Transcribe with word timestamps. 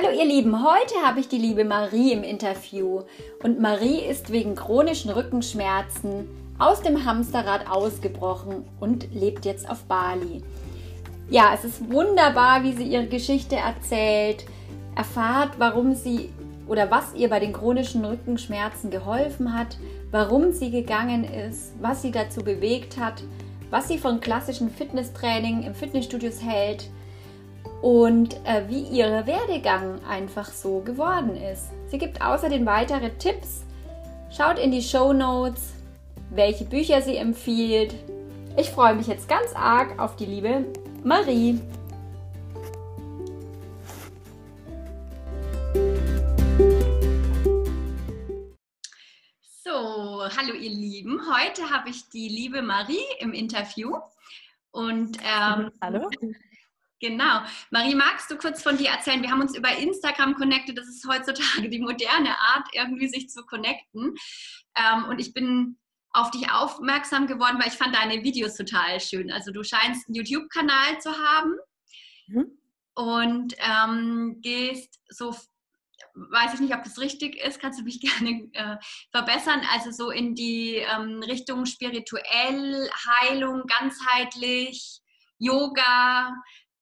Hallo 0.00 0.16
ihr 0.16 0.26
Lieben, 0.26 0.62
heute 0.62 0.94
habe 1.04 1.18
ich 1.18 1.26
die 1.26 1.38
liebe 1.38 1.64
Marie 1.64 2.12
im 2.12 2.22
Interview. 2.22 3.02
Und 3.42 3.58
Marie 3.58 3.98
ist 3.98 4.30
wegen 4.30 4.54
chronischen 4.54 5.10
Rückenschmerzen 5.10 6.28
aus 6.56 6.82
dem 6.82 7.04
Hamsterrad 7.04 7.68
ausgebrochen 7.68 8.64
und 8.78 9.12
lebt 9.12 9.44
jetzt 9.44 9.68
auf 9.68 9.82
Bali. 9.86 10.44
Ja, 11.30 11.50
es 11.52 11.64
ist 11.64 11.90
wunderbar, 11.90 12.62
wie 12.62 12.74
sie 12.74 12.84
ihre 12.84 13.08
Geschichte 13.08 13.56
erzählt, 13.56 14.46
erfahrt, 14.94 15.54
warum 15.58 15.96
sie 15.96 16.30
oder 16.68 16.92
was 16.92 17.14
ihr 17.16 17.28
bei 17.28 17.40
den 17.40 17.52
chronischen 17.52 18.04
Rückenschmerzen 18.04 18.92
geholfen 18.92 19.52
hat, 19.52 19.78
warum 20.12 20.52
sie 20.52 20.70
gegangen 20.70 21.24
ist, 21.24 21.72
was 21.80 22.02
sie 22.02 22.12
dazu 22.12 22.44
bewegt 22.44 23.00
hat, 23.00 23.24
was 23.70 23.88
sie 23.88 23.98
von 23.98 24.20
klassischem 24.20 24.70
Fitnesstraining 24.70 25.64
im 25.64 25.74
Fitnessstudios 25.74 26.40
hält 26.40 26.88
und 27.82 28.34
äh, 28.44 28.68
wie 28.68 28.82
ihr 28.82 29.26
Werdegang 29.26 30.04
einfach 30.04 30.50
so 30.50 30.80
geworden 30.80 31.36
ist. 31.36 31.70
Sie 31.86 31.98
gibt 31.98 32.20
außerdem 32.20 32.66
weitere 32.66 33.10
Tipps. 33.10 33.64
Schaut 34.30 34.58
in 34.58 34.70
die 34.70 34.82
Show 34.82 35.12
Notes, 35.12 35.74
welche 36.30 36.64
Bücher 36.64 37.00
sie 37.02 37.16
empfiehlt. 37.16 37.94
Ich 38.56 38.70
freue 38.70 38.94
mich 38.94 39.06
jetzt 39.06 39.28
ganz 39.28 39.52
arg 39.54 39.98
auf 39.98 40.16
die 40.16 40.26
liebe 40.26 40.66
Marie. 41.04 41.60
So, 49.64 50.24
hallo 50.36 50.54
ihr 50.54 50.70
Lieben. 50.70 51.20
Heute 51.20 51.70
habe 51.70 51.90
ich 51.90 52.08
die 52.08 52.28
liebe 52.28 52.60
Marie 52.62 53.04
im 53.20 53.32
Interview. 53.32 53.96
Und 54.72 55.18
ähm, 55.18 55.70
hallo. 55.80 56.10
Genau. 57.00 57.42
Marie, 57.70 57.94
magst 57.94 58.30
du 58.30 58.36
kurz 58.36 58.62
von 58.62 58.76
dir 58.76 58.90
erzählen? 58.90 59.22
Wir 59.22 59.30
haben 59.30 59.40
uns 59.40 59.56
über 59.56 59.70
Instagram 59.76 60.34
connected. 60.34 60.76
Das 60.76 60.88
ist 60.88 61.06
heutzutage 61.08 61.68
die 61.68 61.80
moderne 61.80 62.36
Art, 62.38 62.66
irgendwie 62.72 63.08
sich 63.08 63.28
zu 63.28 63.44
connecten. 63.46 64.14
Ähm, 64.74 65.04
und 65.04 65.20
ich 65.20 65.32
bin 65.32 65.78
auf 66.10 66.30
dich 66.30 66.50
aufmerksam 66.50 67.26
geworden, 67.26 67.58
weil 67.60 67.68
ich 67.68 67.78
fand 67.78 67.94
deine 67.94 68.22
Videos 68.24 68.56
total 68.56 69.00
schön. 69.00 69.30
Also 69.30 69.52
du 69.52 69.62
scheinst 69.62 70.08
einen 70.08 70.16
YouTube-Kanal 70.16 71.00
zu 71.00 71.10
haben 71.12 71.56
mhm. 72.26 72.58
und 72.94 73.54
ähm, 73.58 74.38
gehst 74.40 74.98
so, 75.08 75.36
weiß 76.14 76.54
ich 76.54 76.60
nicht, 76.60 76.74
ob 76.74 76.82
das 76.82 76.98
richtig 76.98 77.36
ist, 77.36 77.60
kannst 77.60 77.78
du 77.78 77.84
mich 77.84 78.00
gerne 78.18 78.48
äh, 78.54 78.76
verbessern, 79.12 79.60
also 79.72 79.90
so 79.92 80.10
in 80.10 80.34
die 80.34 80.76
ähm, 80.76 81.22
Richtung 81.22 81.66
spirituell, 81.66 82.90
Heilung, 83.06 83.64
ganzheitlich, 83.66 85.00
Yoga, 85.38 86.34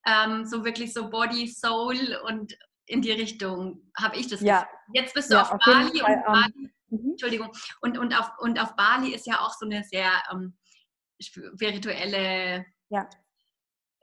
ähm, 0.06 0.44
so 0.44 0.64
wirklich 0.64 0.92
so 0.92 1.10
Body, 1.10 1.48
Soul 1.48 2.18
und 2.26 2.56
in 2.86 3.02
die 3.02 3.12
Richtung 3.12 3.90
habe 3.98 4.16
ich 4.16 4.28
das 4.28 4.40
ja. 4.40 4.60
Gefühl. 4.60 4.76
Jetzt 4.94 5.14
bist 5.14 5.30
du 5.30 5.34
ja, 5.34 5.42
auf, 5.42 5.52
auf 5.52 5.60
Bali 5.64 6.00
und 6.00 6.24
Bali, 6.24 6.70
mhm. 6.88 7.10
Entschuldigung, 7.10 7.50
und, 7.80 7.98
und, 7.98 8.18
auf, 8.18 8.30
und 8.38 8.60
auf 8.60 8.76
Bali 8.76 9.14
ist 9.14 9.26
ja 9.26 9.40
auch 9.40 9.52
so 9.52 9.66
eine 9.66 9.82
sehr 9.82 10.10
ähm, 10.32 10.56
spirituelle, 11.20 12.64
ja. 12.88 13.08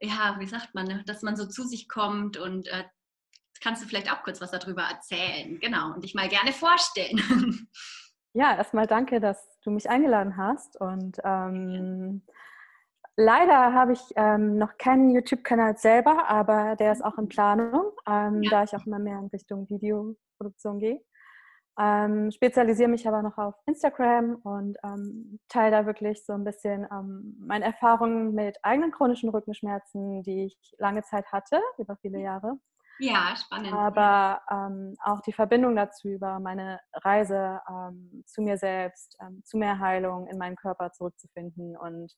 ja, 0.01 0.35
wie 0.39 0.47
sagt 0.47 0.75
man, 0.75 0.87
ne? 0.87 1.03
dass 1.05 1.21
man 1.21 1.37
so 1.37 1.47
zu 1.47 1.63
sich 1.63 1.87
kommt 1.87 2.38
und 2.38 2.67
äh, 2.67 2.83
kannst 3.61 3.81
du 3.81 3.88
vielleicht 3.88 4.11
auch 4.11 4.23
kurz 4.23 4.41
was 4.41 4.51
darüber 4.51 4.83
erzählen, 4.83 5.59
genau, 5.59 5.93
und 5.93 6.03
dich 6.03 6.13
mal 6.13 6.27
gerne 6.29 6.51
vorstellen. 6.51 7.19
Ja, 8.35 8.57
erstmal 8.57 8.88
danke, 8.88 9.19
dass 9.19 9.59
du 9.61 9.69
mich 9.69 9.91
eingeladen 9.91 10.38
hast 10.38 10.75
und 10.81 11.19
ähm, 11.23 12.23
Leider 13.16 13.73
habe 13.73 13.94
ich 13.94 14.02
ähm, 14.16 14.58
noch 14.58 14.78
keinen 14.78 15.11
YouTube-Kanal 15.11 15.78
selber, 15.78 16.28
aber 16.28 16.75
der 16.75 16.92
ist 16.92 17.06
auch 17.06 17.17
in 17.19 17.30
Planung, 17.30 17.92
ähm, 18.08 18.42
ja. 18.42 18.50
da 18.50 18.64
ich 18.64 18.75
auch 18.75 18.86
immer 18.88 18.97
mehr 18.97 19.19
in 19.19 19.28
Richtung 19.28 19.69
Videoproduktion 19.69 20.79
gehe. 20.79 21.00
Ähm, 21.79 22.31
spezialisiere 22.31 22.90
mich 22.90 23.07
aber 23.07 23.22
noch 23.22 23.38
auf 23.38 23.56
Instagram 23.66 24.35
und 24.44 24.78
ähm, 24.84 25.40
teile 25.47 25.72
da 25.72 25.85
wirklich 25.85 26.23
so 26.25 26.34
ein 26.34 26.44
bisschen 26.44 26.88
ähm, 26.91 27.35
meine 27.40 27.66
Erfahrungen 27.66 28.34
mit 28.34 28.57
eigenen 28.63 28.91
chronischen 28.91 29.29
Rückenschmerzen, 29.29 30.23
die 30.23 30.46
ich 30.46 30.57
lange 30.78 31.03
Zeit 31.03 31.31
hatte, 31.31 31.59
über 31.78 31.96
viele 31.97 32.19
Jahre. 32.19 32.57
Ja, 33.00 33.35
spannend. 33.35 33.73
Aber 33.73 34.41
ähm, 34.52 34.96
auch 35.03 35.22
die 35.22 35.34
Verbindung 35.34 35.75
dazu 35.75 36.09
über 36.09 36.40
meine 36.40 36.79
Reise 36.94 37.59
zu 38.28 38.44
mir 38.44 38.57
selbst, 38.57 39.18
zu 39.44 39.57
mehr 39.57 39.79
Heilung 39.79 40.28
in 40.28 40.38
meinen 40.38 40.56
Körper 40.56 40.91
zurückzufinden 40.91 41.75
und 41.75 42.13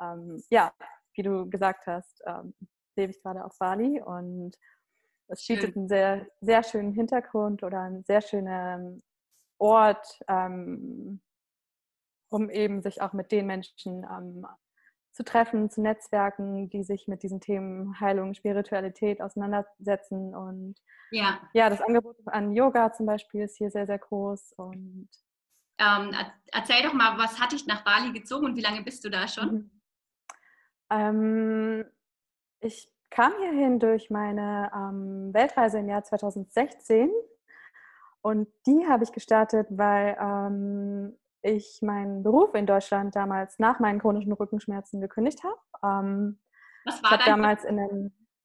ähm, 0.00 0.42
ja, 0.50 0.72
wie 1.14 1.22
du 1.22 1.48
gesagt 1.48 1.86
hast, 1.86 2.22
ähm, 2.26 2.54
lebe 2.96 3.12
ich 3.12 3.22
gerade 3.22 3.44
auf 3.44 3.56
Bali 3.58 4.00
und 4.00 4.56
es 5.28 5.46
bietet 5.46 5.76
einen 5.76 5.88
sehr, 5.88 6.26
sehr 6.40 6.62
schönen 6.62 6.92
Hintergrund 6.92 7.62
oder 7.62 7.82
einen 7.82 8.04
sehr 8.04 8.22
schönen 8.22 9.02
Ort, 9.58 10.20
ähm, 10.28 11.20
um 12.30 12.50
eben 12.50 12.82
sich 12.82 13.02
auch 13.02 13.12
mit 13.12 13.30
den 13.30 13.46
Menschen 13.46 14.04
ähm, 14.04 14.46
zu 15.12 15.24
treffen, 15.24 15.68
zu 15.70 15.82
netzwerken, 15.82 16.70
die 16.70 16.84
sich 16.84 17.08
mit 17.08 17.22
diesen 17.22 17.40
Themen 17.40 17.98
Heilung, 18.00 18.34
Spiritualität 18.34 19.20
auseinandersetzen. 19.20 20.34
Und 20.34 20.76
ja, 21.10 21.40
ja 21.52 21.68
das 21.68 21.80
Angebot 21.80 22.16
an 22.26 22.52
Yoga 22.52 22.92
zum 22.92 23.06
Beispiel 23.06 23.42
ist 23.42 23.56
hier 23.56 23.70
sehr, 23.70 23.86
sehr 23.86 23.98
groß. 23.98 24.54
Und 24.56 25.08
ähm, 25.78 26.14
erzähl 26.52 26.82
doch 26.82 26.92
mal, 26.92 27.18
was 27.18 27.40
hat 27.40 27.52
dich 27.52 27.66
nach 27.66 27.84
Bali 27.84 28.12
gezogen 28.12 28.46
und 28.46 28.56
wie 28.56 28.62
lange 28.62 28.82
bist 28.82 29.04
du 29.04 29.10
da 29.10 29.26
schon? 29.26 29.52
Mhm. 29.52 29.77
Ähm, 30.90 31.84
ich 32.60 32.90
kam 33.10 33.32
hierhin 33.38 33.78
durch 33.78 34.10
meine 34.10 34.70
ähm, 34.74 35.32
Weltreise 35.32 35.78
im 35.78 35.88
Jahr 35.88 36.04
2016 36.04 37.10
und 38.22 38.48
die 38.66 38.86
habe 38.86 39.04
ich 39.04 39.12
gestartet, 39.12 39.66
weil 39.70 40.16
ähm, 40.20 41.16
ich 41.42 41.80
meinen 41.82 42.22
Beruf 42.22 42.54
in 42.54 42.66
Deutschland 42.66 43.14
damals 43.16 43.58
nach 43.58 43.78
meinen 43.78 44.00
chronischen 44.00 44.32
Rückenschmerzen 44.32 45.00
gekündigt 45.00 45.42
habe. 45.44 45.56
Ähm, 45.82 46.38
Was 46.84 47.02
war 47.02 47.12
ich 47.12 47.18
habe 47.18 47.30
damals 47.30 47.64
in 47.64 47.78
einem, 47.78 48.12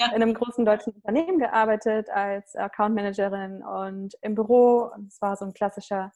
ja. 0.00 0.06
in 0.06 0.22
einem 0.22 0.34
großen 0.34 0.64
deutschen 0.64 0.94
Unternehmen 0.94 1.38
gearbeitet 1.38 2.08
als 2.10 2.56
Account 2.56 2.94
Managerin 2.94 3.62
und 3.62 4.14
im 4.22 4.34
Büro. 4.34 4.90
Es 5.06 5.20
war 5.20 5.36
so 5.36 5.44
ein 5.44 5.52
klassischer 5.52 6.10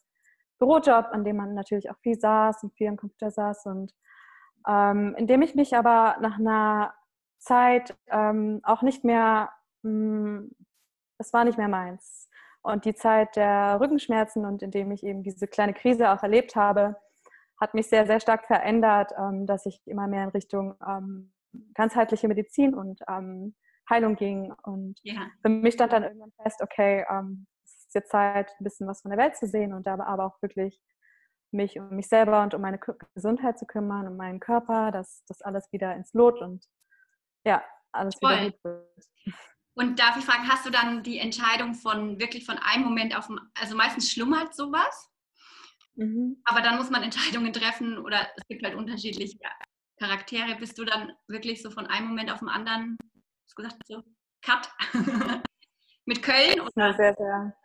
Bürojob, 0.57 1.07
an 1.11 1.23
dem 1.23 1.37
man 1.37 1.53
natürlich 1.53 1.89
auch 1.89 1.97
viel 1.99 2.19
saß 2.19 2.63
und 2.63 2.73
viel 2.73 2.87
am 2.87 2.97
Computer 2.97 3.31
saß 3.31 3.67
und 3.67 3.93
ähm, 4.69 5.15
indem 5.17 5.41
ich 5.41 5.55
mich 5.55 5.75
aber 5.75 6.17
nach 6.21 6.37
einer 6.37 6.93
Zeit 7.39 7.97
ähm, 8.07 8.59
auch 8.63 8.81
nicht 8.83 9.03
mehr, 9.03 9.49
es 9.81 9.89
hm, 9.89 10.51
war 11.31 11.43
nicht 11.45 11.57
mehr 11.57 11.67
meins. 11.67 12.29
Und 12.61 12.85
die 12.85 12.93
Zeit 12.93 13.35
der 13.35 13.79
Rückenschmerzen 13.79 14.45
und 14.45 14.61
indem 14.61 14.91
ich 14.91 15.03
eben 15.03 15.23
diese 15.23 15.47
kleine 15.47 15.73
Krise 15.73 16.11
auch 16.11 16.21
erlebt 16.21 16.55
habe, 16.55 16.97
hat 17.59 17.73
mich 17.73 17.87
sehr, 17.87 18.05
sehr 18.05 18.19
stark 18.19 18.45
verändert, 18.45 19.11
ähm, 19.17 19.47
dass 19.47 19.65
ich 19.65 19.81
immer 19.85 20.07
mehr 20.07 20.25
in 20.25 20.29
Richtung 20.29 20.75
ähm, 20.87 21.33
ganzheitliche 21.73 22.27
Medizin 22.27 22.75
und 22.75 23.01
ähm, 23.09 23.55
Heilung 23.89 24.15
ging. 24.15 24.53
Und 24.63 24.99
ja. 25.03 25.27
für 25.41 25.49
mich 25.49 25.73
stand 25.73 25.93
dann 25.93 26.03
irgendwann 26.03 26.33
fest, 26.43 26.61
okay, 26.61 27.05
ähm, 27.09 27.47
es 27.65 27.85
ist 27.85 27.95
jetzt 27.95 28.11
Zeit, 28.11 28.51
ein 28.59 28.63
bisschen 28.63 28.87
was 28.87 29.01
von 29.01 29.09
der 29.11 29.19
Welt 29.19 29.35
zu 29.35 29.47
sehen 29.47 29.73
und 29.73 29.87
aber, 29.87 30.05
aber 30.05 30.25
auch 30.25 30.41
wirklich 30.41 30.79
mich 31.51 31.79
um 31.79 31.95
mich 31.95 32.07
selber 32.07 32.43
und 32.43 32.53
um 32.53 32.61
meine 32.61 32.79
Gesundheit 33.15 33.57
zu 33.57 33.65
kümmern, 33.65 34.07
um 34.07 34.17
meinen 34.17 34.39
Körper, 34.39 34.91
dass 34.91 35.23
das 35.27 35.41
alles 35.41 35.71
wieder 35.71 35.95
ins 35.95 36.13
Lot 36.13 36.41
und 36.41 36.65
ja, 37.45 37.63
alles 37.91 38.15
Toll. 38.19 38.31
wieder 38.31 38.51
gut 38.51 38.63
wird. 38.63 38.85
Und 39.75 39.99
darf 39.99 40.17
ich 40.17 40.25
fragen, 40.25 40.47
hast 40.47 40.65
du 40.65 40.69
dann 40.69 41.03
die 41.03 41.19
Entscheidung 41.19 41.73
von 41.73 42.19
wirklich 42.19 42.45
von 42.45 42.57
einem 42.57 42.83
Moment 42.83 43.17
auf, 43.17 43.29
also 43.57 43.75
meistens 43.75 44.11
schlummert 44.11 44.53
sowas, 44.53 45.09
mhm. 45.95 46.41
aber 46.43 46.61
dann 46.61 46.77
muss 46.77 46.89
man 46.89 47.01
Entscheidungen 47.01 47.53
treffen 47.53 47.97
oder 47.97 48.27
es 48.35 48.43
gibt 48.47 48.63
halt 48.63 48.75
unterschiedliche 48.75 49.37
Charaktere. 49.97 50.57
Bist 50.57 50.77
du 50.77 50.85
dann 50.85 51.13
wirklich 51.27 51.61
so 51.61 51.71
von 51.71 51.87
einem 51.87 52.07
Moment 52.09 52.31
auf 52.31 52.39
den 52.39 52.49
anderen, 52.49 52.97
hast 53.45 53.57
du 53.57 53.63
gesagt, 53.63 53.87
so 53.87 54.03
Cut 54.41 54.69
mit 56.05 56.21
Köln? 56.23 56.59
Oder? 56.59 56.93
Sehr, 56.93 57.15
sehr, 57.15 57.57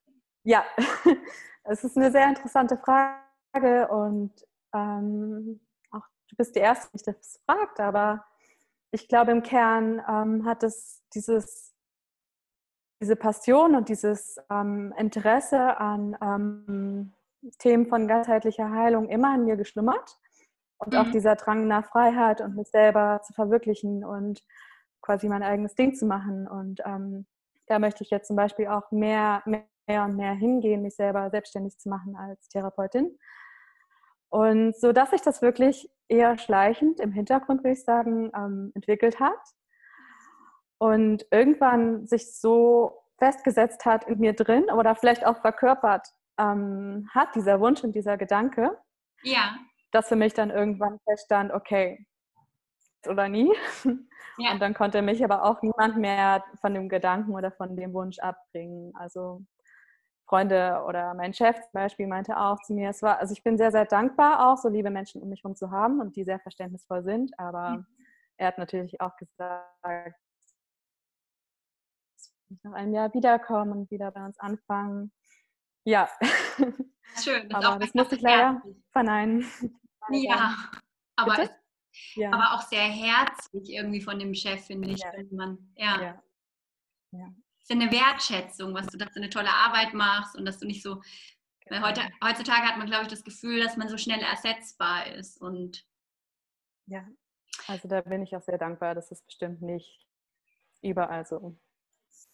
ja, 0.45 0.65
es 1.65 1.83
ist 1.83 1.97
eine 1.97 2.13
sehr 2.13 2.29
interessante 2.29 2.79
Frage 2.79 3.24
Frage 3.55 3.89
und 3.89 4.33
ähm, 4.75 5.61
auch 5.91 6.03
du 6.29 6.37
bist 6.37 6.57
die 6.57 6.61
Erste, 6.61 6.97
die 6.97 7.05
das 7.05 7.41
fragt, 7.47 7.81
aber 7.81 8.25
ich 8.91 9.09
glaube, 9.09 9.33
im 9.33 9.43
Kern 9.43 10.01
ähm, 10.09 10.45
hat 10.45 10.63
es 10.63 11.03
dieses, 11.15 11.75
diese 13.01 13.17
Passion 13.17 13.75
und 13.75 13.89
dieses 13.89 14.37
ähm, 14.51 14.95
Interesse 14.97 15.79
an 15.79 16.17
ähm, 16.23 17.15
Themen 17.59 17.87
von 17.87 18.07
ganzheitlicher 18.09 18.71
Heilung 18.71 19.09
immer 19.09 19.35
in 19.35 19.45
mir 19.45 19.57
geschlummert. 19.57 20.19
Und 20.79 20.93
mhm. 20.93 20.99
auch 20.99 21.11
dieser 21.11 21.37
Drang 21.37 21.67
nach 21.67 21.87
Freiheit 21.87 22.41
und 22.41 22.57
mich 22.57 22.69
selber 22.69 23.21
zu 23.25 23.33
verwirklichen 23.33 24.05
und 24.05 24.43
quasi 25.03 25.29
mein 25.29 25.43
eigenes 25.43 25.75
Ding 25.75 25.95
zu 25.95 26.07
machen. 26.07 26.47
Und 26.47 26.81
ähm, 26.85 27.27
da 27.67 27.79
möchte 27.79 28.05
ich 28.05 28.11
jetzt 28.11 28.29
zum 28.29 28.37
Beispiel 28.37 28.69
auch 28.69 28.91
mehr, 28.91 29.43
mehr 29.45 30.05
und 30.05 30.17
mehr 30.17 30.33
hingehen, 30.35 30.83
mich 30.83 30.97
selber 30.97 31.31
selbstständig 31.31 31.79
zu 31.79 31.89
machen 31.89 32.17
als 32.17 32.49
Therapeutin. 32.49 33.19
Und 34.29 34.77
so 34.77 34.93
dass 34.93 35.11
sich 35.11 35.23
das 35.23 35.43
wirklich 35.43 35.89
eher 36.09 36.39
schleichend 36.39 37.01
im 37.01 37.13
Hintergrund, 37.13 37.63
würde 37.63 37.73
ich 37.73 37.85
sagen, 37.85 38.31
ähm, 38.37 38.73
entwickelt 38.75 39.21
hat. 39.21 39.39
Und 40.79 41.27
irgendwann 41.31 42.07
sich 42.07 42.35
so 42.35 43.05
festgesetzt 43.19 43.85
hat 43.87 44.05
in 44.05 44.19
mir 44.19 44.35
drin 44.35 44.65
oder 44.71 44.95
vielleicht 44.97 45.25
auch 45.25 45.41
verkörpert 45.41 46.09
ähm, 46.39 47.09
hat, 47.15 47.35
dieser 47.35 47.61
Wunsch 47.61 47.85
und 47.85 47.95
dieser 47.95 48.17
Gedanke. 48.17 48.77
Ja. 49.23 49.57
Dass 49.93 50.09
für 50.09 50.17
mich 50.17 50.35
dann 50.35 50.51
irgendwann 50.51 50.99
feststand, 51.05 51.53
okay, 51.53 52.07
oder 53.07 53.29
nie. 53.29 53.53
Ja. 54.37 54.51
Und 54.53 54.61
dann 54.61 54.75
konnte 54.75 55.01
mich 55.01 55.23
aber 55.23 55.45
auch 55.45 55.63
niemand 55.63 55.97
mehr 55.97 56.43
von 56.61 56.75
dem 56.75 56.89
Gedanken 56.89 57.35
oder 57.35 57.53
von 57.53 57.77
dem 57.77 57.93
Wunsch 57.93 58.19
abbringen. 58.19 58.93
Also 58.97 59.43
Freunde 60.27 60.83
oder 60.87 61.15
mein 61.15 61.35
Chef 61.35 61.57
zum 61.57 61.73
Beispiel 61.73 62.07
meinte 62.07 62.37
auch 62.37 62.59
zu 62.63 62.73
mir, 62.73 62.91
es 62.91 63.03
war, 63.03 63.19
also 63.19 63.33
ich 63.33 63.43
bin 63.43 63.59
sehr, 63.59 63.71
sehr 63.71 63.85
dankbar 63.85 64.49
auch, 64.49 64.57
so 64.57 64.69
liebe 64.69 64.91
Menschen 64.91 65.23
um 65.23 65.29
mich 65.29 65.43
herum 65.43 65.57
zu 65.57 65.71
haben 65.71 66.01
und 66.01 66.17
die 66.17 66.25
sehr 66.25 66.41
verständnisvoll 66.41 67.03
sind, 67.03 67.39
aber 67.39 67.71
mhm. 67.71 67.87
er 68.39 68.49
hat 68.49 68.59
natürlich 68.59 69.01
auch 69.01 69.17
gesagt, 69.17 70.17
nach 72.63 72.73
einem 72.73 72.95
Jahr 72.95 73.13
wiederkommen 73.13 73.73
und 73.73 73.91
wieder 73.91 74.11
bei 74.11 74.25
uns 74.25 74.39
anfangen. 74.39 75.13
Ja. 75.85 76.09
Schön. 77.23 77.49
Das 77.49 77.65
aber 77.65 77.79
das 77.79 77.95
musste 77.95 78.17
ich 78.17 78.23
leider 78.23 78.55
herzlich. 78.55 78.77
verneinen. 78.91 79.47
Ja, 80.11 80.57
aber, 81.17 81.49
ja. 82.15 82.33
aber 82.33 82.55
auch 82.55 82.63
sehr 82.63 82.83
herzlich 82.83 83.71
irgendwie 83.71 84.01
von 84.01 84.19
dem 84.19 84.35
Chef, 84.35 84.67
finde 84.67 84.91
ich. 84.91 85.01
Ja. 85.01 85.13
Man, 85.31 85.73
ja. 85.77 86.01
ja. 86.01 86.23
ja. 87.13 87.35
Es 87.65 87.71
ist 87.71 87.81
eine 87.81 87.91
Wertschätzung, 87.91 88.75
was 88.75 88.87
du, 88.89 88.99
dass 88.99 89.13
du 89.13 89.21
eine 89.21 89.31
tolle 89.31 89.49
Arbeit 89.49 89.95
machst 89.95 90.37
und 90.37 90.45
dass 90.45 90.59
du 90.59 90.67
nicht 90.67 90.83
so. 90.83 91.01
Genau. 91.67 91.87
Heute, 91.87 92.03
heutzutage 92.23 92.69
hat 92.69 92.77
man, 92.77 92.87
glaube 92.87 93.05
ich, 93.05 93.09
das 93.09 93.25
Gefühl, 93.25 93.63
dass 93.63 93.79
man 93.79 93.89
so 93.89 93.97
schnell 93.97 94.21
ersetzbar 94.21 95.07
ist. 95.07 95.41
Und 95.41 95.87
ja, 96.85 97.09
also 97.67 97.89
da 97.89 98.03
bin 98.03 98.23
ich 98.23 98.37
auch 98.37 98.43
sehr 98.43 98.59
dankbar. 98.59 98.95
Das 98.95 99.11
ist 99.11 99.25
bestimmt 99.25 99.63
nicht 99.63 100.07
überall 100.83 101.25
so. 101.25 101.59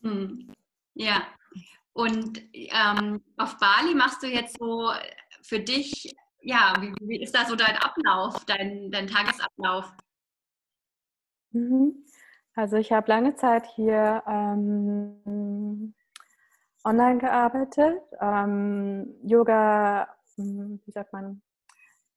Hm. 0.02 0.52
Ja, 0.94 1.28
und 1.92 2.42
ähm, 2.54 3.22
auf 3.36 3.56
Bali 3.58 3.94
machst 3.94 4.24
du 4.24 4.26
jetzt 4.26 4.58
so 4.58 4.92
für 5.42 5.60
dich, 5.60 6.12
ja, 6.40 6.74
wie, 6.80 6.92
wie 7.02 7.22
ist 7.22 7.36
da 7.36 7.46
so 7.46 7.54
dein 7.54 7.76
Ablauf, 7.76 8.44
dein, 8.46 8.90
dein 8.90 9.06
Tagesablauf? 9.06 9.92
Mhm. 11.52 12.04
Also 12.60 12.76
ich 12.76 12.92
habe 12.92 13.08
lange 13.08 13.34
Zeit 13.36 13.64
hier 13.74 14.22
ähm, 14.28 15.94
online 16.84 17.16
gearbeitet, 17.16 18.02
ähm, 18.20 19.14
Yoga, 19.24 20.06
hm, 20.36 20.78
wie 20.84 20.90
sagt 20.90 21.10
man, 21.14 21.40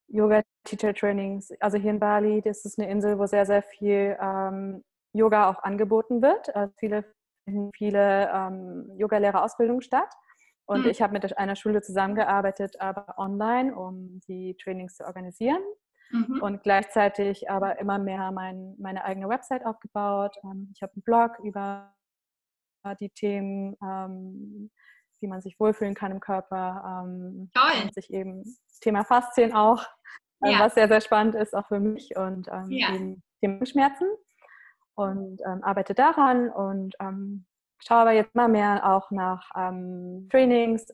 Yoga 0.09 0.41
Teacher 0.65 0.93
Trainings. 0.93 1.53
Also 1.61 1.77
hier 1.77 1.91
in 1.91 1.99
Bali, 2.01 2.41
das 2.41 2.65
ist 2.65 2.77
eine 2.77 2.91
Insel, 2.91 3.17
wo 3.19 3.25
sehr, 3.25 3.45
sehr 3.45 3.63
viel 3.63 4.17
ähm, 4.19 4.83
Yoga 5.13 5.49
auch 5.49 5.63
angeboten 5.63 6.21
wird. 6.21 6.53
Also 6.53 6.73
viele 6.77 7.05
viele 7.77 8.29
ähm, 8.33 8.91
Yoga-Lehrerausbildungen 8.97 9.81
statt. 9.81 10.13
Und 10.65 10.83
mhm. 10.83 10.89
ich 10.89 11.01
habe 11.01 11.13
mit 11.13 11.37
einer 11.37 11.55
Schule 11.55 11.81
zusammengearbeitet, 11.81 12.81
aber 12.81 13.15
online, 13.17 13.73
um 13.73 14.19
die 14.27 14.57
Trainings 14.61 14.97
zu 14.97 15.05
organisieren. 15.05 15.61
Mhm. 16.13 16.42
Und 16.44 16.62
gleichzeitig 16.62 17.50
aber 17.50 17.80
immer 17.80 17.98
mehr 17.98 18.31
mein, 18.31 18.75
meine 18.77 19.04
eigene 19.04 19.27
Website 19.27 19.65
aufgebaut. 19.65 20.38
Ähm, 20.44 20.71
ich 20.75 20.83
habe 20.83 20.94
einen 20.94 21.01
Blog 21.01 21.39
über 21.44 21.92
die 23.00 23.10
Themen, 23.10 23.75
ähm, 23.81 24.69
wie 25.19 25.27
man 25.27 25.42
sich 25.42 25.60
wohlfühlen 25.60 25.95
kann 25.95 26.12
im 26.12 26.19
Körper. 26.19 27.04
Ähm, 27.04 27.50
Toll. 27.54 27.83
Und 27.83 27.94
sich 27.95 28.13
eben 28.13 28.44
Thema 28.81 29.04
Faszien 29.04 29.54
auch, 29.54 29.83
ja. 30.44 30.60
was 30.60 30.75
sehr, 30.75 30.88
sehr 30.88 31.01
spannend 31.01 31.33
ist, 31.33 31.56
auch 31.56 31.68
für 31.68 31.80
mich 31.80 32.15
und 32.15 32.48
ja. 32.68 32.94
eben 32.94 33.24
Thema 33.39 33.65
Schmerzen 33.65 34.07
und 34.95 35.42
arbeite 35.45 35.94
daran 35.95 36.50
und 36.50 36.95
schaue 37.80 37.98
aber 37.98 38.12
jetzt 38.12 38.36
immer 38.36 38.50
mehr 38.50 38.86
auch 38.86 39.10
nach 39.12 39.50
Trainings 40.30 40.92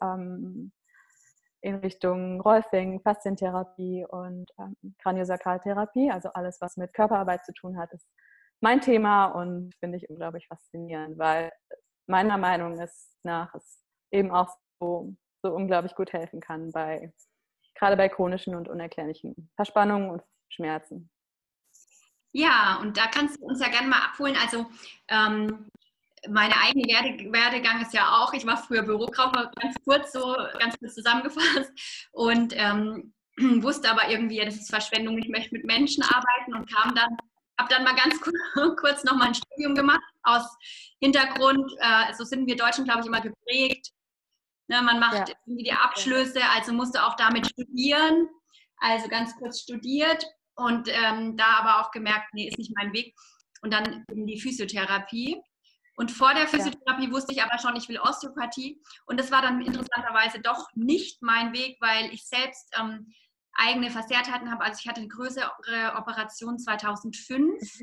in 1.61 1.75
Richtung 1.75 2.41
Rolfing, 2.41 3.01
Faszientherapie 3.01 4.05
und 4.07 4.51
ähm, 4.59 4.75
Kraniosakraltherapie, 4.99 6.11
also 6.11 6.29
alles, 6.29 6.59
was 6.61 6.77
mit 6.77 6.93
Körperarbeit 6.93 7.45
zu 7.45 7.53
tun 7.53 7.77
hat, 7.77 7.91
ist 7.91 8.07
mein 8.61 8.81
Thema 8.81 9.27
und 9.27 9.75
finde 9.79 9.97
ich 9.97 10.09
unglaublich 10.09 10.47
faszinierend, 10.47 11.17
weil 11.17 11.51
meiner 12.07 12.37
Meinung 12.37 12.75
nach 13.23 13.53
es 13.55 13.83
eben 14.11 14.31
auch 14.31 14.49
so, 14.79 15.15
so 15.43 15.53
unglaublich 15.53 15.95
gut 15.95 16.13
helfen 16.13 16.39
kann 16.41 16.71
bei 16.71 17.13
gerade 17.75 17.95
bei 17.95 18.09
chronischen 18.09 18.55
und 18.55 18.67
unerklärlichen 18.67 19.49
Verspannungen 19.55 20.09
und 20.09 20.21
Schmerzen. 20.49 21.09
Ja, 22.31 22.77
und 22.81 22.97
da 22.97 23.07
kannst 23.07 23.39
du 23.39 23.45
uns 23.45 23.61
ja 23.61 23.69
gerne 23.69 23.87
mal 23.87 24.03
abholen. 24.05 24.35
Also 24.39 24.67
ähm, 25.07 25.67
meine 26.27 26.55
eigene 26.57 26.85
Werde, 26.87 27.31
Werdegang 27.31 27.81
ist 27.81 27.93
ja 27.93 28.17
auch, 28.17 28.33
ich 28.33 28.45
war 28.45 28.57
früher 28.57 28.83
Bürokauffrau, 28.83 29.49
ganz 29.55 29.75
kurz 29.83 30.11
so, 30.11 30.35
ganz 30.59 30.77
kurz 30.79 30.95
zusammengefasst 30.95 31.71
und 32.11 32.53
ähm, 32.55 33.13
wusste 33.37 33.89
aber 33.89 34.09
irgendwie, 34.09 34.37
ja, 34.37 34.45
das 34.45 34.55
ist 34.55 34.69
Verschwendung, 34.69 35.17
ich 35.17 35.29
möchte 35.29 35.53
mit 35.53 35.65
Menschen 35.65 36.03
arbeiten 36.03 36.55
und 36.55 36.71
kam 36.71 36.93
dann, 36.95 37.17
habe 37.57 37.69
dann 37.69 37.83
mal 37.83 37.95
ganz 37.95 38.19
kurz 38.79 39.03
noch 39.03 39.15
mal 39.15 39.27
ein 39.27 39.35
Studium 39.35 39.75
gemacht 39.75 40.01
aus 40.23 40.45
Hintergrund, 40.99 41.71
äh, 41.79 42.13
so 42.13 42.23
sind 42.23 42.47
wir 42.47 42.55
Deutschen, 42.55 42.85
glaube 42.85 43.01
ich, 43.01 43.07
immer 43.07 43.21
geprägt. 43.21 43.91
Ne, 44.67 44.81
man 44.83 44.99
macht 44.99 45.29
ja. 45.29 45.35
irgendwie 45.47 45.63
die 45.63 45.73
Abschlüsse, 45.73 46.41
also 46.55 46.73
musste 46.73 47.03
auch 47.03 47.15
damit 47.15 47.47
studieren, 47.47 48.29
also 48.77 49.07
ganz 49.07 49.35
kurz 49.35 49.61
studiert 49.61 50.23
und 50.55 50.89
ähm, 50.89 51.37
da 51.37 51.59
aber 51.59 51.81
auch 51.81 51.91
gemerkt, 51.91 52.33
nee, 52.33 52.47
ist 52.47 52.59
nicht 52.59 52.75
mein 52.75 52.93
Weg. 52.93 53.15
Und 53.61 53.73
dann 53.73 54.05
in 54.11 54.27
die 54.27 54.39
Physiotherapie. 54.39 55.41
Und 55.99 56.11
vor 56.11 56.33
der 56.33 56.47
Physiotherapie 56.47 57.07
ja. 57.07 57.11
wusste 57.11 57.33
ich 57.33 57.43
aber 57.43 57.59
schon, 57.59 57.75
ich 57.75 57.89
will 57.89 57.99
Osteopathie. 57.99 58.81
Und 59.05 59.19
das 59.19 59.31
war 59.31 59.41
dann 59.41 59.59
interessanterweise 59.59 60.39
doch 60.39 60.69
nicht 60.73 61.21
mein 61.21 61.51
Weg, 61.51 61.75
weil 61.81 62.13
ich 62.13 62.25
selbst 62.25 62.73
ähm, 62.79 63.13
eigene 63.51 63.91
Versehrtheiten 63.91 64.49
habe. 64.49 64.63
Also 64.63 64.79
ich 64.81 64.87
hatte 64.87 65.01
eine 65.01 65.09
größere 65.09 65.93
Operation 65.97 66.57
2005 66.57 67.81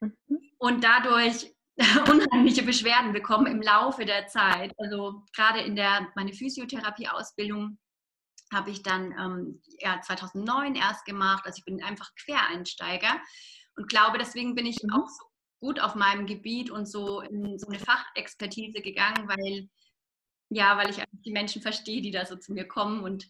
mhm. 0.00 0.16
und 0.58 0.82
dadurch 0.82 1.54
unheimliche 2.10 2.64
Beschwerden 2.64 3.12
bekommen 3.12 3.46
im 3.46 3.62
Laufe 3.62 4.04
der 4.04 4.26
Zeit. 4.26 4.72
Also 4.78 5.22
gerade 5.32 5.60
in 5.60 5.76
der 5.76 6.08
meine 6.16 6.32
Physiotherapie-Ausbildung 6.32 7.78
habe 8.52 8.70
ich 8.70 8.82
dann 8.82 9.12
ähm, 9.12 9.62
ja, 9.78 10.00
2009 10.00 10.74
erst 10.74 11.04
gemacht. 11.04 11.46
Also 11.46 11.58
ich 11.58 11.64
bin 11.64 11.80
einfach 11.80 12.10
Quereinsteiger 12.24 13.20
und 13.76 13.88
glaube, 13.88 14.18
deswegen 14.18 14.56
bin 14.56 14.66
ich 14.66 14.82
mhm. 14.82 14.90
auch 14.94 15.06
so 15.06 15.26
gut 15.60 15.80
auf 15.80 15.94
meinem 15.94 16.26
Gebiet 16.26 16.70
und 16.70 16.86
so 16.86 17.20
in 17.20 17.58
so 17.58 17.68
eine 17.68 17.78
Fachexpertise 17.78 18.80
gegangen, 18.82 19.28
weil 19.28 19.68
ja, 20.48 20.76
weil 20.76 20.90
ich 20.90 21.02
die 21.24 21.32
Menschen 21.32 21.60
verstehe, 21.60 22.02
die 22.02 22.12
da 22.12 22.24
so 22.24 22.36
zu 22.36 22.52
mir 22.52 22.68
kommen 22.68 23.02
und 23.02 23.28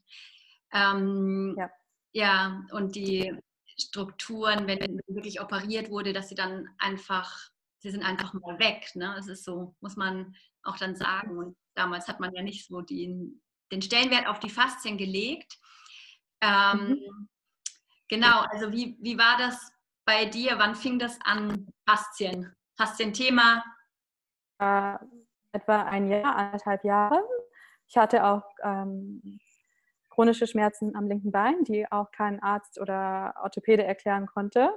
ähm, 0.72 1.54
ja. 1.56 1.70
ja, 2.12 2.66
und 2.72 2.94
die 2.94 3.34
Strukturen, 3.78 4.66
wenn 4.66 5.00
wirklich 5.06 5.40
operiert 5.40 5.90
wurde, 5.90 6.12
dass 6.12 6.28
sie 6.28 6.34
dann 6.34 6.68
einfach, 6.78 7.50
sie 7.78 7.90
sind 7.90 8.02
einfach 8.02 8.32
mal 8.34 8.58
weg. 8.58 8.90
Ne? 8.94 9.12
Das 9.16 9.28
ist 9.28 9.44
so, 9.44 9.74
muss 9.80 9.96
man 9.96 10.34
auch 10.62 10.78
dann 10.78 10.96
sagen. 10.96 11.38
Und 11.38 11.56
damals 11.74 12.08
hat 12.08 12.20
man 12.20 12.34
ja 12.34 12.42
nicht 12.42 12.66
so 12.66 12.80
den, 12.80 13.42
den 13.70 13.82
Stellenwert 13.82 14.26
auf 14.26 14.40
die 14.40 14.50
Faszien 14.50 14.96
gelegt. 14.96 15.58
Ähm, 16.40 16.88
mhm. 16.88 17.28
Genau, 18.08 18.40
also 18.50 18.72
wie, 18.72 18.96
wie 19.00 19.18
war 19.18 19.36
das 19.36 19.72
bei 20.06 20.24
dir? 20.24 20.58
Wann 20.58 20.74
fing 20.74 20.98
das 20.98 21.18
an, 21.24 21.68
Faszien? 21.86 22.54
Faszienthema? 22.76 23.62
Äh, 24.58 24.96
etwa 25.52 25.82
ein 25.82 26.08
Jahr, 26.08 26.34
anderthalb 26.34 26.84
Jahre. 26.84 27.22
Ich 27.88 27.96
hatte 27.96 28.24
auch 28.24 28.44
ähm, 28.62 29.38
chronische 30.10 30.46
Schmerzen 30.46 30.96
am 30.96 31.08
linken 31.08 31.30
Bein, 31.30 31.64
die 31.64 31.90
auch 31.90 32.10
kein 32.10 32.42
Arzt 32.42 32.80
oder 32.80 33.34
Orthopäde 33.42 33.84
erklären 33.84 34.26
konnte. 34.26 34.70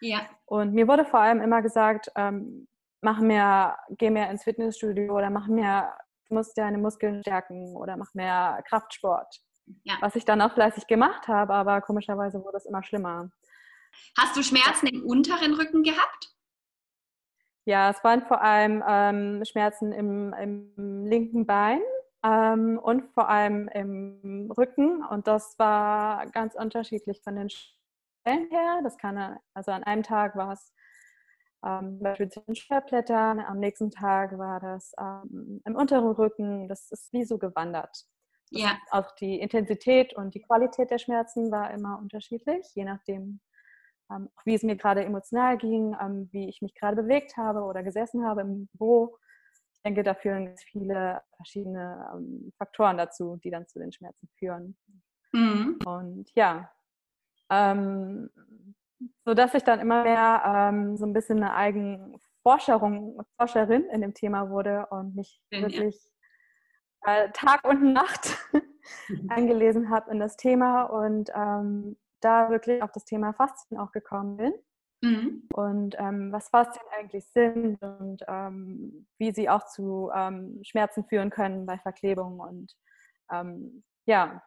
Ja. 0.00 0.22
Und 0.46 0.72
mir 0.74 0.88
wurde 0.88 1.04
vor 1.04 1.20
allem 1.20 1.40
immer 1.40 1.62
gesagt, 1.62 2.10
ähm, 2.16 2.66
mach 3.00 3.20
mehr, 3.20 3.78
geh 3.90 4.10
mehr 4.10 4.30
ins 4.30 4.44
Fitnessstudio 4.44 5.16
oder 5.16 5.30
mach 5.30 5.46
mehr 5.46 5.96
du 6.30 6.34
musst 6.34 6.56
deine 6.56 6.78
Muskeln 6.78 7.20
stärken 7.22 7.76
oder 7.76 7.96
mach 7.96 8.14
mehr 8.14 8.62
Kraftsport. 8.68 9.40
Ja. 9.84 9.94
Was 10.00 10.16
ich 10.16 10.24
dann 10.24 10.40
auch 10.40 10.52
fleißig 10.52 10.86
gemacht 10.86 11.28
habe, 11.28 11.52
aber 11.54 11.80
komischerweise 11.80 12.42
wurde 12.42 12.56
es 12.56 12.66
immer 12.66 12.82
schlimmer. 12.82 13.30
Hast 14.18 14.36
du 14.36 14.42
Schmerzen 14.42 14.86
im 14.86 15.04
unteren 15.04 15.54
Rücken 15.54 15.82
gehabt? 15.82 16.34
Ja, 17.64 17.90
es 17.90 18.02
waren 18.02 18.22
vor 18.22 18.40
allem 18.42 18.82
ähm, 18.86 19.44
Schmerzen 19.44 19.92
im, 19.92 20.34
im, 20.34 21.06
linken 21.06 21.46
Bein 21.46 21.80
ähm, 22.24 22.78
und 22.82 23.04
vor 23.12 23.28
allem 23.28 23.68
im 23.68 24.50
Rücken. 24.56 25.04
Und 25.04 25.26
das 25.26 25.58
war 25.58 26.26
ganz 26.30 26.54
unterschiedlich 26.54 27.20
von 27.22 27.36
den 27.36 27.50
Stellen 27.50 28.48
her. 28.50 28.80
Das 28.82 28.96
kann, 28.96 29.38
also 29.54 29.72
an 29.72 29.84
einem 29.84 30.02
Tag 30.02 30.36
war 30.36 30.52
es 30.54 30.72
ähm, 31.64 32.00
Beispiel 32.00 32.30
zu 32.30 32.40
den 32.40 32.54
Schulterblättern. 32.54 33.40
Am 33.40 33.58
nächsten 33.58 33.90
Tag 33.90 34.38
war 34.38 34.60
das 34.60 34.92
ähm, 34.98 35.60
im 35.64 35.76
unteren 35.76 36.12
Rücken. 36.12 36.66
Das 36.68 36.90
ist 36.90 37.12
wie 37.12 37.24
so 37.24 37.38
gewandert. 37.38 38.06
Ja. 38.50 38.78
Auch 38.90 39.14
die 39.14 39.38
Intensität 39.38 40.14
und 40.14 40.34
die 40.34 40.42
Qualität 40.42 40.90
der 40.90 40.98
Schmerzen 40.98 41.52
war 41.52 41.70
immer 41.70 41.98
unterschiedlich, 42.00 42.66
je 42.74 42.84
nachdem, 42.84 43.40
ähm, 44.10 44.28
wie 44.44 44.54
es 44.54 44.62
mir 44.62 44.76
gerade 44.76 45.04
emotional 45.04 45.56
ging, 45.58 45.96
ähm, 46.00 46.28
wie 46.32 46.48
ich 46.48 46.62
mich 46.62 46.74
gerade 46.74 46.96
bewegt 46.96 47.36
habe 47.36 47.62
oder 47.62 47.82
gesessen 47.82 48.24
habe 48.24 48.42
im 48.42 48.66
Büro. 48.68 49.16
ich 49.74 49.82
denke, 49.82 50.02
da 50.02 50.14
führen 50.14 50.46
ganz 50.46 50.62
viele 50.62 51.22
verschiedene 51.36 52.10
ähm, 52.14 52.52
Faktoren 52.58 52.98
dazu, 52.98 53.36
die 53.42 53.50
dann 53.50 53.66
zu 53.66 53.78
den 53.78 53.92
Schmerzen 53.92 54.28
führen. 54.38 54.76
Mhm. 55.32 55.78
Und 55.84 56.30
ja, 56.34 56.70
ähm, 57.50 58.30
so 59.24 59.34
dass 59.34 59.54
ich 59.54 59.64
dann 59.64 59.80
immer 59.80 60.02
mehr 60.02 60.42
ähm, 60.44 60.96
so 60.96 61.06
ein 61.06 61.12
bisschen 61.12 61.38
eine 61.38 61.54
eigene 61.54 62.18
Forscherin, 62.42 63.84
in 63.92 64.00
dem 64.00 64.14
Thema 64.14 64.50
wurde 64.50 64.86
und 64.90 65.14
mich 65.14 65.40
Schön, 65.52 65.62
wirklich 65.62 66.12
ja. 67.06 67.24
äh, 67.24 67.30
Tag 67.32 67.64
und 67.64 67.92
Nacht 67.92 68.36
eingelesen 69.28 69.90
habe 69.90 70.10
in 70.10 70.18
das 70.18 70.36
Thema 70.36 70.84
und 70.84 71.30
ähm, 71.34 71.96
da 72.20 72.50
wirklich 72.50 72.82
auf 72.82 72.92
das 72.92 73.04
Thema 73.04 73.32
Fasten 73.32 73.78
auch 73.78 73.92
gekommen 73.92 74.36
bin. 74.36 74.52
Mhm. 75.02 75.48
Und 75.54 75.96
ähm, 75.98 76.30
was 76.32 76.48
Faszien 76.50 76.84
eigentlich 76.96 77.26
sind 77.26 77.80
und 77.80 78.22
ähm, 78.28 79.06
wie 79.18 79.32
sie 79.32 79.48
auch 79.48 79.64
zu 79.66 80.10
ähm, 80.14 80.60
Schmerzen 80.62 81.04
führen 81.04 81.30
können 81.30 81.66
bei 81.66 81.78
Verklebung. 81.78 82.40
Und 82.40 82.76
ähm, 83.30 83.82
ja, 84.06 84.42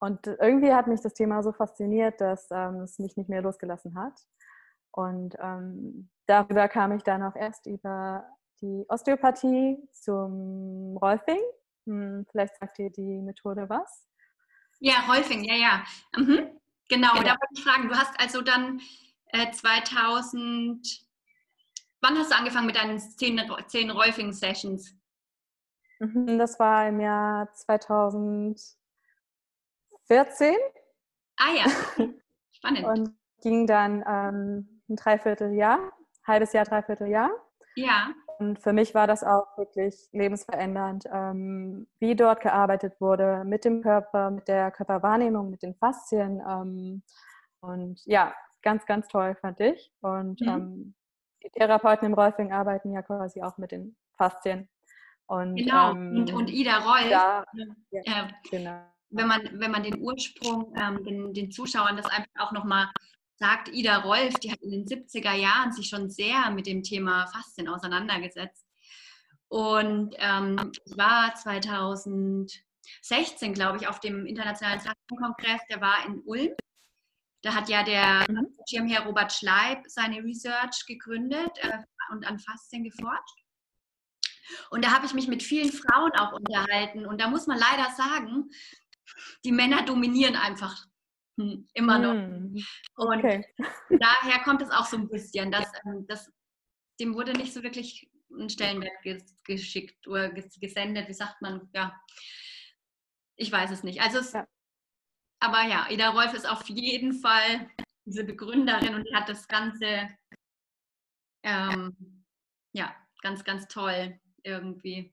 und 0.00 0.26
irgendwie 0.26 0.72
hat 0.72 0.88
mich 0.88 1.00
das 1.00 1.14
Thema 1.14 1.44
so 1.44 1.52
fasziniert, 1.52 2.20
dass 2.20 2.48
ähm, 2.50 2.80
es 2.80 2.98
mich 2.98 3.16
nicht 3.16 3.28
mehr 3.28 3.40
losgelassen 3.40 3.96
hat. 3.96 4.18
Und 4.90 5.36
ähm, 5.40 6.10
darüber 6.26 6.68
kam 6.68 6.90
ich 6.90 7.04
dann 7.04 7.22
auch 7.22 7.36
erst 7.36 7.66
über 7.66 8.26
die 8.60 8.84
Osteopathie 8.88 9.78
zum 9.92 10.96
Rolfing. 10.96 11.40
Hm, 11.86 12.26
vielleicht 12.30 12.56
sagt 12.56 12.78
dir 12.78 12.90
die 12.90 13.22
Methode 13.22 13.68
was. 13.68 14.08
Ja, 14.80 15.04
Rolfing, 15.08 15.44
ja, 15.44 15.54
ja. 15.54 15.84
Mhm. 16.16 16.50
Genau, 16.92 17.12
genau. 17.14 17.22
da 17.22 17.30
wollte 17.30 17.54
ich 17.54 17.64
fragen, 17.64 17.88
du 17.88 17.94
hast 17.94 18.20
also 18.20 18.42
dann 18.42 18.82
äh, 19.28 19.50
2000, 19.50 21.06
wann 22.02 22.18
hast 22.18 22.30
du 22.30 22.36
angefangen 22.36 22.66
mit 22.66 22.76
deinen 22.76 23.00
zehn, 23.00 23.40
zehn 23.66 23.90
Rolfing-Sessions? 23.90 24.94
Mhm, 26.00 26.38
das 26.38 26.58
war 26.60 26.88
im 26.88 27.00
Jahr 27.00 27.50
2014. 27.54 28.76
Ah 31.36 31.54
ja, 31.56 31.64
spannend. 32.52 32.84
Und 32.84 33.16
ging 33.40 33.66
dann 33.66 34.04
ähm, 34.06 34.82
ein 34.90 34.96
Dreivierteljahr, 34.96 35.92
halbes 36.26 36.52
Jahr, 36.52 36.66
Dreivierteljahr. 36.66 37.30
Ja. 37.74 38.12
Und 38.42 38.58
für 38.60 38.72
mich 38.72 38.92
war 38.92 39.06
das 39.06 39.22
auch 39.22 39.56
wirklich 39.56 40.08
lebensverändernd, 40.10 41.04
ähm, 41.12 41.86
wie 42.00 42.16
dort 42.16 42.40
gearbeitet 42.40 43.00
wurde 43.00 43.44
mit 43.44 43.64
dem 43.64 43.82
Körper, 43.82 44.30
mit 44.30 44.48
der 44.48 44.72
Körperwahrnehmung, 44.72 45.48
mit 45.48 45.62
den 45.62 45.76
Faszien. 45.76 46.42
Ähm, 46.46 47.02
und 47.60 48.00
ja, 48.04 48.34
ganz, 48.62 48.84
ganz 48.84 49.06
toll, 49.06 49.36
fand 49.40 49.60
ich. 49.60 49.92
Und 50.00 50.40
mhm. 50.40 50.48
ähm, 50.48 50.94
die 51.44 51.50
Therapeuten 51.50 52.06
im 52.06 52.14
Rolfing 52.14 52.52
arbeiten 52.52 52.92
ja 52.92 53.02
quasi 53.02 53.42
auch 53.42 53.58
mit 53.58 53.70
den 53.70 53.96
Faszien. 54.16 54.68
Und, 55.26 55.54
genau, 55.54 55.92
ähm, 55.92 56.16
und, 56.16 56.32
und 56.32 56.50
Ida 56.50 56.78
Rolf, 56.78 57.10
da, 57.10 57.44
ja, 57.92 58.02
äh, 58.02 58.28
genau. 58.50 58.80
wenn, 59.10 59.28
man, 59.28 59.48
wenn 59.52 59.70
man 59.70 59.84
den 59.84 60.00
Ursprung 60.00 60.74
ähm, 60.76 61.04
den, 61.04 61.32
den 61.32 61.52
Zuschauern 61.52 61.96
das 61.96 62.06
einfach 62.06 62.26
auch 62.40 62.50
nochmal 62.50 62.88
sagt, 63.42 63.68
Ida 63.68 63.98
Rolf, 63.98 64.34
die 64.34 64.52
hat 64.52 64.60
in 64.60 64.70
den 64.70 64.86
70er 64.86 65.34
Jahren 65.34 65.72
sich 65.72 65.88
schon 65.88 66.08
sehr 66.10 66.50
mit 66.50 66.68
dem 66.68 66.84
Thema 66.84 67.26
Faszien 67.26 67.66
auseinandergesetzt. 67.68 68.64
Und 69.48 70.14
ähm, 70.18 70.70
ich 70.86 70.96
war 70.96 71.34
2016, 71.34 72.62
glaube 73.52 73.78
ich, 73.78 73.88
auf 73.88 73.98
dem 73.98 74.26
Internationalen 74.26 74.78
Fastenkongress, 74.78 75.60
der 75.68 75.80
war 75.80 76.06
in 76.06 76.20
Ulm. 76.24 76.54
Da 77.42 77.54
hat 77.54 77.68
ja 77.68 77.82
der 77.82 78.24
mhm. 78.30 78.46
Schirmherr 78.70 79.06
Robert 79.06 79.32
Schleib 79.32 79.82
seine 79.88 80.22
Research 80.22 80.86
gegründet 80.86 81.50
äh, 81.62 81.78
und 82.12 82.24
an 82.24 82.38
Faszien 82.38 82.84
geforscht. 82.84 83.38
Und 84.70 84.84
da 84.84 84.92
habe 84.92 85.06
ich 85.06 85.14
mich 85.14 85.26
mit 85.26 85.42
vielen 85.42 85.72
Frauen 85.72 86.12
auch 86.12 86.32
unterhalten. 86.32 87.06
Und 87.06 87.20
da 87.20 87.26
muss 87.28 87.48
man 87.48 87.58
leider 87.58 87.90
sagen, 87.96 88.50
die 89.44 89.52
Männer 89.52 89.82
dominieren 89.84 90.36
einfach 90.36 90.86
hm, 91.38 91.66
immer 91.74 91.98
noch. 91.98 92.12
Hm. 92.12 92.54
Und 92.96 93.18
okay. 93.18 93.44
daher 93.90 94.42
kommt 94.44 94.62
es 94.62 94.70
auch 94.70 94.86
so 94.86 94.96
ein 94.96 95.08
bisschen, 95.08 95.50
dass, 95.50 95.70
ähm, 95.86 96.06
dass 96.06 96.30
dem 97.00 97.14
wurde 97.14 97.32
nicht 97.32 97.52
so 97.52 97.62
wirklich 97.62 98.08
ein 98.30 98.48
Stellenwert 98.48 98.92
geschickt 99.44 100.06
oder 100.06 100.30
gesendet, 100.30 101.08
wie 101.08 101.14
sagt 101.14 101.40
man, 101.42 101.68
ja. 101.74 101.98
Ich 103.36 103.50
weiß 103.50 103.70
es 103.70 103.82
nicht. 103.82 104.00
Also 104.00 104.18
es, 104.18 104.32
ja. 104.32 104.46
Aber 105.40 105.62
ja, 105.62 105.88
Ida 105.90 106.10
Rolf 106.10 106.34
ist 106.34 106.48
auf 106.48 106.68
jeden 106.68 107.14
Fall 107.14 107.68
diese 108.04 108.24
Begründerin 108.24 108.94
und 108.94 109.12
hat 109.14 109.28
das 109.28 109.48
Ganze 109.48 110.08
ähm, 111.42 112.24
ja 112.72 112.94
ganz, 113.22 113.42
ganz 113.42 113.66
toll 113.68 114.18
irgendwie 114.44 115.12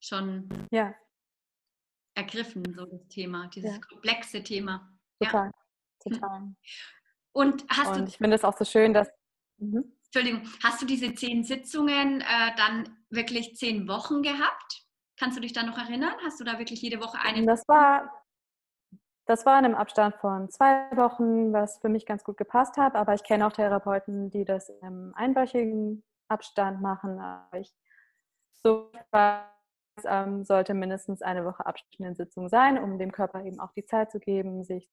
schon 0.00 0.48
ja. 0.70 0.94
Ergriffen, 2.18 2.64
so 2.74 2.84
das 2.84 3.06
Thema, 3.08 3.48
dieses 3.48 3.74
ja. 3.74 3.80
komplexe 3.80 4.42
Thema. 4.42 4.90
Total, 5.22 5.46
ja. 5.46 5.52
total. 6.12 6.54
Und 7.32 7.64
hast 7.70 7.92
und 7.92 7.98
du. 7.98 8.04
Ich 8.04 8.18
finde 8.18 8.36
es 8.36 8.44
auch 8.44 8.56
so 8.56 8.64
schön, 8.64 8.92
dass. 8.92 9.08
Mhm. 9.58 9.92
Entschuldigung, 10.04 10.48
hast 10.64 10.82
du 10.82 10.86
diese 10.86 11.14
zehn 11.14 11.44
Sitzungen 11.44 12.22
äh, 12.22 12.56
dann 12.56 12.88
wirklich 13.10 13.56
zehn 13.56 13.86
Wochen 13.88 14.22
gehabt? 14.22 14.86
Kannst 15.18 15.36
du 15.36 15.40
dich 15.40 15.52
da 15.52 15.62
noch 15.62 15.76
erinnern? 15.76 16.14
Hast 16.24 16.40
du 16.40 16.44
da 16.44 16.58
wirklich 16.58 16.80
jede 16.80 17.00
Woche 17.00 17.18
eine? 17.20 17.44
Das 17.44 17.62
war, 17.68 18.24
das 19.26 19.44
war 19.44 19.58
in 19.58 19.66
einem 19.66 19.74
Abstand 19.74 20.14
von 20.16 20.48
zwei 20.48 20.88
Wochen, 20.96 21.52
was 21.52 21.78
für 21.80 21.88
mich 21.88 22.06
ganz 22.06 22.24
gut 22.24 22.36
gepasst 22.36 22.76
hat. 22.78 22.94
Aber 22.94 23.14
ich 23.14 23.22
kenne 23.22 23.46
auch 23.46 23.52
Therapeuten, 23.52 24.30
die 24.30 24.44
das 24.44 24.70
im 24.82 25.12
einwöchigen 25.14 26.04
Abstand 26.28 26.80
machen. 26.80 27.18
Aber 27.18 27.58
ich, 27.58 27.74
so 28.62 28.90
ähm, 30.06 30.44
sollte 30.44 30.74
mindestens 30.74 31.22
eine 31.22 31.44
Woche 31.44 31.66
Abstand 31.66 32.08
in 32.10 32.14
Sitzung 32.14 32.48
sein, 32.48 32.78
um 32.78 32.98
dem 32.98 33.12
Körper 33.12 33.44
eben 33.44 33.60
auch 33.60 33.72
die 33.72 33.84
Zeit 33.84 34.10
zu 34.10 34.20
geben, 34.20 34.64
sich 34.64 34.88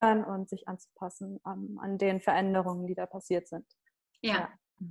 und 0.00 0.50
sich 0.50 0.68
anzupassen 0.68 1.40
ähm, 1.46 1.78
an 1.80 1.96
den 1.96 2.20
Veränderungen, 2.20 2.86
die 2.86 2.94
da 2.94 3.06
passiert 3.06 3.48
sind. 3.48 3.66
Ja. 4.20 4.34
ja. 4.34 4.88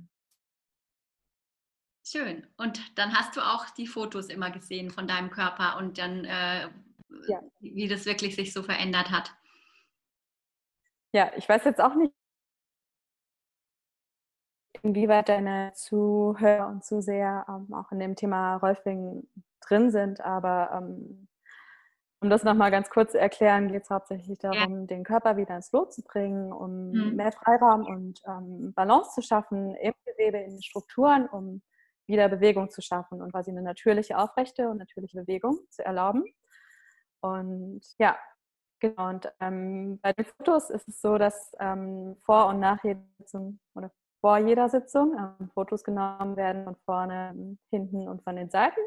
Schön. 2.04 2.46
Und 2.56 2.98
dann 2.98 3.14
hast 3.14 3.36
du 3.36 3.40
auch 3.40 3.70
die 3.70 3.86
Fotos 3.86 4.28
immer 4.28 4.50
gesehen 4.50 4.90
von 4.90 5.06
deinem 5.06 5.30
Körper 5.30 5.76
und 5.78 5.98
dann 5.98 6.24
äh, 6.24 6.68
ja. 7.28 7.40
wie 7.60 7.88
das 7.88 8.06
wirklich 8.06 8.34
sich 8.34 8.52
so 8.52 8.62
verändert 8.62 9.10
hat. 9.10 9.34
Ja, 11.12 11.30
ich 11.36 11.48
weiß 11.48 11.64
jetzt 11.64 11.80
auch 11.80 11.94
nicht, 11.94 12.12
inwieweit 14.84 15.30
deine 15.30 15.72
Zuhörer 15.74 16.68
und 16.68 16.84
Zuseher 16.84 17.46
ähm, 17.48 17.72
auch 17.74 17.90
in 17.90 17.98
dem 17.98 18.16
Thema 18.16 18.56
Rolfing 18.56 19.26
drin 19.66 19.90
sind, 19.90 20.20
aber 20.20 20.70
ähm, 20.74 21.26
um 22.20 22.30
das 22.30 22.44
nochmal 22.44 22.70
ganz 22.70 22.90
kurz 22.90 23.12
zu 23.12 23.18
erklären, 23.18 23.70
geht 23.70 23.82
es 23.82 23.90
hauptsächlich 23.90 24.38
darum, 24.38 24.80
ja. 24.80 24.86
den 24.86 25.04
Körper 25.04 25.36
wieder 25.36 25.56
ins 25.56 25.72
Lot 25.72 25.92
zu 25.92 26.02
bringen, 26.02 26.52
um 26.52 26.90
mhm. 26.90 27.16
mehr 27.16 27.32
Freiraum 27.32 27.86
und 27.86 28.20
ähm, 28.26 28.72
Balance 28.74 29.10
zu 29.14 29.22
schaffen 29.22 29.74
im 29.76 29.92
Gewebe, 30.06 30.38
in 30.38 30.50
den 30.52 30.62
Strukturen, 30.62 31.28
um 31.28 31.62
wieder 32.06 32.28
Bewegung 32.28 32.70
zu 32.70 32.82
schaffen 32.82 33.22
und 33.22 33.32
quasi 33.32 33.50
eine 33.50 33.62
natürliche, 33.62 34.18
aufrechte 34.18 34.68
und 34.68 34.78
natürliche 34.78 35.20
Bewegung 35.20 35.60
zu 35.70 35.84
erlauben. 35.84 36.24
Und 37.20 37.82
ja, 37.98 38.18
genau. 38.80 39.08
Und 39.08 39.32
ähm, 39.40 39.98
bei 40.02 40.12
den 40.12 40.26
Fotos 40.26 40.68
ist 40.70 40.88
es 40.88 41.00
so, 41.00 41.16
dass 41.16 41.52
ähm, 41.58 42.16
vor 42.20 42.46
und 42.46 42.60
nach 42.60 42.82
jeder 42.84 43.00
Sitzung 43.18 43.58
oder 43.74 43.90
vor 44.24 44.38
jeder 44.38 44.70
Sitzung 44.70 45.14
ähm, 45.18 45.50
Fotos 45.52 45.84
genommen 45.84 46.34
werden 46.38 46.64
von 46.64 46.76
vorne, 46.86 47.58
hinten 47.68 48.08
und 48.08 48.22
von 48.22 48.36
den 48.36 48.48
Seiten. 48.48 48.80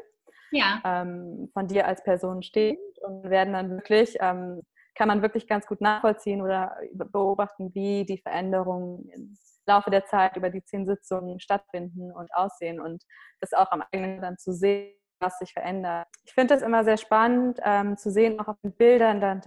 Ja. 0.50 0.82
Ähm, 0.84 1.48
von 1.52 1.68
dir 1.68 1.86
als 1.86 2.02
Person 2.02 2.42
stehend 2.42 2.80
und 3.06 3.30
werden 3.30 3.52
dann 3.52 3.70
wirklich, 3.70 4.16
ähm, 4.18 4.62
kann 4.96 5.06
man 5.06 5.22
wirklich 5.22 5.46
ganz 5.46 5.64
gut 5.68 5.80
nachvollziehen 5.80 6.42
oder 6.42 6.76
beobachten, 6.92 7.72
wie 7.72 8.04
die 8.04 8.18
Veränderungen 8.18 9.08
im 9.10 9.38
Laufe 9.64 9.90
der 9.90 10.06
Zeit 10.06 10.36
über 10.36 10.50
die 10.50 10.64
zehn 10.64 10.86
Sitzungen 10.86 11.38
stattfinden 11.38 12.10
und 12.10 12.34
aussehen 12.34 12.80
und 12.80 13.04
das 13.40 13.52
auch 13.52 13.70
am 13.70 13.84
eigenen 13.92 14.20
dann 14.20 14.38
zu 14.38 14.52
sehen 14.52 14.92
was 15.20 15.36
sich 15.38 15.52
verändert. 15.52 16.06
Ich 16.24 16.32
finde 16.32 16.54
es 16.54 16.62
immer 16.62 16.84
sehr 16.84 16.96
spannend 16.96 17.58
ähm, 17.64 17.96
zu 17.96 18.08
sehen, 18.12 18.38
auch 18.38 18.46
auf 18.46 18.60
den 18.62 18.72
Bildern 18.72 19.20
dann, 19.20 19.42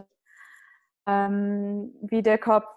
ähm, 1.07 1.93
wie 2.01 2.21
der 2.21 2.37
Kopf, 2.37 2.67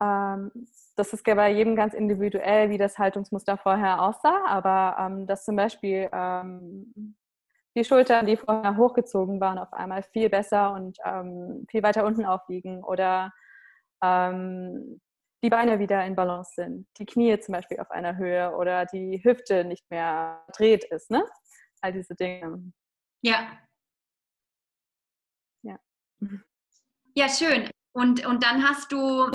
das 0.00 1.12
ist 1.12 1.24
bei 1.24 1.50
jedem 1.52 1.76
ganz 1.76 1.94
individuell, 1.94 2.70
wie 2.70 2.78
das 2.78 2.98
Haltungsmuster 2.98 3.56
vorher 3.56 4.02
aussah, 4.02 4.44
aber 4.46 4.96
ähm, 5.00 5.26
dass 5.26 5.44
zum 5.44 5.56
Beispiel 5.56 6.08
ähm, 6.12 7.16
die 7.76 7.84
Schultern, 7.84 8.26
die 8.26 8.36
vorher 8.36 8.76
hochgezogen 8.76 9.40
waren, 9.40 9.58
auf 9.58 9.72
einmal 9.72 10.02
viel 10.02 10.28
besser 10.28 10.72
und 10.72 10.98
ähm, 11.04 11.66
viel 11.70 11.82
weiter 11.82 12.04
unten 12.04 12.24
aufliegen 12.24 12.82
oder 12.84 13.32
die 14.00 15.50
Beine 15.50 15.80
wieder 15.80 16.06
in 16.06 16.14
Balance 16.14 16.52
sind, 16.54 16.86
die 16.98 17.04
Knie 17.04 17.40
zum 17.40 17.54
Beispiel 17.54 17.80
auf 17.80 17.90
einer 17.90 18.16
Höhe 18.16 18.54
oder 18.54 18.86
die 18.86 19.20
Hüfte 19.24 19.64
nicht 19.64 19.90
mehr 19.90 20.44
dreht 20.52 20.84
ist. 20.84 21.10
Ne? 21.10 21.24
all 21.80 21.92
diese 21.92 22.14
Dinge. 22.14 22.72
Ja. 23.22 23.58
Ja. 25.62 25.78
Ja, 27.14 27.28
schön. 27.28 27.70
Und, 27.92 28.24
und 28.26 28.42
dann 28.44 28.62
hast 28.62 28.92
du 28.92 29.30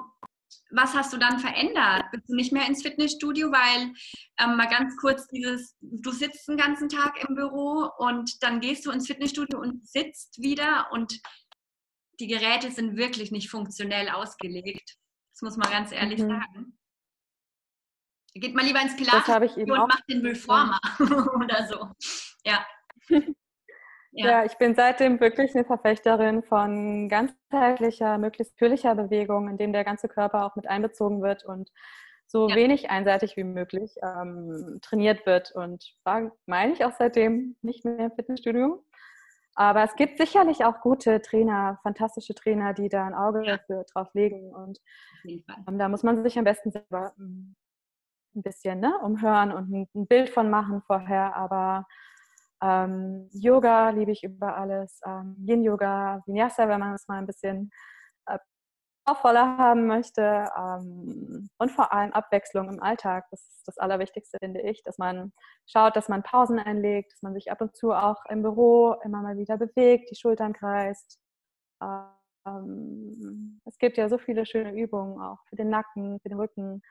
was 0.73 0.93
hast 0.93 1.13
du 1.13 1.17
dann 1.17 1.39
verändert? 1.39 2.05
Bist 2.11 2.27
du 2.27 2.35
nicht 2.35 2.51
mehr 2.51 2.67
ins 2.67 2.81
Fitnessstudio, 2.81 3.51
weil 3.51 3.93
ähm, 4.39 4.57
mal 4.57 4.67
ganz 4.67 4.95
kurz 4.97 5.27
dieses, 5.27 5.77
du 5.81 6.11
sitzt 6.11 6.47
den 6.47 6.57
ganzen 6.57 6.89
Tag 6.89 7.23
im 7.27 7.35
Büro 7.35 7.89
und 7.97 8.41
dann 8.41 8.59
gehst 8.59 8.85
du 8.85 8.91
ins 8.91 9.07
Fitnessstudio 9.07 9.59
und 9.59 9.87
sitzt 9.87 10.41
wieder 10.41 10.87
und 10.91 11.19
die 12.19 12.27
Geräte 12.27 12.71
sind 12.71 12.97
wirklich 12.97 13.31
nicht 13.31 13.49
funktionell 13.49 14.09
ausgelegt. 14.09 14.95
Das 15.33 15.41
muss 15.41 15.57
man 15.57 15.69
ganz 15.69 15.91
ehrlich 15.91 16.21
mhm. 16.21 16.29
sagen. 16.29 16.79
Geht 18.35 18.55
mal 18.55 18.65
lieber 18.65 18.81
ins 18.81 18.95
Pilates 18.95 19.55
und 19.55 19.67
macht 19.67 20.03
den 20.09 20.25
Reformer 20.25 20.79
oder 20.99 21.67
so. 21.67 21.91
Ja. 22.45 22.65
Ja. 24.13 24.29
ja. 24.29 24.45
ich 24.45 24.57
bin 24.57 24.75
seitdem 24.75 25.19
wirklich 25.19 25.55
eine 25.55 25.65
Verfechterin 25.65 26.43
von 26.43 27.09
ganzheitlicher, 27.09 28.17
möglichst 28.17 28.53
natürlicher 28.53 28.95
Bewegung, 28.95 29.49
in 29.49 29.57
dem 29.57 29.73
der 29.73 29.83
ganze 29.83 30.07
Körper 30.07 30.45
auch 30.45 30.55
mit 30.55 30.67
einbezogen 30.67 31.21
wird 31.21 31.43
und 31.45 31.71
so 32.27 32.47
ja. 32.47 32.55
wenig 32.55 32.89
einseitig 32.89 33.35
wie 33.37 33.43
möglich 33.43 33.95
ähm, 34.01 34.79
trainiert 34.81 35.25
wird. 35.25 35.51
Und 35.51 35.95
war, 36.03 36.31
meine 36.45 36.73
ich, 36.73 36.85
auch 36.85 36.93
seitdem 36.97 37.55
nicht 37.61 37.85
mehr 37.85 38.05
im 38.05 38.11
Fitnessstudio. 38.11 38.83
Aber 39.55 39.83
es 39.83 39.95
gibt 39.95 40.17
sicherlich 40.17 40.65
auch 40.65 40.81
gute 40.81 41.21
Trainer, 41.21 41.79
fantastische 41.83 42.33
Trainer, 42.33 42.73
die 42.73 42.89
da 42.89 43.05
ein 43.05 43.13
Auge 43.13 43.43
ja. 43.43 43.57
dafür 43.57 43.85
drauf 43.91 44.13
legen. 44.13 44.51
Und 44.51 44.79
ähm, 45.25 45.77
da 45.77 45.89
muss 45.89 46.03
man 46.03 46.23
sich 46.23 46.37
am 46.37 46.43
besten 46.43 46.71
selber 46.71 47.13
ähm, 47.19 47.55
ein 48.35 48.41
bisschen 48.41 48.79
ne, 48.79 48.97
umhören 49.03 49.51
und 49.51 49.71
ein, 49.71 49.87
ein 49.93 50.07
Bild 50.07 50.29
von 50.29 50.49
machen 50.49 50.81
vorher. 50.87 51.35
Aber 51.35 51.85
ähm, 52.63 53.29
Yoga 53.33 53.89
liebe 53.89 54.11
ich 54.11 54.23
über 54.23 54.55
alles. 54.55 55.01
Ähm, 55.05 55.35
Yin-Yoga, 55.45 56.23
Vinyasa, 56.25 56.67
wenn 56.69 56.79
man 56.79 56.93
es 56.93 57.07
mal 57.07 57.17
ein 57.17 57.27
bisschen 57.27 57.71
äh, 58.27 58.37
voller 59.21 59.57
haben 59.57 59.85
möchte. 59.87 60.47
Ähm, 60.57 61.49
und 61.57 61.71
vor 61.71 61.91
allem 61.93 62.13
Abwechslung 62.13 62.69
im 62.69 62.81
Alltag. 62.81 63.25
Das 63.31 63.41
ist 63.41 63.63
das 63.67 63.77
Allerwichtigste, 63.77 64.37
finde 64.39 64.61
ich. 64.61 64.81
Dass 64.83 64.97
man 64.97 65.33
schaut, 65.65 65.95
dass 65.95 66.09
man 66.09 66.23
Pausen 66.23 66.59
einlegt, 66.59 67.11
dass 67.13 67.21
man 67.21 67.33
sich 67.33 67.51
ab 67.51 67.61
und 67.61 67.75
zu 67.75 67.91
auch 67.91 68.23
im 68.29 68.41
Büro 68.43 68.95
immer 69.03 69.21
mal 69.21 69.37
wieder 69.37 69.57
bewegt, 69.57 70.09
die 70.09 70.15
Schultern 70.15 70.53
kreist. 70.53 71.19
Ähm, 72.47 73.61
es 73.65 73.77
gibt 73.77 73.97
ja 73.97 74.09
so 74.09 74.17
viele 74.17 74.45
schöne 74.45 74.73
Übungen 74.73 75.21
auch 75.21 75.39
für 75.49 75.55
den 75.55 75.69
Nacken, 75.69 76.19
für 76.21 76.29
den 76.29 76.39
Rücken 76.39 76.81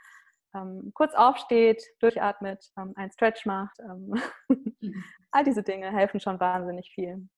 ähm, 0.54 0.92
kurz 0.94 1.14
aufsteht, 1.14 1.82
durchatmet, 2.00 2.70
ähm, 2.78 2.92
einen 2.96 3.10
Stretch 3.10 3.46
macht. 3.46 3.78
Ähm, 3.80 4.14
mhm. 4.48 5.04
All 5.30 5.44
diese 5.44 5.62
Dinge 5.62 5.90
helfen 5.92 6.20
schon 6.20 6.38
wahnsinnig 6.40 6.90
viel. 6.94 7.28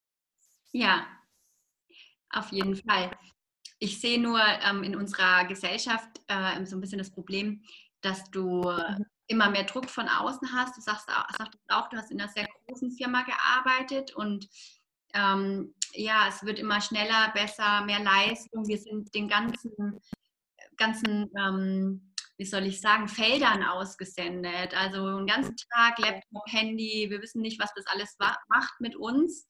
Ja, 0.73 1.07
auf 2.31 2.51
jeden 2.51 2.77
Fall. 2.77 3.11
Ich 3.79 4.01
sehe 4.01 4.21
nur 4.21 4.41
ähm, 4.69 4.83
in 4.83 4.97
unserer 4.97 5.45
Gesellschaft 5.45 6.09
äh, 6.29 6.65
so 6.65 6.77
ein 6.77 6.81
bisschen 6.81 6.99
das 6.99 7.11
Problem, 7.11 7.63
dass 8.01 8.31
du 8.31 8.63
mhm. 8.63 9.07
immer 9.29 9.51
mehr 9.51 9.65
Druck 9.65 9.89
von 9.89 10.09
außen 10.09 10.53
hast. 10.53 10.77
Du 10.77 10.81
sagst 10.81 11.09
auch, 11.09 11.29
sagst 11.37 11.59
auch, 11.69 11.89
du 11.89 11.97
hast 11.97 12.11
in 12.11 12.21
einer 12.21 12.31
sehr 12.31 12.47
großen 12.67 12.91
Firma 12.93 13.23
gearbeitet 13.23 14.15
und 14.15 14.49
ähm, 15.15 15.75
ja, 15.93 16.27
es 16.29 16.45
wird 16.45 16.59
immer 16.59 16.81
schneller, 16.81 17.31
besser, 17.35 17.83
mehr 17.83 18.01
Leistung. 18.01 18.67
Wir 18.67 18.79
sind 18.79 19.15
den 19.15 19.29
ganzen, 19.29 20.01
ganzen 20.77 21.31
ähm, 21.39 22.14
wie 22.37 22.45
soll 22.45 22.67
ich 22.67 22.81
sagen, 22.81 23.09
Feldern 23.09 23.63
ausgesendet. 23.63 24.75
Also 24.75 25.05
einen 25.07 25.27
ganzen 25.27 25.57
Tag 25.73 25.99
Laptop, 25.99 26.45
Handy, 26.47 27.07
wir 27.09 27.23
wissen 27.23 27.43
nicht, 27.43 27.61
was 27.61 27.73
das 27.75 27.87
alles 27.87 28.17
macht 28.49 28.81
mit 28.81 28.97
uns. 28.97 29.49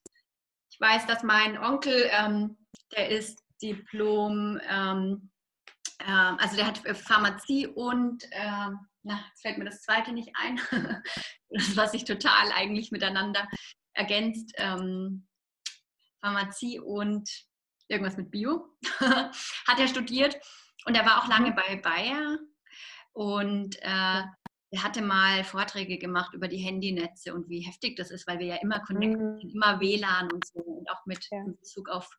Ich 0.70 0.80
weiß, 0.80 1.06
dass 1.06 1.22
mein 1.22 1.56
Onkel, 1.58 2.08
ähm, 2.10 2.58
der 2.96 3.08
ist 3.08 3.40
Diplom, 3.62 4.60
ähm, 4.68 5.30
äh, 6.00 6.10
also 6.10 6.56
der 6.56 6.66
hat 6.66 6.78
Pharmazie 6.96 7.68
und, 7.68 8.24
äh, 8.32 8.70
na, 9.02 9.24
jetzt 9.28 9.42
fällt 9.42 9.58
mir 9.58 9.64
das 9.64 9.82
zweite 9.82 10.12
nicht 10.12 10.30
ein, 10.34 10.60
das, 11.50 11.76
was 11.76 11.92
sich 11.92 12.04
total 12.04 12.52
eigentlich 12.52 12.90
miteinander 12.90 13.48
ergänzt. 13.94 14.52
Ähm, 14.56 15.26
Pharmazie 16.20 16.80
und 16.80 17.30
irgendwas 17.88 18.16
mit 18.16 18.30
Bio 18.30 18.66
hat 19.00 19.78
er 19.78 19.88
studiert 19.88 20.36
und 20.86 20.96
er 20.96 21.06
war 21.06 21.22
auch 21.22 21.28
lange 21.28 21.50
mhm. 21.50 21.54
bei 21.54 21.76
Bayer 21.76 22.38
und 23.14 23.76
äh, 23.82 24.22
er 24.74 24.82
hatte 24.82 25.02
mal 25.02 25.44
Vorträge 25.44 25.98
gemacht 25.98 26.34
über 26.34 26.48
die 26.48 26.58
Handynetze 26.58 27.32
und 27.32 27.48
wie 27.48 27.60
heftig 27.60 27.96
das 27.96 28.10
ist, 28.10 28.26
weil 28.26 28.40
wir 28.40 28.46
ja 28.46 28.56
immer 28.56 28.80
connected 28.80 29.44
mhm. 29.44 29.50
immer 29.50 29.80
WLAN 29.80 30.32
und 30.32 30.44
so 30.46 30.60
und 30.60 30.90
auch 30.90 31.06
mit 31.06 31.26
ja. 31.30 31.44
Bezug 31.46 31.88
auf 31.88 32.10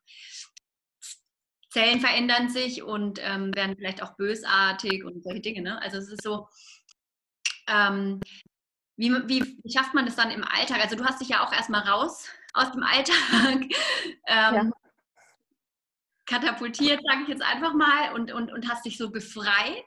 Zellen 1.70 2.00
verändern 2.00 2.48
sich 2.48 2.82
und 2.82 3.18
ähm, 3.22 3.54
werden 3.54 3.76
vielleicht 3.76 4.02
auch 4.02 4.16
bösartig 4.16 5.04
und 5.04 5.22
solche 5.22 5.42
Dinge. 5.42 5.60
Ne? 5.60 5.82
Also 5.82 5.98
es 5.98 6.08
ist 6.08 6.22
so, 6.22 6.48
ähm, 7.68 8.20
wie, 8.96 9.12
wie, 9.28 9.58
wie, 9.62 9.72
schafft 9.72 9.92
man 9.92 10.06
das 10.06 10.16
dann 10.16 10.30
im 10.30 10.42
Alltag? 10.42 10.80
Also 10.80 10.96
du 10.96 11.04
hast 11.04 11.20
dich 11.20 11.28
ja 11.28 11.44
auch 11.44 11.52
erstmal 11.52 11.82
raus 11.82 12.26
aus 12.54 12.72
dem 12.72 12.82
Alltag 12.82 13.16
ähm, 14.26 14.54
ja. 14.54 14.70
katapultiert, 16.24 17.02
sage 17.06 17.22
ich 17.24 17.28
jetzt 17.28 17.42
einfach 17.42 17.74
mal, 17.74 18.14
und, 18.14 18.32
und, 18.32 18.50
und 18.50 18.70
hast 18.70 18.86
dich 18.86 18.96
so 18.96 19.10
befreit. 19.10 19.84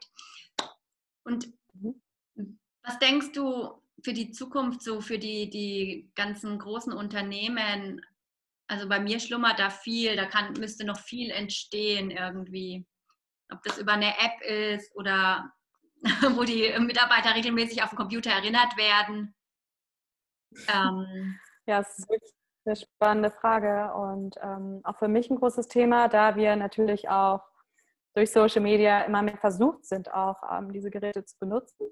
Und 1.24 1.52
mhm. 1.74 2.00
was 2.82 2.98
denkst 2.98 3.32
du 3.32 3.82
für 4.02 4.12
die 4.12 4.30
Zukunft, 4.30 4.82
so 4.82 5.00
für 5.00 5.18
die, 5.18 5.50
die 5.50 6.10
ganzen 6.14 6.58
großen 6.58 6.92
Unternehmen? 6.92 8.00
Also 8.68 8.88
bei 8.88 9.00
mir 9.00 9.20
schlummert 9.20 9.58
da 9.58 9.70
viel, 9.70 10.16
da 10.16 10.26
kann, 10.26 10.52
müsste 10.54 10.84
noch 10.84 10.98
viel 10.98 11.30
entstehen 11.30 12.10
irgendwie. 12.10 12.86
Ob 13.52 13.62
das 13.64 13.78
über 13.78 13.92
eine 13.92 14.16
App 14.18 14.40
ist 14.42 14.94
oder 14.94 15.52
wo 16.36 16.44
die 16.44 16.72
Mitarbeiter 16.78 17.34
regelmäßig 17.34 17.82
auf 17.82 17.90
den 17.90 17.98
Computer 17.98 18.30
erinnert 18.30 18.76
werden. 18.76 19.34
Ähm, 20.68 21.38
ja, 21.66 21.80
es 21.80 21.98
ist 21.98 22.08
wirklich 22.08 22.32
eine 22.64 22.76
spannende 22.76 23.30
Frage 23.30 23.92
und 23.94 24.36
ähm, 24.42 24.80
auch 24.84 24.96
für 24.96 25.08
mich 25.08 25.30
ein 25.30 25.36
großes 25.36 25.68
Thema, 25.68 26.08
da 26.08 26.36
wir 26.36 26.56
natürlich 26.56 27.08
auch 27.08 27.49
durch 28.14 28.32
Social 28.32 28.62
Media 28.62 29.02
immer 29.02 29.22
mehr 29.22 29.38
versucht 29.38 29.84
sind, 29.84 30.12
auch 30.12 30.36
ähm, 30.50 30.72
diese 30.72 30.90
Geräte 30.90 31.24
zu 31.24 31.36
benutzen. 31.38 31.86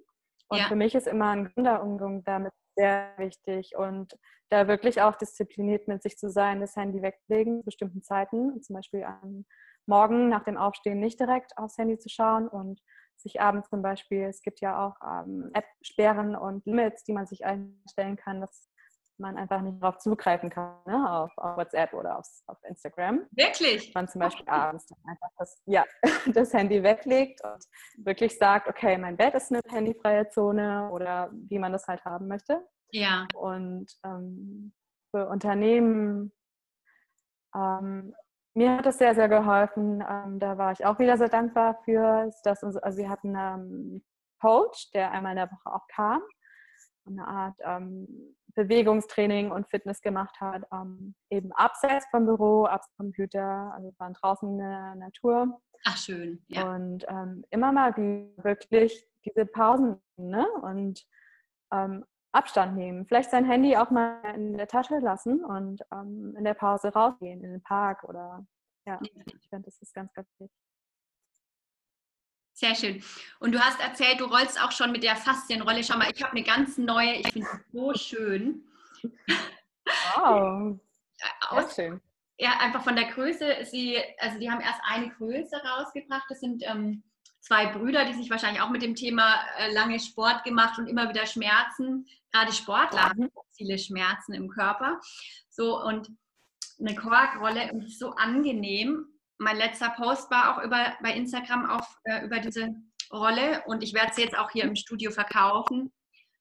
Und 0.49 0.59
ja. 0.59 0.69
für 0.69 0.77
mich 0.77 0.95
ist 0.95 1.07
immer 1.07 1.31
ein 1.31 1.45
gesunder 1.45 1.83
Umgang 1.83 2.25
damit 2.25 2.53
sehr 2.77 3.13
wichtig 3.19 3.77
und 3.77 4.17
da 4.51 4.67
wirklich 4.67 5.03
auch 5.03 5.17
diszipliniert 5.17 5.89
mit 5.89 6.03
sich 6.03 6.17
zu 6.17 6.31
sein, 6.31 6.61
das 6.61 6.77
Handy 6.77 7.03
wegzulegen 7.03 7.59
zu 7.59 7.65
bestimmten 7.65 8.03
Zeiten, 8.03 8.63
zum 8.63 8.77
Beispiel 8.77 9.05
am 9.05 9.45
Morgen 9.87 10.29
nach 10.29 10.45
dem 10.45 10.57
Aufstehen 10.57 11.01
nicht 11.01 11.21
direkt 11.21 11.57
aufs 11.59 11.77
Handy 11.77 11.99
zu 11.99 12.09
schauen 12.09 12.49
und 12.49 12.81
sich 13.17 13.41
abends 13.41 13.69
zum 13.69 13.83
Beispiel, 13.83 14.23
es 14.23 14.43
gibt 14.43 14.61
ja 14.61 14.87
auch 14.87 14.97
ähm, 15.05 15.51
App-Sperren 15.55 16.37
und 16.37 16.65
Limits, 16.67 17.05
die 17.05 17.13
man 17.13 17.27
sich 17.27 17.45
einstellen 17.45 18.17
kann, 18.17 18.41
dass 18.41 18.71
man 19.19 19.37
einfach 19.37 19.61
nicht 19.61 19.83
darauf 19.83 19.99
zugreifen 19.99 20.51
kann, 20.51 20.77
ne? 20.87 21.11
auf, 21.11 21.37
auf, 21.37 21.57
WhatsApp 21.57 21.93
oder 21.93 22.19
auf, 22.19 22.27
auf, 22.47 22.59
Instagram. 22.65 23.27
Wirklich? 23.33 23.93
Man 23.95 24.09
zum 24.09 24.21
Beispiel 24.21 24.49
abends 24.49 24.87
dann 24.87 24.99
einfach 25.07 25.29
das, 25.39 25.63
ja, 25.67 25.85
das 26.33 26.53
Handy 26.53 26.83
weglegt 26.83 27.43
und 27.45 27.65
wirklich 28.05 28.39
sagt, 28.39 28.69
okay, 28.69 28.97
mein 28.99 29.17
Bett 29.17 29.35
ist 29.35 29.53
eine 29.53 29.61
handyfreie 29.69 30.29
Zone 30.29 30.89
oder 30.91 31.31
wie 31.33 31.59
man 31.59 31.73
das 31.73 31.87
halt 31.87 32.05
haben 32.05 32.29
möchte. 32.29 32.67
Ja. 32.91 33.27
Und 33.35 33.87
ähm, 34.05 34.73
für 35.11 35.29
Unternehmen, 35.29 36.33
ähm, 37.55 38.15
mir 38.55 38.77
hat 38.77 38.87
das 38.87 38.99
sehr, 38.99 39.15
sehr 39.15 39.29
geholfen. 39.29 40.03
Ähm, 40.09 40.39
da 40.39 40.59
war 40.59 40.73
ich 40.73 40.85
auch 40.85 40.99
wieder 40.99 41.17
sehr 41.17 41.29
dankbar 41.29 41.81
für. 41.85 42.31
Dass, 42.45 42.65
also 42.65 42.99
wir 42.99 43.09
hatten 43.09 43.37
einen 43.37 44.05
Coach, 44.41 44.91
der 44.93 45.13
einmal 45.13 45.33
in 45.33 45.37
der 45.37 45.51
Woche 45.51 45.75
auch 45.75 45.87
kam 45.89 46.23
eine 47.09 47.27
Art 47.27 47.57
ähm, 47.65 48.37
Bewegungstraining 48.55 49.51
und 49.51 49.69
Fitness 49.69 50.01
gemacht 50.01 50.41
hat, 50.41 50.63
ähm, 50.73 51.15
eben 51.31 51.53
abseits 51.53 52.07
vom 52.11 52.27
Büro, 52.27 52.65
abseits 52.65 52.95
vom 52.97 53.07
Computer, 53.07 53.73
also 53.75 53.93
waren 53.99 54.15
draußen 54.15 54.49
in 54.49 54.59
der 54.59 54.95
Natur. 54.97 55.61
Ach 55.85 55.97
schön, 55.97 56.43
ja. 56.49 56.75
Und 56.75 57.05
ähm, 57.09 57.45
immer 57.51 57.73
mal 57.73 57.97
wirklich 57.97 59.07
diese 59.25 59.47
Pausen 59.47 60.01
ne? 60.17 60.47
und 60.63 61.07
ähm, 61.73 62.05
Abstand 62.33 62.77
nehmen. 62.77 63.07
Vielleicht 63.07 63.31
sein 63.31 63.45
Handy 63.45 63.77
auch 63.77 63.91
mal 63.91 64.21
in 64.35 64.57
der 64.57 64.69
Tasche 64.69 64.99
lassen 64.99 65.45
und 65.45 65.83
ähm, 65.93 66.35
in 66.37 66.45
der 66.45 66.55
Pause 66.55 66.93
rausgehen, 66.93 67.43
in 67.43 67.53
den 67.53 67.63
Park 67.63 68.05
oder 68.05 68.45
ja, 68.87 68.99
ich 69.03 69.49
finde, 69.51 69.67
das 69.67 69.81
ist 69.81 69.95
ganz, 69.95 70.13
ganz 70.15 70.29
wichtig. 70.39 70.68
Sehr 72.59 72.75
schön. 72.75 73.01
Und 73.39 73.53
du 73.53 73.61
hast 73.61 73.79
erzählt, 73.79 74.19
du 74.19 74.25
rollst 74.25 74.61
auch 74.61 74.73
schon 74.73 74.91
mit 74.91 75.05
der 75.05 75.15
Faszienrolle. 75.15 75.85
Schau 75.85 75.97
mal, 75.97 76.11
ich 76.13 76.21
habe 76.21 76.33
eine 76.33 76.43
ganz 76.43 76.77
neue, 76.77 77.15
ich 77.15 77.33
finde 77.33 77.47
sie 77.53 77.79
so 77.79 77.95
schön. 77.95 78.65
Wow. 80.17 80.81
Aus, 81.51 81.77
schön. 81.77 82.01
Ja, 82.37 82.59
einfach 82.59 82.83
von 82.83 82.97
der 82.97 83.13
Größe. 83.13 83.59
Sie, 83.63 83.97
also 84.19 84.41
die 84.41 84.51
haben 84.51 84.61
erst 84.61 84.81
eine 84.83 85.09
Größe 85.11 85.55
rausgebracht. 85.57 86.25
Das 86.29 86.41
sind 86.41 86.65
ähm, 86.67 87.05
zwei 87.39 87.67
Brüder, 87.67 88.05
die 88.07 88.15
sich 88.15 88.29
wahrscheinlich 88.29 88.61
auch 88.61 88.71
mit 88.71 88.83
dem 88.83 88.97
Thema 88.97 89.37
äh, 89.59 89.73
lange 89.73 90.01
Sport 90.01 90.43
gemacht 90.43 90.81
und 90.81 90.89
immer 90.89 91.09
wieder 91.09 91.27
Schmerzen. 91.27 92.09
Gerade 92.33 92.53
Sportler 92.53 93.11
haben 93.11 93.23
mhm. 93.23 93.31
viele 93.57 93.79
Schmerzen 93.79 94.35
im 94.35 94.49
Körper. 94.49 95.01
So 95.49 95.81
und 95.81 96.11
eine 96.81 96.97
Korkrolle 96.97 97.73
und 97.73 97.89
so 97.89 98.11
angenehm 98.17 99.07
mein 99.39 99.57
letzter 99.57 99.91
Post 99.91 100.31
war 100.31 100.57
auch 100.57 100.65
über, 100.65 100.97
bei 101.03 101.13
Instagram 101.13 101.71
auf, 101.71 101.99
äh, 102.05 102.25
über 102.25 102.41
diese 102.41 102.75
Rolle 103.13 103.63
und 103.67 103.83
ich 103.83 103.95
werde 103.95 104.13
sie 104.13 104.23
jetzt 104.23 104.37
auch 104.37 104.51
hier 104.51 104.65
im 104.65 104.77
Studio 104.77 105.11
verkaufen. 105.11 105.93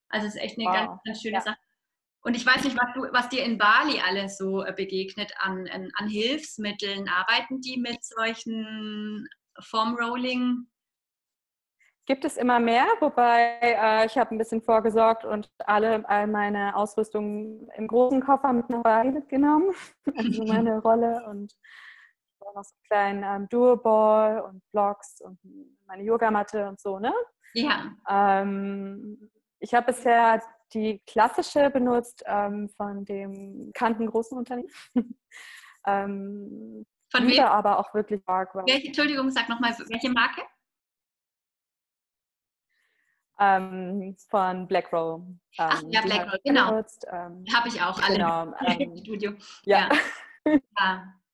Also 0.08 0.26
es 0.26 0.34
ist 0.34 0.40
echt 0.40 0.58
eine 0.58 0.68
wow. 0.68 0.74
ganz, 0.74 1.02
ganz 1.04 1.22
schöne 1.22 1.34
ja. 1.34 1.40
Sache. 1.40 1.58
Und 2.22 2.34
ich 2.34 2.44
weiß 2.44 2.64
nicht, 2.64 2.76
was, 2.76 2.92
du, 2.94 3.02
was 3.12 3.28
dir 3.28 3.44
in 3.44 3.58
Bali 3.58 4.00
alles 4.06 4.36
so 4.38 4.64
äh, 4.64 4.72
begegnet 4.72 5.32
an, 5.38 5.68
an, 5.68 5.90
an 5.96 6.08
Hilfsmitteln. 6.08 7.08
Arbeiten 7.08 7.60
die 7.60 7.78
mit 7.78 8.04
solchen 8.04 9.28
Formrolling? 9.60 10.66
Gibt 12.06 12.24
es 12.24 12.36
immer 12.36 12.58
mehr, 12.58 12.86
wobei 13.00 13.58
äh, 13.60 14.06
ich 14.06 14.16
habe 14.16 14.34
ein 14.34 14.38
bisschen 14.38 14.62
vorgesorgt 14.62 15.24
und 15.24 15.50
alle 15.58 16.08
all 16.08 16.26
meine 16.26 16.74
Ausrüstung 16.74 17.68
im 17.76 17.86
großen 17.86 18.22
Koffer 18.22 18.52
mit 18.52 18.68
nach 18.70 18.82
Bali 18.82 19.10
mitgenommen. 19.10 19.74
also 20.16 20.44
meine 20.44 20.78
Rolle 20.82 21.24
und 21.28 21.52
noch 22.54 22.64
so 22.64 22.74
einen 22.74 23.22
kleinen 23.22 23.42
ähm, 23.42 23.48
Duo-Ball 23.48 24.40
und 24.40 24.62
Blocks 24.72 25.20
und 25.20 25.38
meine 25.86 26.02
Yogamatte 26.02 26.68
und 26.68 26.80
so, 26.80 26.98
ne? 26.98 27.12
Ja. 27.54 27.92
Ähm, 28.08 29.30
ich 29.60 29.74
habe 29.74 29.86
bisher 29.86 30.42
die 30.72 31.00
klassische 31.06 31.70
benutzt 31.70 32.22
ähm, 32.26 32.68
von 32.76 33.04
dem 33.04 33.66
bekannten 33.66 34.06
großen 34.06 34.36
Unternehmen. 34.36 34.68
ähm, 35.86 36.86
von 37.10 37.26
wem? 37.26 37.40
aber 37.44 37.78
auch 37.78 37.94
wirklich 37.94 38.20
arg. 38.26 38.54
Welche, 38.54 38.88
Entschuldigung, 38.88 39.30
sag 39.30 39.48
nochmal, 39.48 39.72
welche 39.88 40.10
Marke? 40.10 40.42
Ähm, 43.40 44.16
von 44.28 44.66
Black 44.66 44.92
Row. 44.92 45.22
Ach 45.58 45.82
ja, 45.88 46.02
Black 46.02 46.26
Row, 46.32 46.38
genau. 46.44 46.82
Ähm, 47.10 47.44
habe 47.54 47.68
ich 47.68 47.80
auch 47.80 47.98
alle 48.02 48.14
genau, 48.14 48.52
im 48.78 48.96
Studio. 48.96 49.32
Ja. 49.64 49.88
ja. 50.44 51.14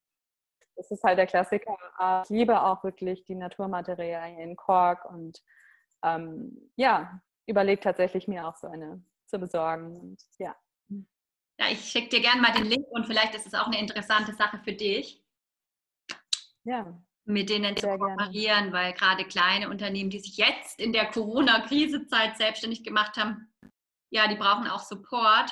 Das 0.76 0.90
ist 0.90 1.04
halt 1.04 1.18
der 1.18 1.26
Klassiker. 1.26 1.76
Ich 2.24 2.30
liebe 2.30 2.60
auch 2.62 2.82
wirklich 2.82 3.24
die 3.24 3.34
Naturmaterialien 3.34 4.38
in 4.38 4.56
Kork 4.56 5.04
und 5.04 5.40
ähm, 6.02 6.70
ja, 6.76 7.20
überlege 7.46 7.80
tatsächlich 7.80 8.28
mir 8.28 8.46
auch 8.46 8.56
so 8.56 8.66
eine 8.66 9.02
zu 9.26 9.38
besorgen. 9.38 9.96
Und, 9.96 10.22
ja. 10.38 10.54
ja, 11.58 11.66
ich 11.70 11.80
schicke 11.80 12.08
dir 12.08 12.20
gerne 12.20 12.40
mal 12.40 12.52
den 12.52 12.66
Link 12.66 12.86
und 12.90 13.06
vielleicht 13.06 13.34
ist 13.34 13.46
es 13.46 13.54
auch 13.54 13.66
eine 13.66 13.78
interessante 13.78 14.34
Sache 14.34 14.58
für 14.58 14.72
dich. 14.72 15.24
Ja. 16.64 16.98
Mit 17.26 17.48
denen 17.48 17.76
zu 17.76 17.86
kooperieren, 17.86 18.72
weil 18.72 18.92
gerade 18.92 19.24
kleine 19.24 19.70
Unternehmen, 19.70 20.10
die 20.10 20.20
sich 20.20 20.36
jetzt 20.36 20.78
in 20.78 20.92
der 20.92 21.06
Corona-Krisezeit 21.10 22.36
selbstständig 22.36 22.84
gemacht 22.84 23.16
haben, 23.16 23.50
ja, 24.10 24.28
die 24.28 24.36
brauchen 24.36 24.68
auch 24.68 24.80
Support. 24.80 25.50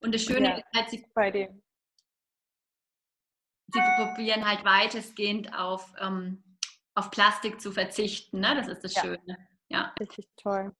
Und 0.00 0.14
das 0.14 0.22
Schöne 0.22 0.48
ja, 0.48 0.56
ist 0.56 0.64
halt, 0.74 0.90
sie, 0.90 1.06
bei 1.14 1.30
dem. 1.30 1.61
Sie 3.72 3.80
probieren 3.96 4.46
halt 4.46 4.64
weitestgehend 4.64 5.54
auf, 5.54 5.92
ähm, 5.98 6.42
auf 6.94 7.10
Plastik 7.10 7.60
zu 7.60 7.72
verzichten. 7.72 8.40
Ne? 8.40 8.54
Das 8.54 8.68
ist 8.68 8.84
das 8.84 8.94
ja. 8.94 9.02
Schöne. 9.02 9.38
Ja. 9.68 9.94
Richtig 9.98 10.28
toll 10.36 10.72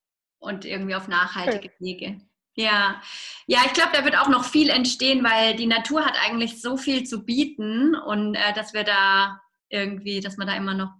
und 0.42 0.64
irgendwie 0.64 0.94
auf 0.94 1.09
nachhaltige 1.09 1.68
Schön. 1.68 1.87
Wege. 1.87 2.20
Ja, 2.55 3.00
ja, 3.46 3.61
ich 3.64 3.72
glaube, 3.72 3.92
da 3.94 4.05
wird 4.05 4.18
auch 4.18 4.28
noch 4.28 4.44
viel 4.44 4.68
entstehen, 4.68 5.24
weil 5.24 5.57
die 5.57 5.66
Natur 5.66 6.05
hat 6.05 6.16
eigentlich 6.22 6.61
so 6.61 6.76
viel 6.76 7.05
zu 7.05 7.24
bieten 7.24 7.94
und 7.94 8.35
äh, 8.35 8.52
dass 8.52 8.74
wir 8.74 8.85
da 8.85 9.40
irgendwie, 9.70 10.20
dass 10.20 10.37
man 10.37 10.48
da 10.48 10.55
immer 10.55 10.74
noch 10.74 10.90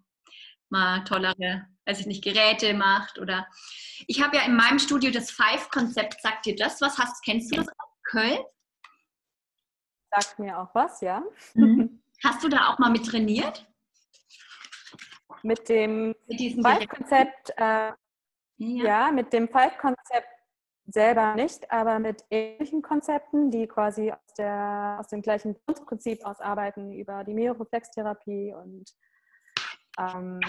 mal 0.71 1.05
tollere, 1.05 1.67
weiß 1.85 2.01
ich 2.01 2.07
nicht, 2.07 2.25
Geräte 2.25 2.73
macht 2.73 3.19
oder 3.19 3.47
ich 4.07 4.23
habe 4.23 4.39
ja 4.39 4.45
in 4.45 4.57
meinem 4.57 4.79
Studio 4.79 5.11
das 5.11 5.31
Five-Konzept. 5.31 6.23
Sagt 6.23 6.47
dir 6.47 6.57
das 6.57 6.81
was? 6.81 6.99
Hast, 6.99 7.23
kennst 7.23 7.53
du 7.53 7.57
das 7.57 7.69
aus 7.69 8.03
Köln? 8.05 8.39
Sagt 10.15 10.39
mir 10.39 10.59
auch 10.59 10.75
was, 10.75 11.01
ja. 11.01 11.23
Mhm. 11.55 12.03
Hast 12.25 12.45
du 12.45 12.49
da 12.49 12.69
auch 12.69 12.79
mal 12.79 12.91
mit 12.91 13.07
trainiert? 13.07 13.67
Mit 15.43 15.69
dem 15.69 16.15
Five-Konzept 16.29 17.51
äh, 17.57 17.93
ja, 18.63 18.85
ja 18.85 19.13
mit 19.13 19.33
dem 19.33 19.49
Five-Konzept 19.49 20.29
selber 20.87 21.35
nicht, 21.35 21.71
aber 21.71 21.99
mit 21.99 22.25
ähnlichen 22.31 22.83
Konzepten, 22.83 23.51
die 23.51 23.67
quasi 23.67 24.13
aus, 24.13 24.35
der, 24.37 24.99
aus 25.01 25.09
dem 25.09 25.23
gleichen 25.23 25.57
Grundprinzip 25.65 26.25
ausarbeiten, 26.25 26.93
über 26.93 27.25
die 27.25 27.35
Myoflextherapie 27.35 28.55
und 28.55 28.85
ähm, 29.99 30.41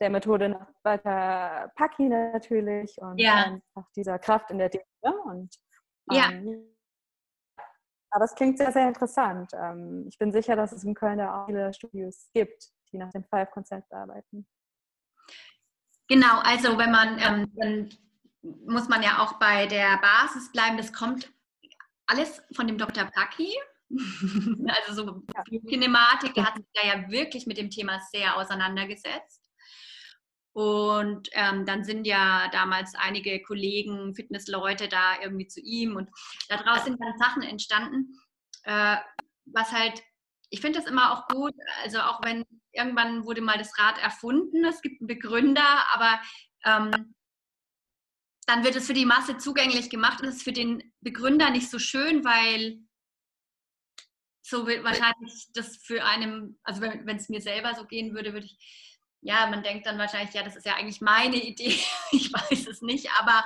der 0.00 0.10
Methode 0.10 0.48
nach 0.50 0.68
Walter 0.82 1.72
Paki 1.76 2.08
natürlich 2.08 2.96
und 2.98 3.18
ja. 3.18 3.44
einfach 3.44 3.90
dieser 3.96 4.18
Kraft 4.18 4.50
in 4.50 4.58
der 4.58 4.68
Dinge. 4.68 4.84
Und, 5.24 5.54
ähm, 6.10 6.16
ja. 6.16 6.30
Aber 8.12 8.26
es 8.26 8.34
klingt 8.34 8.58
sehr, 8.58 8.70
sehr 8.72 8.86
interessant. 8.86 9.52
Ähm, 9.54 10.04
ich 10.06 10.18
bin 10.18 10.32
sicher, 10.32 10.54
dass 10.54 10.72
es 10.72 10.84
in 10.84 10.94
Köln 10.94 11.18
da 11.18 11.42
auch 11.42 11.46
viele 11.46 11.72
Studios 11.72 12.28
gibt, 12.34 12.70
die 12.92 12.98
nach 12.98 13.10
dem 13.10 13.24
Five-Konzept 13.24 13.92
arbeiten. 13.92 14.46
Genau, 16.08 16.40
also 16.42 16.76
wenn 16.76 16.90
man, 16.90 17.18
ähm, 17.18 17.52
dann 17.56 17.90
muss 18.42 18.88
man 18.88 19.02
ja 19.02 19.22
auch 19.22 19.38
bei 19.38 19.66
der 19.66 19.98
Basis 19.98 20.52
bleiben. 20.52 20.76
Das 20.76 20.92
kommt 20.92 21.32
alles 22.06 22.42
von 22.54 22.66
dem 22.66 22.76
Dr. 22.76 23.04
Paki. 23.04 23.50
also 24.68 24.94
so 24.94 25.22
Kinematik, 25.68 26.34
der 26.34 26.46
hat 26.46 26.56
sich 26.56 26.66
da 26.74 26.86
ja 26.86 27.10
wirklich 27.10 27.46
mit 27.46 27.56
dem 27.56 27.70
Thema 27.70 28.00
sehr 28.10 28.36
auseinandergesetzt. 28.36 29.41
Und 30.54 31.28
ähm, 31.32 31.64
dann 31.64 31.84
sind 31.84 32.06
ja 32.06 32.48
damals 32.52 32.94
einige 32.94 33.42
Kollegen, 33.42 34.14
Fitnessleute 34.14 34.88
da 34.88 35.20
irgendwie 35.22 35.46
zu 35.46 35.60
ihm 35.60 35.96
und 35.96 36.10
daraus 36.48 36.84
sind 36.84 37.00
dann 37.00 37.18
Sachen 37.18 37.42
entstanden, 37.42 38.20
äh, 38.64 38.96
was 39.46 39.72
halt 39.72 40.02
ich 40.52 40.60
finde 40.60 40.78
das 40.78 40.88
immer 40.88 41.12
auch 41.12 41.28
gut, 41.28 41.54
also 41.82 41.98
auch 42.00 42.20
wenn 42.22 42.44
irgendwann 42.72 43.24
wurde 43.24 43.40
mal 43.40 43.56
das 43.56 43.78
Rad 43.78 43.98
erfunden, 44.02 44.64
es 44.66 44.82
gibt 44.82 45.00
einen 45.00 45.08
Begründer, 45.08 45.86
aber 45.94 46.20
ähm, 46.66 47.14
dann 48.46 48.62
wird 48.62 48.76
es 48.76 48.86
für 48.86 48.92
die 48.92 49.06
Masse 49.06 49.38
zugänglich 49.38 49.88
gemacht 49.88 50.20
und 50.20 50.28
es 50.28 50.36
ist 50.36 50.42
für 50.42 50.52
den 50.52 50.92
Begründer 51.00 51.48
nicht 51.48 51.70
so 51.70 51.78
schön, 51.78 52.22
weil 52.22 52.80
so 54.42 54.66
wird 54.66 54.84
wahrscheinlich 54.84 55.48
das 55.54 55.78
für 55.78 56.04
einen, 56.04 56.60
also 56.64 56.82
wenn 56.82 57.16
es 57.16 57.30
mir 57.30 57.40
selber 57.40 57.74
so 57.74 57.86
gehen 57.86 58.14
würde, 58.14 58.34
würde 58.34 58.44
ich, 58.44 58.91
ja, 59.22 59.46
man 59.46 59.62
denkt 59.62 59.86
dann 59.86 59.98
wahrscheinlich, 59.98 60.34
ja, 60.34 60.42
das 60.42 60.56
ist 60.56 60.66
ja 60.66 60.74
eigentlich 60.74 61.00
meine 61.00 61.36
Idee, 61.36 61.78
ich 62.12 62.32
weiß 62.32 62.66
es 62.66 62.82
nicht, 62.82 63.08
aber 63.18 63.44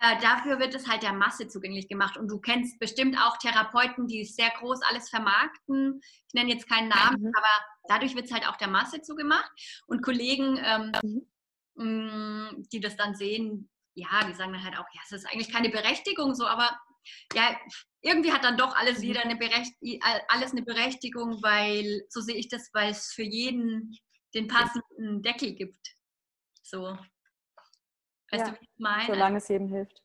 äh, 0.00 0.20
dafür 0.20 0.58
wird 0.58 0.74
es 0.74 0.88
halt 0.88 1.02
der 1.02 1.12
Masse 1.12 1.48
zugänglich 1.48 1.88
gemacht. 1.88 2.16
Und 2.16 2.28
du 2.28 2.40
kennst 2.40 2.78
bestimmt 2.78 3.16
auch 3.18 3.36
Therapeuten, 3.38 4.08
die 4.08 4.24
sehr 4.24 4.50
groß 4.58 4.82
alles 4.82 5.08
vermarkten. 5.08 6.00
Ich 6.26 6.34
nenne 6.34 6.52
jetzt 6.52 6.68
keinen 6.68 6.88
Namen, 6.88 7.22
mhm. 7.22 7.32
aber 7.36 7.48
dadurch 7.88 8.16
wird 8.16 8.26
es 8.26 8.32
halt 8.32 8.48
auch 8.48 8.56
der 8.56 8.68
Masse 8.68 9.00
zugemacht. 9.00 9.50
Und 9.86 10.02
Kollegen, 10.02 10.58
ähm, 10.62 10.92
mhm. 11.02 11.26
Mm, 11.74 12.68
die 12.70 12.80
das 12.80 12.96
dann 12.96 13.14
sehen, 13.14 13.70
ja, 13.94 14.24
die 14.26 14.34
sagen 14.34 14.52
dann 14.52 14.62
halt 14.62 14.78
auch, 14.78 14.84
ja, 14.92 15.00
es 15.04 15.12
ist 15.12 15.26
eigentlich 15.26 15.50
keine 15.50 15.70
Berechtigung 15.70 16.34
so, 16.34 16.46
aber 16.46 16.78
ja, 17.34 17.56
irgendwie 18.02 18.30
hat 18.32 18.44
dann 18.44 18.58
doch 18.58 18.76
alles 18.76 18.98
mhm. 18.98 19.02
wieder 19.02 19.22
eine 19.22 19.36
Berecht 19.36 19.72
alles 20.28 20.52
eine 20.52 20.62
Berechtigung, 20.62 21.42
weil 21.42 22.02
so 22.10 22.20
sehe 22.20 22.36
ich 22.36 22.48
das, 22.48 22.68
weil 22.74 22.90
es 22.90 23.12
für 23.12 23.22
jeden 23.22 23.96
den 24.34 24.48
passenden 24.48 25.22
Deckel 25.22 25.54
gibt. 25.54 25.96
So. 26.62 26.98
Weißt 28.30 28.46
ja, 28.46 28.50
du, 28.50 28.60
wie 28.60 28.64
ich 28.64 28.78
meine? 28.78 29.06
Solange 29.06 29.36
es 29.38 29.48
jedem 29.48 29.68
hilft. 29.68 30.02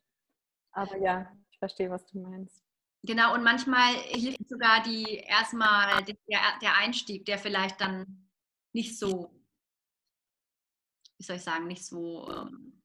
Aber 0.71 0.97
ja, 0.97 1.31
ich 1.51 1.57
verstehe, 1.59 1.89
was 1.89 2.05
du 2.05 2.19
meinst. 2.19 2.63
Genau, 3.03 3.33
und 3.33 3.43
manchmal 3.43 3.93
hilft 3.93 4.49
sogar 4.49 4.83
die 4.83 5.19
erstmal 5.19 6.03
der, 6.03 6.17
der 6.61 6.77
Einstieg, 6.77 7.25
der 7.25 7.37
vielleicht 7.37 7.79
dann 7.79 8.29
nicht 8.73 8.99
so, 8.99 9.31
wie 11.17 11.23
soll 11.23 11.37
ich 11.37 11.43
sagen, 11.43 11.67
nicht 11.67 11.85
so. 11.85 12.29
Ähm, 12.29 12.83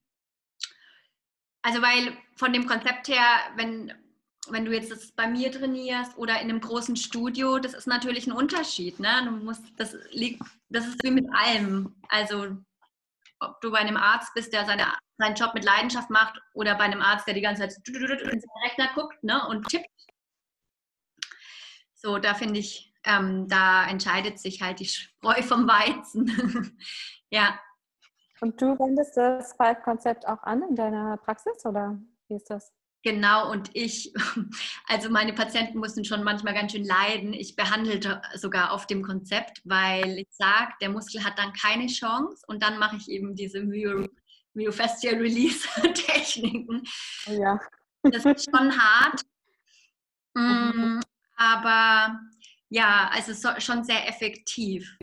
also 1.63 1.83
weil 1.83 2.17
von 2.37 2.53
dem 2.53 2.67
Konzept 2.67 3.09
her, 3.09 3.53
wenn, 3.57 3.93
wenn 4.49 4.65
du 4.65 4.73
jetzt 4.73 4.91
das 4.91 5.13
bei 5.13 5.29
mir 5.29 5.53
trainierst 5.53 6.17
oder 6.19 6.41
in 6.41 6.51
einem 6.51 6.61
großen 6.61 6.97
Studio, 6.97 7.59
das 7.59 7.75
ist 7.75 7.87
natürlich 7.87 8.27
ein 8.27 8.33
Unterschied. 8.33 8.99
Ne? 8.99 9.23
Du 9.25 9.31
musst, 9.31 9.63
das 9.77 9.97
liegt, 10.11 10.43
das 10.69 10.87
ist 10.87 11.03
wie 11.05 11.13
mit 11.13 11.27
allem. 11.33 11.95
Also 12.09 12.57
ob 13.39 13.61
du 13.61 13.71
bei 13.71 13.79
einem 13.79 13.97
Arzt 13.97 14.35
bist, 14.35 14.53
der 14.53 14.65
seine, 14.65 14.87
seinen 15.19 15.35
Job 15.35 15.55
mit 15.55 15.65
Leidenschaft 15.65 16.11
macht 16.11 16.41
oder 16.55 16.75
bei 16.75 16.85
einem 16.85 17.03
Arzt, 17.03 17.27
der 17.27 17.35
die 17.35 17.41
ganze 17.41 17.63
Zeit 17.63 17.77
in 17.87 17.95
seinen 17.95 18.65
Rechner 18.65 18.91
guckt 18.95 19.23
ne, 19.23 19.47
und 19.49 19.69
tippt. 19.69 19.87
So, 21.95 22.19
da 22.19 22.35
finde 22.35 22.59
ich, 22.59 22.93
ähm, 23.05 23.47
da 23.49 23.89
entscheidet 23.89 24.41
sich 24.41 24.61
halt 24.61 24.81
die 24.81 24.87
Spreu 24.87 25.41
vom 25.43 25.69
Weizen. 25.69 26.77
ja. 27.31 27.61
Und 28.41 28.61
du 28.61 28.77
wendest 28.79 29.17
das 29.17 29.55
Five-Konzept 29.55 30.27
auch 30.27 30.43
an 30.43 30.63
in 30.69 30.75
deiner 30.75 31.17
Praxis 31.17 31.65
oder 31.65 32.01
wie 32.27 32.35
ist 32.35 32.51
das? 32.51 32.73
Genau, 33.03 33.51
und 33.51 33.71
ich, 33.75 34.13
also 34.87 35.11
meine 35.11 35.33
Patienten 35.33 35.79
mussten 35.79 36.05
schon 36.05 36.23
manchmal 36.23 36.55
ganz 36.55 36.73
schön 36.73 36.85
leiden. 36.85 37.33
Ich 37.33 37.57
behandelte 37.57 38.23
sogar 38.35 38.71
auf 38.71 38.87
dem 38.87 39.03
Konzept, 39.03 39.61
weil 39.65 40.19
ich 40.19 40.29
sage, 40.31 40.73
der 40.81 40.91
Muskel 40.91 41.25
hat 41.25 41.39
dann 41.39 41.53
keine 41.53 41.89
Chance 41.89 42.45
und 42.47 42.63
dann 42.63 42.79
mache 42.79 42.97
ich 42.97 43.09
eben 43.09 43.35
diese 43.35 43.63
Myofascial 44.55 45.17
Release 45.17 45.69
Techniken. 45.95 46.83
Ja. 47.27 47.59
Das 48.05 48.25
ist 48.25 48.49
schon 48.51 48.77
hart, 48.77 49.21
mhm. 50.35 50.97
Mm, 50.97 51.01
aber 51.37 52.21
ja, 52.69 53.11
also 53.13 53.33
schon 53.61 53.85
sehr 53.85 54.09
effektiv. 54.09 54.97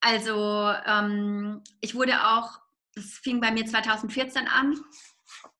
Also 0.00 0.72
ähm, 0.86 1.62
ich 1.80 1.94
wurde 1.94 2.26
auch, 2.26 2.60
das 2.94 3.04
fing 3.22 3.40
bei 3.40 3.50
mir 3.50 3.64
2014 3.64 4.48
an, 4.48 4.78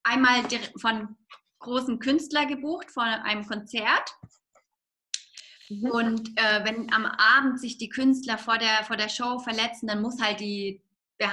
einmal 0.03 0.43
von 0.77 1.17
großen 1.65 1.99
Künstler 1.99 2.47
gebucht 2.47 2.91
von 2.91 3.05
einem 3.05 3.47
Konzert. 3.47 4.11
Mhm. 5.69 5.91
Und 5.91 6.29
äh, 6.37 6.65
wenn 6.65 6.93
am 6.93 7.07
Abend 7.07 7.61
sich 7.61 7.79
die 7.79 7.89
Künstler 7.89 8.39
vor 8.39 8.59
der, 8.59 8.85
vor 8.85 8.97
der 8.97 9.09
Show 9.09 9.39
verletzen, 9.39 9.87
dann 9.87 10.03
muss 10.03 10.21
halt 10.21 10.41
die 10.41 10.83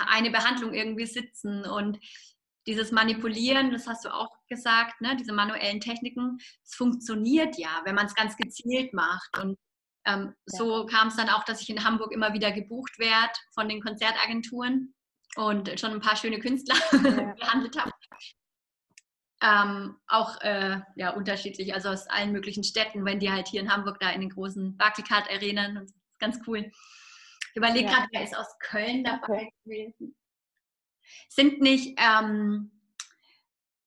eine 0.07 0.31
Behandlung 0.31 0.73
irgendwie 0.73 1.05
sitzen. 1.05 1.65
Und 1.65 1.99
dieses 2.65 2.91
Manipulieren, 2.91 3.71
das 3.71 3.87
hast 3.87 4.05
du 4.05 4.09
auch 4.09 4.37
gesagt, 4.47 5.01
ne, 5.01 5.15
diese 5.17 5.33
manuellen 5.33 5.81
Techniken, 5.81 6.37
es 6.63 6.75
funktioniert 6.75 7.57
ja, 7.57 7.81
wenn 7.83 7.95
man 7.95 8.05
es 8.05 8.15
ganz 8.15 8.37
gezielt 8.37 8.93
macht. 8.93 9.37
Und 9.37 9.57
ähm, 10.05 10.33
ja. 10.47 10.57
so 10.57 10.85
kam 10.85 11.09
es 11.09 11.15
dann 11.15 11.29
auch, 11.29 11.43
dass 11.43 11.61
ich 11.61 11.69
in 11.69 11.83
Hamburg 11.83 12.13
immer 12.13 12.33
wieder 12.33 12.51
gebucht 12.51 12.99
werde 12.99 13.33
von 13.53 13.67
den 13.67 13.81
Konzertagenturen 13.81 14.93
und 15.35 15.79
schon 15.79 15.91
ein 15.91 16.01
paar 16.01 16.15
schöne 16.15 16.39
Künstler 16.39 16.75
ja. 16.91 17.33
behandelt 17.39 17.77
habe. 17.77 17.91
Ähm, 19.41 19.97
auch 20.07 20.39
äh, 20.41 20.81
ja, 20.95 21.11
unterschiedlich, 21.11 21.73
also 21.73 21.89
aus 21.89 22.07
allen 22.07 22.31
möglichen 22.31 22.63
Städten, 22.63 23.05
wenn 23.05 23.19
die 23.19 23.31
halt 23.31 23.47
hier 23.47 23.61
in 23.61 23.73
Hamburg 23.73 23.99
da 23.99 24.11
in 24.11 24.21
den 24.21 24.29
großen 24.29 24.77
Barclaycard-Arenen, 24.77 25.91
ganz 26.19 26.39
cool. 26.45 26.71
Ich 27.49 27.55
überlege 27.55 27.89
ja. 27.89 27.95
gerade, 27.95 28.07
wer 28.11 28.23
ist 28.23 28.37
aus 28.37 28.57
Köln 28.59 29.03
dabei 29.03 29.51
gewesen? 29.63 30.15
Sind 31.27 31.59
nicht 31.59 31.99
ähm, 31.99 32.71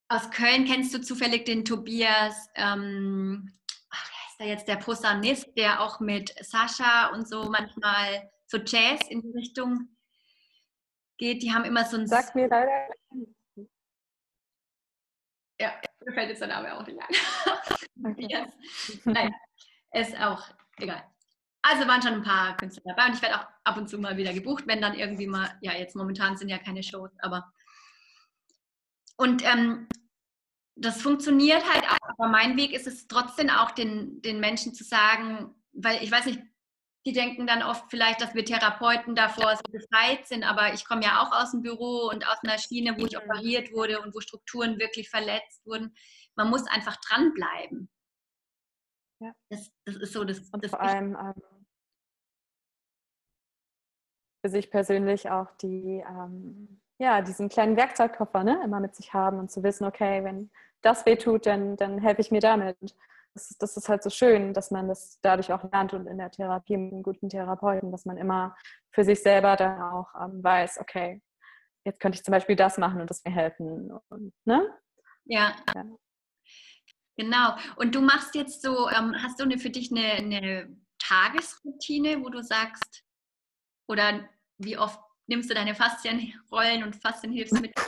aus 0.09 0.31
Köln, 0.31 0.65
kennst 0.67 0.93
du 0.93 1.01
zufällig 1.01 1.45
den 1.45 1.65
Tobias, 1.65 2.51
ähm, 2.57 3.53
ach, 3.91 4.11
wer 4.11 4.29
ist 4.29 4.41
da 4.41 4.45
jetzt 4.45 4.69
der 4.69 4.77
Posaunist, 4.77 5.57
der 5.57 5.81
auch 5.81 6.01
mit 6.01 6.35
Sascha 6.45 7.09
und 7.09 7.29
so 7.29 7.45
manchmal 7.45 8.31
so 8.47 8.59
Jazz 8.59 9.01
in 9.09 9.23
die 9.23 9.33
Richtung 9.33 9.89
geht? 11.17 11.43
Die 11.43 11.53
haben 11.53 11.65
immer 11.65 11.85
so 11.85 11.97
ein. 11.97 12.07
Sag 12.07 12.35
mir 12.35 12.49
leider. 12.49 12.89
Ja, 15.65 15.73
mir 16.05 16.13
fällt 16.13 16.29
jetzt 16.29 16.41
der 16.41 16.49
Name 16.49 16.75
auch 16.75 16.87
nicht 16.87 16.99
ein. 17.01 17.09
Okay. 18.07 18.45
Nein, 19.05 19.33
ist 19.93 20.21
auch 20.21 20.45
egal. 20.79 21.03
Also 21.63 21.87
waren 21.89 22.03
schon 22.03 22.15
ein 22.15 22.23
paar 22.23 22.55
Künstler 22.57 22.83
dabei 22.85 23.07
und 23.07 23.15
ich 23.15 23.23
werde 23.23 23.37
auch 23.37 23.47
ab 23.63 23.79
und 23.79 23.89
zu 23.89 23.99
mal 23.99 24.19
wieder 24.19 24.35
gebucht, 24.35 24.65
wenn 24.67 24.83
dann 24.83 24.95
irgendwie 24.95 25.27
mal, 25.27 25.57
ja, 25.63 25.73
jetzt 25.73 25.97
momentan 25.97 26.37
sind 26.37 26.51
ja 26.51 26.59
keine 26.59 26.83
Shows, 26.83 27.13
aber. 27.21 27.51
Und 29.17 29.43
ähm, 29.45 29.89
das 30.75 31.01
funktioniert 31.01 31.65
halt 31.73 31.85
auch, 31.85 32.09
aber 32.19 32.29
mein 32.29 32.59
Weg 32.59 32.73
ist 32.73 32.87
es 32.87 33.07
trotzdem 33.07 33.49
auch, 33.49 33.71
den, 33.71 34.21
den 34.21 34.41
Menschen 34.41 34.75
zu 34.75 34.85
sagen, 34.85 35.55
weil 35.73 36.03
ich 36.03 36.11
weiß 36.11 36.27
nicht, 36.27 36.43
die 37.07 37.13
denken 37.13 37.47
dann 37.47 37.63
oft 37.63 37.91
vielleicht, 37.91 38.21
dass 38.21 38.35
wir 38.35 38.45
Therapeuten 38.45 39.15
davor 39.15 39.57
so 39.57 39.63
befreit 39.71 40.27
sind, 40.27 40.43
aber 40.43 40.73
ich 40.73 40.87
komme 40.87 41.03
ja 41.03 41.23
auch 41.23 41.33
aus 41.33 41.51
dem 41.51 41.63
Büro 41.63 42.09
und 42.11 42.27
aus 42.27 42.39
einer 42.43 42.59
Schiene, 42.59 42.97
wo 42.99 43.05
ich 43.05 43.19
operiert 43.19 43.73
wurde 43.73 44.01
und 44.01 44.15
wo 44.15 44.21
Strukturen 44.21 44.79
wirklich 44.79 45.11
verletzt 45.11 45.67
wurden. 45.67 45.95
Man 46.35 46.49
muss 46.49 46.67
einfach 46.67 46.97
dranbleiben. 46.97 47.91
Ja. 49.21 49.33
Das, 49.51 49.71
das 49.85 49.97
ist 49.97 50.13
so 50.13 50.25
das. 50.25 50.41
Und 50.51 50.65
das 50.65 50.71
vor 50.71 50.81
allem 50.81 51.15
ähm, 51.15 51.67
für 54.43 54.51
sich 54.51 54.71
persönlich 54.71 55.31
auch 55.31 55.51
die, 55.57 56.05
ähm, 56.09 56.81
ja, 56.99 57.23
diesen 57.23 57.49
kleinen 57.49 57.77
Werkzeugkoffer 57.77 58.45
ne, 58.45 58.61
immer 58.65 58.81
mit 58.81 58.95
sich 58.95 59.13
haben 59.13 59.39
und 59.39 59.51
zu 59.51 59.63
wissen, 59.63 59.85
okay, 59.85 60.25
wenn 60.25 60.51
das 60.81 61.07
weh 61.07 61.17
tut, 61.17 61.47
dann, 61.47 61.77
dann 61.77 61.99
helfe 61.99 62.21
ich 62.21 62.31
mir 62.31 62.41
damit. 62.41 62.77
Das 63.35 63.51
ist, 63.51 63.63
das 63.63 63.77
ist 63.77 63.89
halt 63.89 64.03
so 64.03 64.11
schön, 64.11 64.55
dass 64.55 64.71
man 64.71 64.89
das 64.89 65.19
dadurch 65.21 65.53
auch 65.53 65.65
lernt 65.73 65.93
und 65.93 66.07
in 66.07 66.19
der 66.19 66.31
Therapie 66.31 66.77
mit 66.77 66.93
einem 66.93 67.03
guten 67.03 67.29
Therapeuten, 67.29 67.91
dass 67.91 68.05
man 68.05 68.17
immer 68.17 68.57
für 68.93 69.05
sich 69.05 69.23
selber 69.23 69.57
dann 69.57 69.83
auch 69.83 70.09
ähm, 70.21 70.43
weiß, 70.43 70.79
okay, 70.81 71.21
jetzt 71.85 72.01
könnte 72.01 72.17
ich 72.17 72.25
zum 72.25 72.33
Beispiel 72.33 72.57
das 72.57 72.79
machen 72.79 73.01
und 73.01 73.11
das 73.11 73.25
mir 73.25 73.33
helfen. 73.33 73.91
Und, 74.09 74.33
ne? 74.45 74.69
ja. 75.25 75.55
ja. 75.75 75.85
Genau. 77.17 77.57
Und 77.77 77.95
du 77.95 78.01
machst 78.01 78.35
jetzt 78.35 78.63
so, 78.63 78.89
ähm, 78.89 79.15
hast 79.23 79.39
du 79.39 79.45
eine, 79.45 79.59
für 79.59 79.71
dich 79.71 79.91
eine, 79.91 80.15
eine 80.15 80.77
Tagesroutine, 80.99 82.23
wo 82.23 82.29
du 82.29 82.43
sagst, 82.43 83.05
oder 83.89 84.29
wie 84.59 84.79
oft 84.79 85.01
nimmst 85.27 85.51
du 85.51 85.55
deine 85.55 85.75
Faszienrollen 85.75 86.83
und 86.83 86.97
Faszienhilfsmittel? 86.97 87.85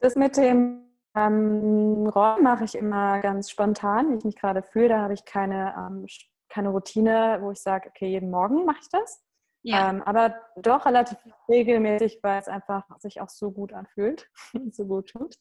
Das 0.00 0.16
mit 0.16 0.36
dem 0.36 0.89
ähm, 1.14 2.06
Rollen 2.06 2.42
mache 2.42 2.64
ich 2.64 2.74
immer 2.74 3.20
ganz 3.20 3.50
spontan, 3.50 4.10
wie 4.12 4.18
ich 4.18 4.24
mich 4.24 4.36
gerade 4.36 4.62
fühle. 4.62 4.90
Da 4.90 5.00
habe 5.00 5.14
ich 5.14 5.24
keine, 5.24 5.74
ähm, 5.76 6.06
keine 6.48 6.70
Routine, 6.70 7.38
wo 7.40 7.50
ich 7.50 7.60
sage, 7.60 7.88
okay, 7.88 8.08
jeden 8.08 8.30
Morgen 8.30 8.64
mache 8.64 8.78
ich 8.80 8.88
das. 8.90 9.22
Ja. 9.62 9.90
Ähm, 9.90 10.02
aber 10.02 10.34
doch 10.56 10.86
relativ 10.86 11.18
regelmäßig, 11.48 12.20
weil 12.22 12.38
es 12.38 12.48
einfach 12.48 12.84
sich 12.98 13.20
auch 13.20 13.28
so 13.28 13.50
gut 13.50 13.72
anfühlt, 13.72 14.30
so 14.72 14.86
gut 14.86 15.10
tut. 15.10 15.36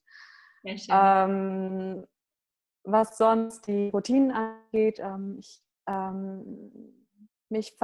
Ähm, 0.66 2.06
was 2.84 3.18
sonst 3.18 3.68
die 3.68 3.90
Routinen 3.90 4.32
angeht, 4.32 5.00
ähm, 5.00 5.38
ich, 5.40 5.62
ähm, 5.88 7.08
mich 7.52 7.78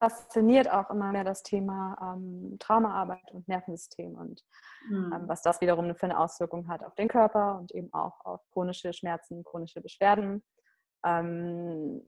fasziniert 0.00 0.70
auch 0.70 0.90
immer 0.90 1.12
mehr 1.12 1.24
das 1.24 1.42
Thema 1.42 2.14
ähm, 2.16 2.56
Traumaarbeit 2.58 3.30
und 3.32 3.46
Nervensystem 3.46 4.14
und 4.14 4.42
mhm. 4.88 5.12
ähm, 5.12 5.28
was 5.28 5.42
das 5.42 5.60
wiederum 5.60 5.94
für 5.94 6.06
eine 6.06 6.18
Auswirkung 6.18 6.68
hat 6.68 6.82
auf 6.82 6.94
den 6.96 7.08
Körper 7.08 7.58
und 7.58 7.72
eben 7.72 7.92
auch 7.92 8.24
auf 8.24 8.40
chronische 8.52 8.92
Schmerzen, 8.92 9.44
chronische 9.44 9.80
Beschwerden. 9.80 10.42
Ähm, 11.04 12.02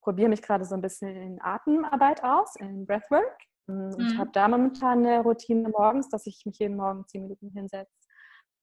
probiere 0.00 0.28
mich 0.28 0.42
gerade 0.42 0.64
so 0.64 0.74
ein 0.74 0.82
bisschen 0.82 1.14
in 1.16 1.42
Atemarbeit 1.42 2.22
aus, 2.22 2.56
in 2.56 2.86
Breathwork. 2.86 3.38
Ähm, 3.68 3.88
mhm. 3.88 4.00
Ich 4.00 4.18
habe 4.18 4.30
da 4.32 4.48
momentan 4.48 5.04
eine 5.04 5.20
Routine 5.20 5.68
morgens, 5.68 6.08
dass 6.08 6.26
ich 6.26 6.44
mich 6.46 6.58
jeden 6.58 6.76
Morgen 6.76 7.06
zehn 7.06 7.22
Minuten 7.22 7.50
hinsetze 7.50 7.92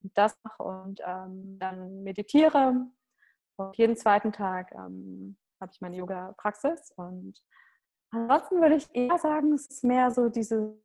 und 0.04 0.18
das 0.18 0.36
mache 0.44 0.64
und 0.64 1.02
ähm, 1.06 1.58
dann 1.60 2.04
meditiere. 2.04 2.88
Und 3.58 3.78
jeden 3.78 3.96
zweiten 3.96 4.32
Tag 4.32 4.72
ähm, 4.72 5.38
habe 5.60 5.72
ich 5.72 5.82
meine 5.82 5.98
Yoga-Praxis 5.98 6.92
und 6.96 7.40
Ansonsten 8.12 8.62
würde 8.62 8.76
ich 8.76 8.94
eher 8.94 9.18
sagen, 9.18 9.54
es 9.54 9.68
ist 9.68 9.84
mehr 9.84 10.12
so 10.12 10.30
dieses 10.30 10.76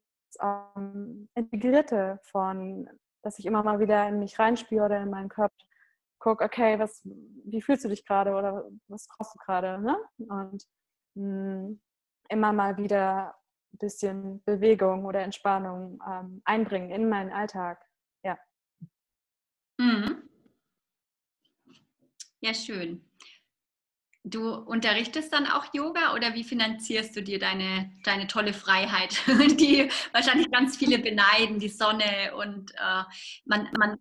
ähm, 0.40 1.28
Integrierte 1.34 2.20
von, 2.22 2.88
dass 3.22 3.38
ich 3.38 3.46
immer 3.46 3.62
mal 3.62 3.80
wieder 3.80 4.08
in 4.08 4.20
mich 4.20 4.38
reinspiele 4.38 4.84
oder 4.84 5.02
in 5.02 5.10
meinen 5.10 5.28
Körper 5.28 5.54
gucke, 6.18 6.44
okay, 6.44 6.78
was, 6.78 7.02
wie 7.04 7.62
fühlst 7.62 7.84
du 7.84 7.88
dich 7.88 8.04
gerade 8.04 8.34
oder 8.34 8.68
was 8.88 9.06
brauchst 9.08 9.34
du 9.34 9.38
gerade? 9.38 9.80
Ne? 9.80 9.96
Und 10.18 10.64
mh, 11.14 11.68
hm, 11.68 11.80
immer 12.28 12.52
mal 12.52 12.76
wieder 12.78 13.34
ein 13.72 13.78
bisschen 13.78 14.42
Bewegung 14.44 15.04
oder 15.04 15.20
Entspannung 15.20 16.00
ähm, 16.08 16.42
einbringen 16.44 16.90
in 16.90 17.08
meinen 17.08 17.32
Alltag. 17.32 17.84
Ja. 18.24 18.38
Mhm. 19.78 20.28
Ja, 22.40 22.54
schön. 22.54 23.05
Du 24.28 24.52
unterrichtest 24.52 25.32
dann 25.32 25.46
auch 25.46 25.72
Yoga 25.72 26.12
oder 26.12 26.34
wie 26.34 26.42
finanzierst 26.42 27.14
du 27.14 27.22
dir 27.22 27.38
deine, 27.38 27.92
deine 28.02 28.26
tolle 28.26 28.52
Freiheit, 28.52 29.22
die 29.60 29.88
wahrscheinlich 30.12 30.50
ganz 30.50 30.76
viele 30.76 30.98
beneiden, 30.98 31.60
die 31.60 31.68
Sonne 31.68 32.34
und 32.36 32.72
äh, 32.72 33.04
man, 33.44 33.68
man, 33.78 33.96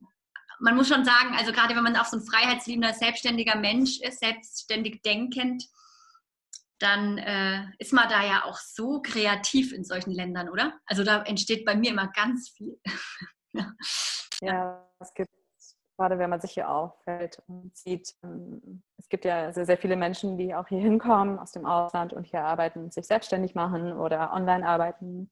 man 0.60 0.76
muss 0.76 0.88
schon 0.88 1.06
sagen, 1.06 1.36
also 1.38 1.52
gerade 1.52 1.76
wenn 1.76 1.84
man 1.84 1.96
auch 1.96 2.06
so 2.06 2.18
ein 2.18 2.26
freiheitsliebender, 2.26 2.94
selbstständiger 2.96 3.56
Mensch 3.56 4.00
ist, 4.02 4.20
selbstständig 4.20 5.04
denkend, 5.04 5.64
dann 6.80 7.20
äh, 7.20 7.66
ist 7.78 7.94
man 7.94 8.10
da 8.10 8.26
ja 8.26 8.46
auch 8.46 8.58
so 8.58 9.04
kreativ 9.04 9.74
in 9.74 9.84
solchen 9.84 10.12
Ländern, 10.12 10.50
oder? 10.50 10.74
Also 10.88 11.04
da 11.04 11.22
entsteht 11.22 11.66
bei 11.66 11.76
mir 11.76 11.92
immer 11.92 12.08
ganz 12.08 12.50
viel. 12.50 12.80
ja. 13.54 13.72
ja, 14.42 14.90
es 15.00 15.14
gibt 15.14 15.35
gerade 15.98 16.20
wenn 16.20 16.30
man 16.30 16.42
sich 16.42 16.52
hier 16.52 16.70
auffällt 16.70 17.42
und 17.48 17.76
sieht, 17.76 18.16
ähm, 18.24 18.84
es 18.98 19.10
gibt 19.10 19.26
ja 19.26 19.52
sehr, 19.52 19.66
sehr 19.66 19.78
viele 19.78 19.96
Menschen, 19.96 20.38
die 20.38 20.54
auch 20.56 20.68
hier 20.68 20.80
hinkommen 20.80 21.40
aus 21.40 21.52
dem 21.52 21.66
Ausland 21.66 22.14
und 22.14 22.26
hier 22.26 22.42
arbeiten, 22.42 22.92
sich 22.92 23.08
selbstständig 23.08 23.56
machen 23.56 23.94
oder 23.94 24.34
online 24.34 24.68
arbeiten. 24.68 25.32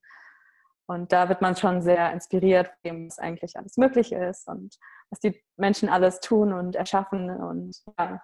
Und 0.86 1.12
da 1.12 1.28
wird 1.28 1.40
man 1.40 1.56
schon 1.56 1.80
sehr 1.82 2.12
inspiriert, 2.12 2.70
was 2.82 3.18
eigentlich 3.18 3.56
alles 3.56 3.76
möglich 3.76 4.12
ist 4.12 4.48
und 4.48 4.76
was 5.10 5.20
die 5.20 5.42
Menschen 5.56 5.88
alles 5.88 6.20
tun 6.20 6.52
und 6.52 6.76
erschaffen. 6.76 7.30
Und, 7.30 7.82
ja. 7.98 8.20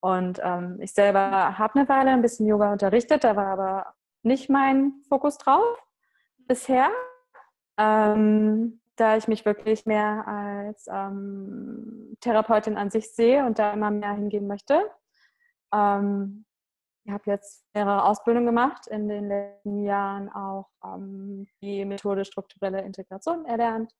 und 0.00 0.40
ähm, 0.42 0.78
ich 0.80 0.92
selber 0.92 1.56
habe 1.56 1.78
eine 1.78 1.88
Weile 1.88 2.10
ein 2.10 2.22
bisschen 2.22 2.46
Yoga 2.46 2.72
unterrichtet, 2.72 3.22
da 3.22 3.36
war 3.36 3.46
aber 3.46 3.94
nicht 4.22 4.50
mein 4.50 4.94
Fokus 5.08 5.38
drauf 5.38 5.78
bisher. 6.48 6.90
Ähm, 7.78 8.80
da 8.98 9.16
ich 9.16 9.28
mich 9.28 9.44
wirklich 9.44 9.86
mehr 9.86 10.26
als 10.26 10.86
ähm, 10.90 12.16
Therapeutin 12.20 12.76
an 12.76 12.90
sich 12.90 13.14
sehe 13.14 13.44
und 13.46 13.58
da 13.58 13.72
immer 13.72 13.90
mehr 13.90 14.12
hingehen 14.12 14.46
möchte. 14.46 14.90
Ähm, 15.72 16.44
ich 17.04 17.12
habe 17.12 17.22
jetzt 17.26 17.64
mehrere 17.74 18.04
Ausbildungen 18.04 18.46
gemacht, 18.46 18.86
in 18.86 19.08
den 19.08 19.28
letzten 19.28 19.84
Jahren 19.84 20.28
auch 20.30 20.68
ähm, 20.84 21.46
die 21.62 21.84
Methode 21.84 22.24
strukturelle 22.24 22.82
Integration 22.82 23.46
erlernt 23.46 23.94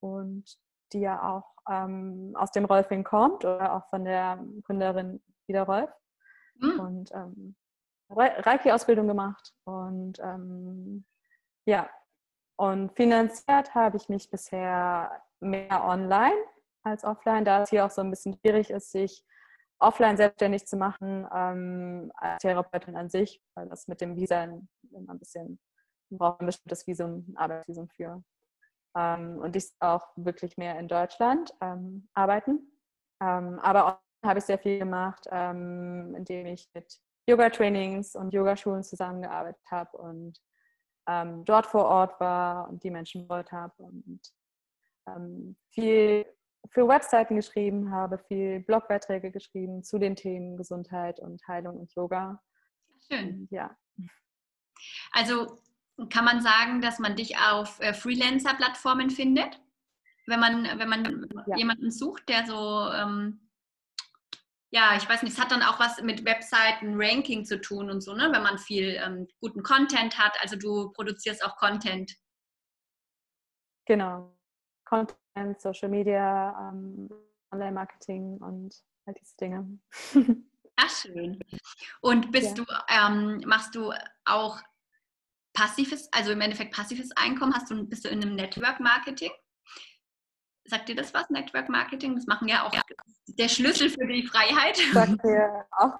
und 0.00 0.44
die 0.92 1.00
ja 1.00 1.22
auch 1.22 1.54
ähm, 1.68 2.34
aus 2.36 2.52
dem 2.52 2.64
Rolfing 2.66 3.04
kommt 3.04 3.44
oder 3.44 3.74
auch 3.74 3.88
von 3.88 4.04
der 4.04 4.38
Gründerin 4.62 5.22
Ida 5.46 5.62
Rolf. 5.62 5.90
Mhm. 6.56 6.80
Und 6.80 7.12
ähm, 7.12 7.56
Reiki-Ausbildung 8.10 9.08
gemacht 9.08 9.54
und 9.64 10.18
ähm, 10.20 11.04
ja, 11.64 11.88
und 12.56 12.92
finanziert 12.96 13.74
habe 13.74 13.96
ich 13.96 14.08
mich 14.08 14.30
bisher 14.30 15.22
mehr 15.40 15.84
online 15.84 16.36
als 16.84 17.04
offline, 17.04 17.44
da 17.44 17.62
es 17.62 17.70
hier 17.70 17.84
auch 17.84 17.90
so 17.90 18.00
ein 18.00 18.10
bisschen 18.10 18.38
schwierig 18.40 18.70
ist, 18.70 18.92
sich 18.92 19.24
offline 19.78 20.16
selbstständig 20.16 20.66
zu 20.66 20.76
machen 20.76 21.26
ähm, 21.34 22.12
als 22.14 22.40
Therapeutin 22.40 22.96
an 22.96 23.10
sich, 23.10 23.42
weil 23.54 23.68
das 23.68 23.88
mit 23.88 24.00
dem 24.00 24.16
Visa 24.16 24.44
immer 24.44 25.12
ein 25.12 25.18
bisschen, 25.18 25.58
man 26.10 26.18
braucht 26.18 26.40
ein 26.40 26.46
bestimmtes 26.46 26.86
Visum, 26.86 27.26
ein 27.28 27.36
Arbeitsvisum 27.36 27.88
für. 27.88 28.22
Ähm, 28.96 29.38
und 29.38 29.56
ich 29.56 29.72
auch 29.80 30.06
wirklich 30.16 30.56
mehr 30.56 30.78
in 30.78 30.86
Deutschland 30.86 31.52
ähm, 31.60 32.08
arbeiten. 32.14 32.78
Ähm, 33.20 33.58
aber 33.60 34.00
habe 34.24 34.38
ich 34.38 34.44
sehr 34.44 34.58
viel 34.58 34.78
gemacht, 34.78 35.26
ähm, 35.30 36.14
indem 36.16 36.46
ich 36.46 36.68
mit 36.74 37.00
Yoga-Trainings 37.28 38.14
und 38.14 38.32
Yogaschulen 38.32 38.82
zusammengearbeitet 38.82 39.62
habe 39.70 39.96
und 39.96 40.38
ähm, 41.08 41.44
dort 41.44 41.66
vor 41.66 41.84
Ort 41.84 42.20
war 42.20 42.68
und 42.68 42.82
die 42.84 42.90
Menschen 42.90 43.22
betreut 43.22 43.52
habe 43.52 43.74
und 43.82 44.20
ähm, 45.08 45.56
viel 45.70 46.26
für 46.70 46.86
Webseiten 46.86 47.36
geschrieben 47.36 47.90
habe, 47.90 48.18
viel 48.18 48.60
Blogbeiträge 48.60 49.32
geschrieben 49.32 49.82
zu 49.82 49.98
den 49.98 50.14
Themen 50.14 50.56
Gesundheit 50.56 51.18
und 51.18 51.46
Heilung 51.48 51.78
und 51.78 51.92
Yoga. 51.94 52.40
Schön. 53.10 53.48
Ja. 53.50 53.76
Also 55.12 55.58
kann 56.08 56.24
man 56.24 56.40
sagen, 56.40 56.80
dass 56.80 56.98
man 56.98 57.16
dich 57.16 57.36
auf 57.38 57.80
äh, 57.80 57.92
Freelancer-Plattformen 57.92 59.10
findet, 59.10 59.60
wenn 60.26 60.40
man, 60.40 60.64
wenn 60.78 60.88
man 60.88 61.28
ja. 61.46 61.56
jemanden 61.56 61.90
sucht, 61.90 62.28
der 62.28 62.46
so, 62.46 62.88
ähm, 62.92 63.40
ja, 64.72 64.96
ich 64.96 65.06
weiß 65.06 65.22
nicht, 65.22 65.34
es 65.34 65.40
hat 65.40 65.52
dann 65.52 65.62
auch 65.62 65.78
was 65.78 66.00
mit 66.00 66.24
Webseiten-Ranking 66.24 67.44
zu 67.44 67.60
tun 67.60 67.90
und 67.90 68.00
so, 68.00 68.14
ne? 68.14 68.30
wenn 68.32 68.42
man 68.42 68.58
viel 68.58 68.98
ähm, 69.04 69.28
guten 69.40 69.62
Content 69.62 70.18
hat. 70.18 70.34
Also 70.40 70.56
du 70.56 70.90
produzierst 70.92 71.44
auch 71.44 71.56
Content. 71.56 72.10
Genau. 73.86 74.34
Content, 74.86 75.60
Social 75.60 75.90
Media, 75.90 76.70
ähm, 76.70 77.10
Online-Marketing 77.52 78.38
und 78.38 78.74
all 79.04 79.14
diese 79.14 79.36
Dinge. 79.36 79.78
Ach, 80.76 80.90
schön. 80.90 81.38
Und 82.00 82.32
bist 82.32 82.56
ja. 82.56 82.64
du, 82.64 82.72
ähm, 82.88 83.42
machst 83.46 83.74
du 83.74 83.92
auch 84.24 84.58
passives, 85.52 86.08
also 86.12 86.32
im 86.32 86.40
Endeffekt 86.40 86.74
passives 86.74 87.10
Einkommen? 87.14 87.54
Hast 87.54 87.70
du, 87.70 87.86
bist 87.86 88.06
du 88.06 88.08
in 88.08 88.22
einem 88.22 88.36
Network 88.36 88.80
Marketing? 88.80 89.32
Sagt 90.64 90.88
dir 90.88 90.96
das 90.96 91.12
was, 91.12 91.28
Network 91.30 91.68
Marketing? 91.68 92.14
Das 92.14 92.26
machen 92.26 92.48
ja 92.48 92.66
auch 92.66 92.72
ja. 92.72 92.82
der 93.26 93.48
Schlüssel 93.48 93.90
für 93.90 94.06
die 94.06 94.26
Freiheit. 94.26 94.76
Sagt 94.92 95.24
mir 95.24 95.66
auch. 95.72 95.98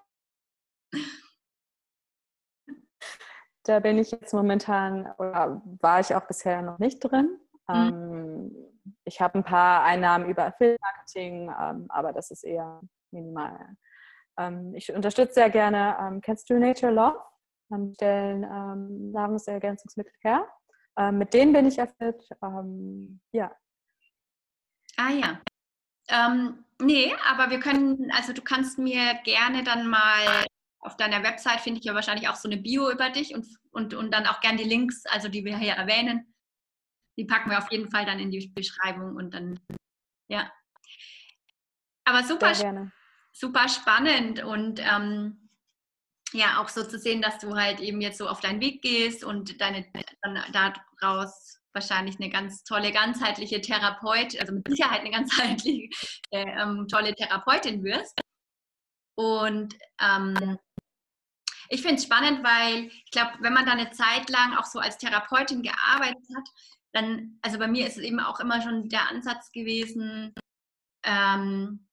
Da 3.64 3.80
bin 3.80 3.98
ich 3.98 4.10
jetzt 4.10 4.32
momentan, 4.32 5.06
oder 5.18 5.62
war 5.80 6.00
ich 6.00 6.14
auch 6.14 6.26
bisher 6.26 6.62
noch 6.62 6.78
nicht 6.78 7.00
drin. 7.00 7.38
Mhm. 7.68 7.74
Ähm, 7.74 8.56
ich 9.04 9.20
habe 9.20 9.38
ein 9.38 9.44
paar 9.44 9.84
Einnahmen 9.84 10.28
über 10.28 10.46
Affiliate-Marketing, 10.46 11.54
ähm, 11.60 11.86
aber 11.88 12.12
das 12.12 12.30
ist 12.30 12.42
eher 12.42 12.80
minimal. 13.12 13.76
Ähm, 14.36 14.74
ich 14.74 14.92
unterstütze 14.92 15.34
sehr 15.34 15.50
gerne, 15.50 16.20
kennst 16.22 16.50
du 16.50 16.58
Nature 16.58 16.92
Love? 16.92 17.20
Ähm, 17.72 17.94
stellen 17.94 19.12
Nahrungsergänzungsmittel 19.12 20.12
her. 20.22 20.48
Mit 21.10 21.32
denen 21.32 21.52
bin 21.54 21.66
ich 21.66 21.78
erfüllt. 21.78 22.28
Ja. 23.32 23.50
Ah 25.02 25.10
ja. 25.10 25.40
Ähm, 26.08 26.64
nee, 26.80 27.12
aber 27.28 27.50
wir 27.50 27.58
können, 27.58 28.10
also 28.12 28.32
du 28.32 28.42
kannst 28.42 28.78
mir 28.78 29.14
gerne 29.24 29.64
dann 29.64 29.88
mal 29.88 30.46
auf 30.78 30.96
deiner 30.96 31.22
Website 31.22 31.60
finde 31.60 31.78
ich 31.78 31.84
ja 31.84 31.94
wahrscheinlich 31.94 32.28
auch 32.28 32.34
so 32.34 32.48
eine 32.48 32.60
Bio 32.60 32.90
über 32.90 33.10
dich 33.10 33.34
und, 33.34 33.46
und, 33.70 33.94
und 33.94 34.12
dann 34.12 34.26
auch 34.26 34.40
gerne 34.40 34.58
die 34.58 34.68
Links, 34.68 35.06
also 35.06 35.28
die 35.28 35.44
wir 35.44 35.56
hier 35.56 35.74
erwähnen, 35.74 36.34
die 37.16 37.24
packen 37.24 37.50
wir 37.50 37.58
auf 37.58 37.70
jeden 37.70 37.90
Fall 37.90 38.04
dann 38.04 38.18
in 38.18 38.30
die 38.30 38.48
Beschreibung 38.48 39.16
und 39.16 39.32
dann, 39.32 39.60
ja. 40.28 40.52
Aber 42.04 42.24
super, 42.24 42.52
super 43.32 43.68
spannend 43.68 44.42
und 44.42 44.80
ähm, 44.80 45.48
ja, 46.32 46.60
auch 46.60 46.68
so 46.68 46.82
zu 46.82 46.98
sehen, 46.98 47.22
dass 47.22 47.38
du 47.38 47.56
halt 47.56 47.78
eben 47.80 48.00
jetzt 48.00 48.18
so 48.18 48.28
auf 48.28 48.40
deinen 48.40 48.60
Weg 48.60 48.82
gehst 48.82 49.22
und 49.22 49.60
deine 49.60 49.86
dann 50.20 50.42
daraus 51.00 51.61
wahrscheinlich 51.74 52.16
eine 52.20 52.30
ganz 52.30 52.64
tolle 52.64 52.92
ganzheitliche 52.92 53.60
Therapeut, 53.60 54.38
also 54.40 54.52
mit 54.52 54.68
Sicherheit 54.68 55.00
eine 55.00 55.10
ganzheitliche 55.16 55.88
äh, 56.30 56.44
ähm, 56.60 56.86
tolle 56.88 57.14
Therapeutin 57.14 57.82
wirst. 57.84 58.20
Und 59.16 59.74
ähm, 60.00 60.58
ich 61.68 61.82
finde 61.82 61.96
es 61.96 62.04
spannend, 62.04 62.44
weil 62.44 62.86
ich 62.86 63.10
glaube, 63.10 63.32
wenn 63.40 63.52
man 63.52 63.66
da 63.66 63.72
eine 63.72 63.90
Zeit 63.92 64.28
lang 64.30 64.56
auch 64.56 64.66
so 64.66 64.78
als 64.78 64.98
Therapeutin 64.98 65.62
gearbeitet 65.62 66.26
hat, 66.36 66.48
dann, 66.92 67.38
also 67.42 67.58
bei 67.58 67.68
mir 67.68 67.86
ist 67.86 67.96
es 67.96 68.04
eben 68.04 68.20
auch 68.20 68.40
immer 68.40 68.60
schon 68.60 68.88
der 68.88 69.08
Ansatz 69.08 69.50
gewesen, 69.52 70.34
ähm, 71.04 71.86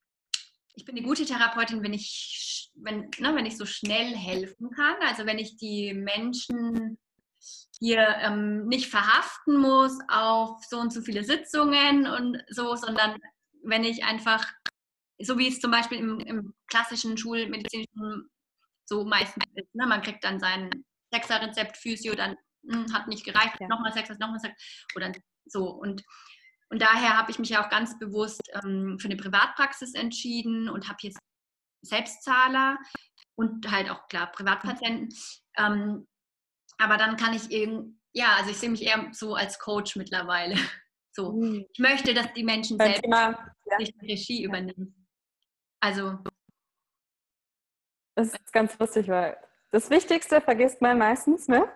ich 0.75 0.85
bin 0.85 0.95
eine 0.95 1.05
gute 1.05 1.25
Therapeutin, 1.25 1.83
wenn 1.83 1.93
ich, 1.93 2.71
wenn, 2.75 3.09
ne, 3.19 3.35
wenn 3.35 3.45
ich 3.45 3.57
so 3.57 3.65
schnell 3.65 4.15
helfen 4.15 4.69
kann. 4.71 4.95
Also 5.01 5.25
wenn 5.25 5.37
ich 5.37 5.57
die 5.57 5.93
Menschen 5.93 6.97
hier 7.79 8.01
ähm, 8.19 8.65
nicht 8.67 8.89
verhaften 8.89 9.57
muss 9.57 9.97
auf 10.09 10.63
so 10.65 10.79
und 10.79 10.91
so 10.91 11.01
viele 11.01 11.23
Sitzungen 11.23 12.07
und 12.07 12.43
so, 12.49 12.75
sondern 12.75 13.17
wenn 13.63 13.83
ich 13.83 14.03
einfach, 14.03 14.45
so 15.19 15.37
wie 15.37 15.47
es 15.47 15.59
zum 15.59 15.71
Beispiel 15.71 15.99
im, 15.99 16.19
im 16.19 16.53
klassischen 16.67 17.17
schulmedizinischen 17.17 18.29
so 18.85 19.05
meistens 19.05 19.45
ist, 19.55 19.73
ne, 19.75 19.85
man 19.85 20.01
kriegt 20.01 20.23
dann 20.23 20.39
sein 20.39 20.69
Sechserrezept 21.11 21.77
Physio, 21.77 22.15
dann 22.15 22.35
hm, 22.67 22.91
hat 22.93 23.07
nicht 23.07 23.23
gereicht, 23.23 23.55
ja. 23.59 23.67
nochmal 23.67 23.93
Sex, 23.93 24.09
nochmal 24.19 24.39
Sex 24.39 24.85
oder 24.95 25.11
so. 25.45 25.69
Und, 25.69 26.03
und 26.69 26.81
daher 26.81 27.17
habe 27.17 27.31
ich 27.31 27.39
mich 27.39 27.49
ja 27.49 27.63
auch 27.63 27.69
ganz 27.69 27.97
bewusst 27.99 28.41
ähm, 28.63 28.97
für 28.99 29.07
eine 29.07 29.17
Privatpraxis 29.17 29.93
entschieden 29.93 30.69
und 30.69 30.87
habe 30.87 30.97
jetzt 31.01 31.19
Selbstzahler 31.81 32.77
und 33.35 33.71
halt 33.71 33.89
auch 33.89 34.07
klar 34.09 34.31
Privatpatienten. 34.31 35.15
Ähm, 35.57 36.07
aber 36.79 36.97
dann 36.97 37.17
kann 37.17 37.33
ich 37.33 37.51
eben, 37.51 38.01
ja, 38.13 38.35
also 38.37 38.49
ich 38.49 38.57
sehe 38.57 38.69
mich 38.69 38.83
eher 38.83 39.09
so 39.11 39.35
als 39.35 39.59
Coach 39.59 39.95
mittlerweile. 39.95 40.55
So, 41.11 41.33
mhm. 41.33 41.65
ich 41.73 41.79
möchte, 41.79 42.13
dass 42.13 42.31
die 42.33 42.43
Menschen 42.43 42.77
Beim 42.77 42.89
selbst 42.89 43.03
Thema, 43.03 43.53
ja. 43.65 43.77
die 43.79 43.93
Regie 44.03 44.43
übernehmen. 44.43 45.07
Also. 45.81 46.19
Das 48.15 48.27
ist 48.27 48.53
ganz 48.53 48.77
lustig, 48.77 49.07
weil 49.09 49.35
das 49.71 49.89
Wichtigste 49.89 50.39
vergisst 50.39 50.81
man 50.81 50.99
meistens, 50.99 51.47
ne? 51.47 51.67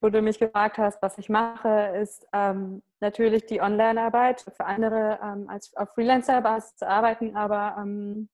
wo 0.00 0.10
du 0.10 0.22
mich 0.22 0.38
gefragt 0.38 0.78
hast, 0.78 1.00
was 1.02 1.18
ich 1.18 1.28
mache, 1.28 1.96
ist 2.00 2.26
ähm, 2.32 2.82
natürlich 3.00 3.46
die 3.46 3.60
Online-Arbeit 3.60 4.42
für 4.42 4.64
andere 4.64 5.18
ähm, 5.22 5.48
als 5.48 5.74
auf 5.74 5.90
Freelancer-Basis 5.94 6.76
zu 6.76 6.88
arbeiten, 6.88 7.34
aber 7.36 7.76
ähm, 7.78 8.28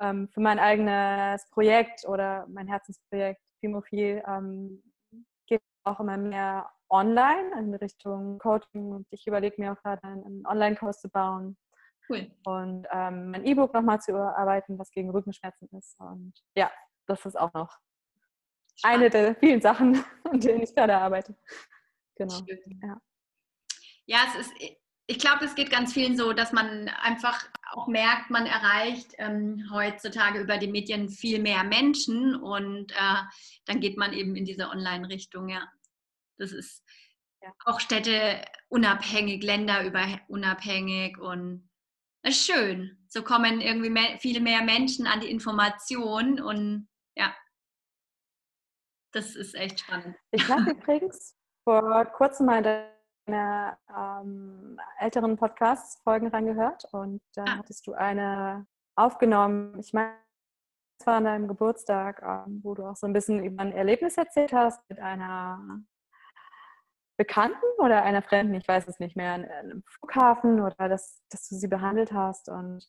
ähm 0.00 0.28
für 0.28 0.40
mein 0.40 0.58
eigenes 0.58 1.48
Projekt 1.50 2.04
oder 2.06 2.46
mein 2.48 2.68
Herzensprojekt 2.68 3.40
Fimophil 3.60 4.22
ähm, 4.26 4.82
auch 5.84 6.00
immer 6.00 6.16
mehr 6.16 6.70
online 6.90 7.58
in 7.58 7.74
Richtung 7.74 8.38
Coaching 8.38 8.92
und 8.92 9.06
ich 9.10 9.26
überlege 9.26 9.60
mir 9.60 9.72
auch 9.72 9.82
gerade 9.82 10.02
einen 10.04 10.46
Online-Kurs 10.46 11.00
zu 11.00 11.08
bauen. 11.08 11.56
Cool. 12.08 12.30
Und 12.44 12.86
ähm, 12.92 13.30
mein 13.30 13.44
E-Book 13.44 13.72
nochmal 13.72 14.00
zu 14.00 14.12
überarbeiten, 14.12 14.78
was 14.78 14.90
gegen 14.90 15.10
Rückenschmerzen 15.10 15.68
ist. 15.76 15.98
Und 15.98 16.34
ja, 16.54 16.70
das 17.06 17.24
ist 17.24 17.38
auch 17.38 17.52
noch 17.54 17.78
eine 18.82 19.08
der 19.08 19.34
vielen 19.36 19.60
Sachen, 19.60 20.04
an 20.24 20.40
denen 20.40 20.62
ich 20.62 20.74
gerade 20.74 20.96
arbeite. 20.96 21.34
Genau. 22.16 22.40
Ja. 22.82 23.00
ja, 24.06 24.18
es 24.28 24.46
ist, 24.46 24.52
ich 25.06 25.18
glaube, 25.18 25.44
es 25.44 25.54
geht 25.54 25.70
ganz 25.70 25.92
vielen 25.92 26.16
so, 26.16 26.32
dass 26.32 26.52
man 26.52 26.88
einfach 26.88 27.44
auch 27.72 27.88
merkt, 27.88 28.30
man 28.30 28.46
erreicht 28.46 29.14
ähm, 29.18 29.68
heutzutage 29.72 30.40
über 30.40 30.56
die 30.56 30.68
Medien 30.68 31.08
viel 31.08 31.40
mehr 31.40 31.64
Menschen 31.64 32.36
und 32.36 32.92
äh, 32.92 33.22
dann 33.66 33.80
geht 33.80 33.98
man 33.98 34.12
eben 34.12 34.36
in 34.36 34.44
diese 34.44 34.68
Online-Richtung, 34.68 35.48
ja. 35.48 35.68
Das 36.38 36.52
ist 36.52 36.82
ja. 37.42 37.52
auch 37.64 37.80
Städte 37.80 38.44
unabhängig, 38.68 39.42
Länder 39.42 39.84
über 39.84 40.06
unabhängig 40.28 41.18
und 41.18 41.68
es 42.22 42.38
ist 42.38 42.46
schön. 42.46 43.04
So 43.08 43.22
kommen 43.22 43.60
irgendwie 43.60 43.90
mehr, 43.90 44.18
viele 44.18 44.40
mehr 44.40 44.62
Menschen 44.62 45.06
an 45.06 45.20
die 45.20 45.30
Information 45.30 46.40
und 46.40 46.88
ja, 47.14 47.34
das 49.12 49.36
ist 49.36 49.54
echt 49.54 49.80
spannend. 49.80 50.16
Ich 50.30 50.48
habe 50.48 50.70
übrigens 50.70 51.36
vor 51.64 52.04
kurzem 52.06 52.46
mal 52.46 52.62
deine 53.26 53.76
ähm, 53.88 54.78
älteren 54.98 55.36
Podcast-Folgen 55.36 56.28
reingehört 56.28 56.84
und 56.92 57.20
da 57.34 57.44
ah. 57.44 57.56
hattest 57.58 57.86
du 57.86 57.94
eine 57.94 58.66
aufgenommen. 58.96 59.78
Ich 59.80 59.92
meine, 59.92 60.14
es 61.00 61.06
war 61.06 61.16
an 61.16 61.24
deinem 61.24 61.48
Geburtstag, 61.48 62.22
ähm, 62.22 62.60
wo 62.62 62.74
du 62.74 62.84
auch 62.86 62.96
so 62.96 63.06
ein 63.06 63.12
bisschen 63.12 63.44
über 63.44 63.62
ein 63.62 63.72
Erlebnis 63.72 64.16
erzählt 64.16 64.52
hast 64.52 64.80
mit 64.88 65.00
einer 65.00 65.60
Bekannten 67.16 67.64
oder 67.78 68.02
einer 68.02 68.22
Fremden, 68.22 68.54
ich 68.54 68.66
weiß 68.66 68.88
es 68.88 68.98
nicht 68.98 69.16
mehr, 69.16 69.34
an 69.34 69.44
einem 69.44 69.82
Flughafen 69.86 70.60
oder 70.60 70.88
dass, 70.88 71.22
dass 71.30 71.48
du 71.48 71.56
sie 71.56 71.68
behandelt 71.68 72.12
hast. 72.12 72.48
Und 72.48 72.86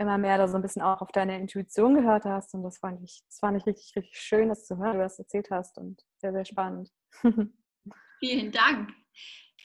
immer 0.00 0.16
mehr 0.16 0.38
da 0.38 0.48
so 0.48 0.56
ein 0.56 0.62
bisschen 0.62 0.82
auch 0.82 1.02
auf 1.02 1.12
deine 1.12 1.38
Intuition 1.38 1.94
gehört 1.94 2.24
hast. 2.24 2.54
Und 2.54 2.62
das 2.62 2.78
fand 2.78 3.02
ich, 3.02 3.22
das 3.28 3.38
fand 3.38 3.58
ich 3.58 3.66
richtig, 3.66 3.94
richtig 3.94 4.18
schön, 4.18 4.48
das 4.48 4.66
zu 4.66 4.78
hören, 4.78 4.94
wie 4.94 4.98
du 4.98 5.02
das 5.02 5.18
erzählt 5.18 5.50
hast 5.50 5.76
und 5.76 6.02
sehr, 6.18 6.32
sehr 6.32 6.46
spannend. 6.46 6.90
Vielen 8.18 8.50
Dank. 8.50 8.90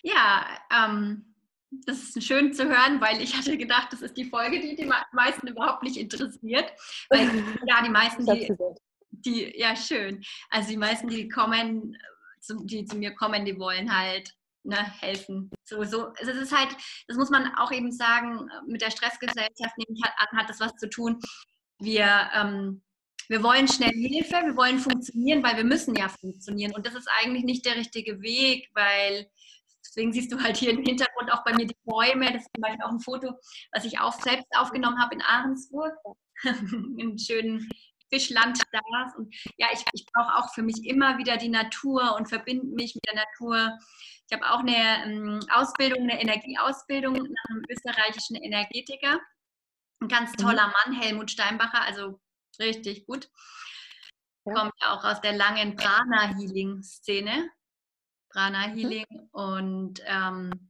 Ja, 0.05 0.45
ähm, 0.71 1.33
das 1.71 1.97
ist 1.97 2.23
schön 2.23 2.53
zu 2.53 2.65
hören, 2.65 3.01
weil 3.01 3.19
ich 3.21 3.35
hatte 3.35 3.57
gedacht, 3.57 3.91
das 3.91 4.03
ist 4.03 4.15
die 4.15 4.25
Folge, 4.25 4.59
die 4.59 4.75
die 4.75 4.89
meisten 5.11 5.47
überhaupt 5.47 5.81
nicht 5.81 5.97
interessiert. 5.97 6.71
Weil 7.09 7.21
ja, 7.67 7.81
die 7.83 7.89
meisten, 7.89 8.23
die, 8.23 8.55
die, 9.09 9.59
ja 9.59 9.75
schön. 9.75 10.23
Also 10.51 10.69
die 10.69 10.77
meisten, 10.77 11.07
die 11.07 11.27
kommen, 11.27 11.97
die 12.65 12.85
zu 12.85 12.97
mir 12.97 13.15
kommen, 13.15 13.45
die 13.45 13.57
wollen 13.57 13.97
halt 13.97 14.31
ne, 14.61 14.77
helfen. 15.01 15.49
So, 15.63 15.83
so. 15.83 16.13
Es 16.19 16.27
ist 16.27 16.55
halt, 16.55 16.77
das 17.07 17.17
muss 17.17 17.31
man 17.31 17.55
auch 17.55 17.71
eben 17.71 17.91
sagen, 17.91 18.47
mit 18.67 18.83
der 18.83 18.91
Stressgesellschaft 18.91 19.77
nehme 19.77 19.97
ich 19.97 20.03
halt 20.03 20.13
an, 20.17 20.37
hat 20.37 20.49
das 20.49 20.59
was 20.59 20.75
zu 20.75 20.87
tun. 20.87 21.19
Wir, 21.79 22.29
ähm, 22.35 22.83
wir 23.27 23.41
wollen 23.41 23.67
schnell 23.67 23.89
Hilfe, 23.89 24.35
wir 24.45 24.55
wollen 24.55 24.77
funktionieren, 24.77 25.41
weil 25.41 25.57
wir 25.57 25.63
müssen 25.63 25.95
ja 25.95 26.09
funktionieren. 26.09 26.75
Und 26.75 26.85
das 26.85 26.93
ist 26.93 27.09
eigentlich 27.19 27.43
nicht 27.43 27.65
der 27.65 27.75
richtige 27.75 28.21
Weg, 28.21 28.69
weil 28.75 29.27
deswegen 29.87 30.13
siehst 30.13 30.31
du 30.31 30.41
halt 30.41 30.57
hier 30.57 30.71
im 30.71 30.83
Hintergrund 30.83 31.31
auch 31.31 31.43
bei 31.43 31.53
mir 31.53 31.67
die 31.67 31.77
Bäume. 31.83 32.31
Das 32.31 32.43
ist 32.43 32.51
zum 32.53 32.61
Beispiel 32.61 32.83
auch 32.83 32.91
ein 32.91 32.99
Foto, 32.99 33.33
was 33.71 33.85
ich 33.85 33.99
auch 33.99 34.13
selbst 34.13 34.47
aufgenommen 34.55 34.99
habe 35.01 35.15
in 35.15 35.21
Ahrensburg. 35.21 35.93
Im 36.97 37.17
schönen 37.17 37.69
Fischland 38.11 38.61
da. 38.71 38.79
Und 39.17 39.33
ja, 39.57 39.67
ich, 39.73 39.83
ich 39.93 40.05
brauche 40.13 40.35
auch 40.35 40.53
für 40.53 40.63
mich 40.63 40.85
immer 40.85 41.17
wieder 41.17 41.37
die 41.37 41.49
Natur 41.49 42.15
und 42.15 42.27
verbinde 42.27 42.65
mich 42.67 42.95
mit 42.95 43.05
der 43.07 43.15
Natur. 43.15 43.77
Ich 44.27 44.35
habe 44.35 44.49
auch 44.51 44.59
eine 44.59 45.05
ähm, 45.05 45.39
Ausbildung, 45.51 46.03
eine 46.03 46.21
Energieausbildung 46.21 47.13
nach 47.13 47.49
einem 47.49 47.63
österreichischen 47.69 48.35
Energetiker. 48.35 49.19
Ein 50.01 50.07
ganz 50.07 50.31
mhm. 50.31 50.37
toller 50.37 50.67
Mann, 50.67 50.99
Helmut 50.99 51.31
Steinbacher, 51.31 51.81
also 51.81 52.19
richtig 52.59 53.05
gut. 53.05 53.29
Ja. 54.45 54.53
Kommt 54.53 54.73
auch 54.87 55.03
aus 55.03 55.21
der 55.21 55.33
langen 55.33 55.75
Prana-Healing-Szene. 55.75 57.49
Prana 58.35 58.67
mhm. 58.67 58.73
Healing 58.73 59.05
mhm. 59.09 59.27
und 59.31 60.01
ähm, 60.05 60.69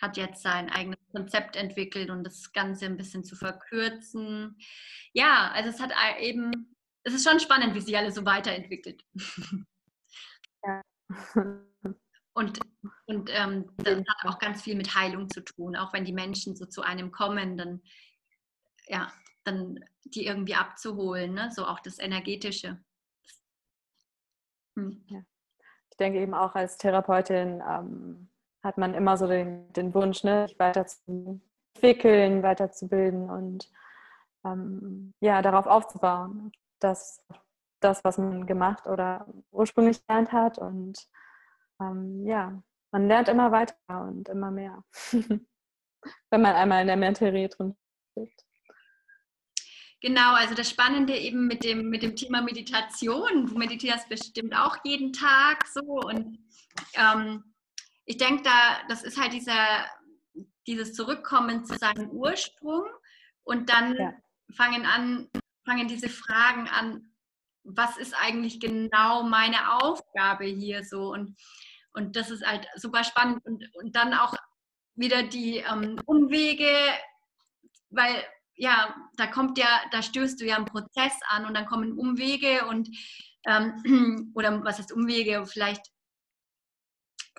hat 0.00 0.16
jetzt 0.16 0.42
sein 0.42 0.68
eigenes 0.68 0.98
Konzept 1.12 1.56
entwickelt 1.56 2.10
und 2.10 2.24
das 2.24 2.52
Ganze 2.52 2.86
ein 2.86 2.96
bisschen 2.96 3.24
zu 3.24 3.36
verkürzen. 3.36 4.56
Ja, 5.12 5.50
also 5.52 5.70
es 5.70 5.80
hat 5.80 5.92
eben, 6.20 6.76
es 7.04 7.14
ist 7.14 7.28
schon 7.28 7.40
spannend, 7.40 7.74
wie 7.74 7.80
sich 7.80 7.96
alles 7.96 8.16
so 8.16 8.24
weiterentwickelt. 8.24 9.02
Ja. 10.64 10.82
Und, 12.34 12.58
und 13.06 13.30
ähm, 13.32 13.70
das 13.76 13.98
hat 13.98 14.24
auch 14.24 14.38
ganz 14.38 14.62
viel 14.62 14.74
mit 14.76 14.94
Heilung 14.94 15.28
zu 15.28 15.40
tun. 15.40 15.76
Auch 15.76 15.92
wenn 15.92 16.04
die 16.04 16.12
Menschen 16.12 16.54
so 16.56 16.66
zu 16.66 16.82
einem 16.82 17.10
kommen, 17.10 17.56
dann, 17.56 17.82
ja, 18.86 19.12
dann 19.44 19.84
die 20.04 20.26
irgendwie 20.26 20.54
abzuholen, 20.54 21.34
ne? 21.34 21.50
so 21.52 21.64
auch 21.64 21.80
das 21.80 21.98
Energetische. 21.98 22.80
Hm. 24.76 25.04
Ja. 25.08 25.22
Denke 25.98 26.20
eben 26.20 26.34
auch 26.34 26.54
als 26.54 26.78
Therapeutin 26.78 27.62
ähm, 27.68 28.28
hat 28.62 28.78
man 28.78 28.94
immer 28.94 29.16
so 29.16 29.26
den, 29.26 29.72
den 29.72 29.94
Wunsch, 29.94 30.24
ne, 30.24 30.46
sich 30.48 30.58
weiterzuentwickeln, 30.58 32.42
weiterzubilden 32.42 33.30
und 33.30 33.70
ähm, 34.44 35.14
ja, 35.20 35.42
darauf 35.42 35.66
aufzubauen, 35.66 36.52
dass 36.80 37.24
das, 37.80 38.04
was 38.04 38.18
man 38.18 38.46
gemacht 38.46 38.86
oder 38.86 39.26
ursprünglich 39.50 40.04
gelernt 40.06 40.32
hat 40.32 40.58
und 40.58 41.08
ähm, 41.80 42.26
ja, 42.26 42.62
man 42.90 43.06
lernt 43.06 43.28
immer 43.28 43.52
weiter 43.52 43.76
und 43.88 44.28
immer 44.28 44.50
mehr, 44.50 44.82
wenn 45.12 46.42
man 46.42 46.54
einmal 46.54 46.80
in 46.82 46.88
der 46.88 46.96
Materie 46.96 47.48
drin 47.48 47.76
steht. 48.12 48.47
Genau, 50.00 50.34
also 50.34 50.54
das 50.54 50.70
Spannende 50.70 51.16
eben 51.16 51.46
mit 51.46 51.64
dem, 51.64 51.90
mit 51.90 52.02
dem 52.02 52.14
Thema 52.14 52.40
Meditation. 52.40 53.46
Du 53.46 53.58
meditierst 53.58 54.08
bestimmt 54.08 54.54
auch 54.54 54.76
jeden 54.84 55.12
Tag 55.12 55.66
so. 55.66 55.82
Und 55.82 56.38
ähm, 56.94 57.42
ich 58.04 58.16
denke, 58.16 58.44
da, 58.44 58.78
das 58.88 59.02
ist 59.02 59.20
halt 59.20 59.32
dieser, 59.32 59.86
dieses 60.66 60.94
Zurückkommen 60.94 61.64
zu 61.64 61.76
seinem 61.76 62.10
Ursprung 62.10 62.84
und 63.42 63.68
dann 63.70 63.96
ja. 63.96 64.12
fangen 64.54 64.86
an, 64.86 65.28
fangen 65.64 65.88
diese 65.88 66.08
Fragen 66.08 66.68
an, 66.68 67.12
was 67.64 67.98
ist 67.98 68.14
eigentlich 68.14 68.60
genau 68.60 69.24
meine 69.24 69.82
Aufgabe 69.82 70.44
hier 70.44 70.84
so? 70.84 71.12
Und 71.12 71.36
und 71.98 72.14
das 72.14 72.30
ist 72.30 72.46
halt 72.46 72.66
super 72.76 73.02
spannend. 73.02 73.44
Und, 73.44 73.64
und 73.74 73.96
dann 73.96 74.14
auch 74.14 74.34
wieder 74.94 75.24
die 75.24 75.58
ähm, 75.58 76.00
Umwege, 76.06 76.70
weil 77.90 78.24
ja, 78.58 78.94
da 79.16 79.26
kommt 79.26 79.56
ja, 79.56 79.80
da 79.92 80.02
stößt 80.02 80.40
du 80.40 80.44
ja 80.44 80.56
einen 80.56 80.66
Prozess 80.66 81.12
an 81.28 81.46
und 81.46 81.54
dann 81.54 81.66
kommen 81.66 81.98
Umwege 81.98 82.66
und 82.66 82.88
ähm, 83.46 84.32
oder 84.34 84.62
was 84.64 84.78
heißt 84.78 84.92
Umwege, 84.92 85.46
vielleicht 85.46 85.86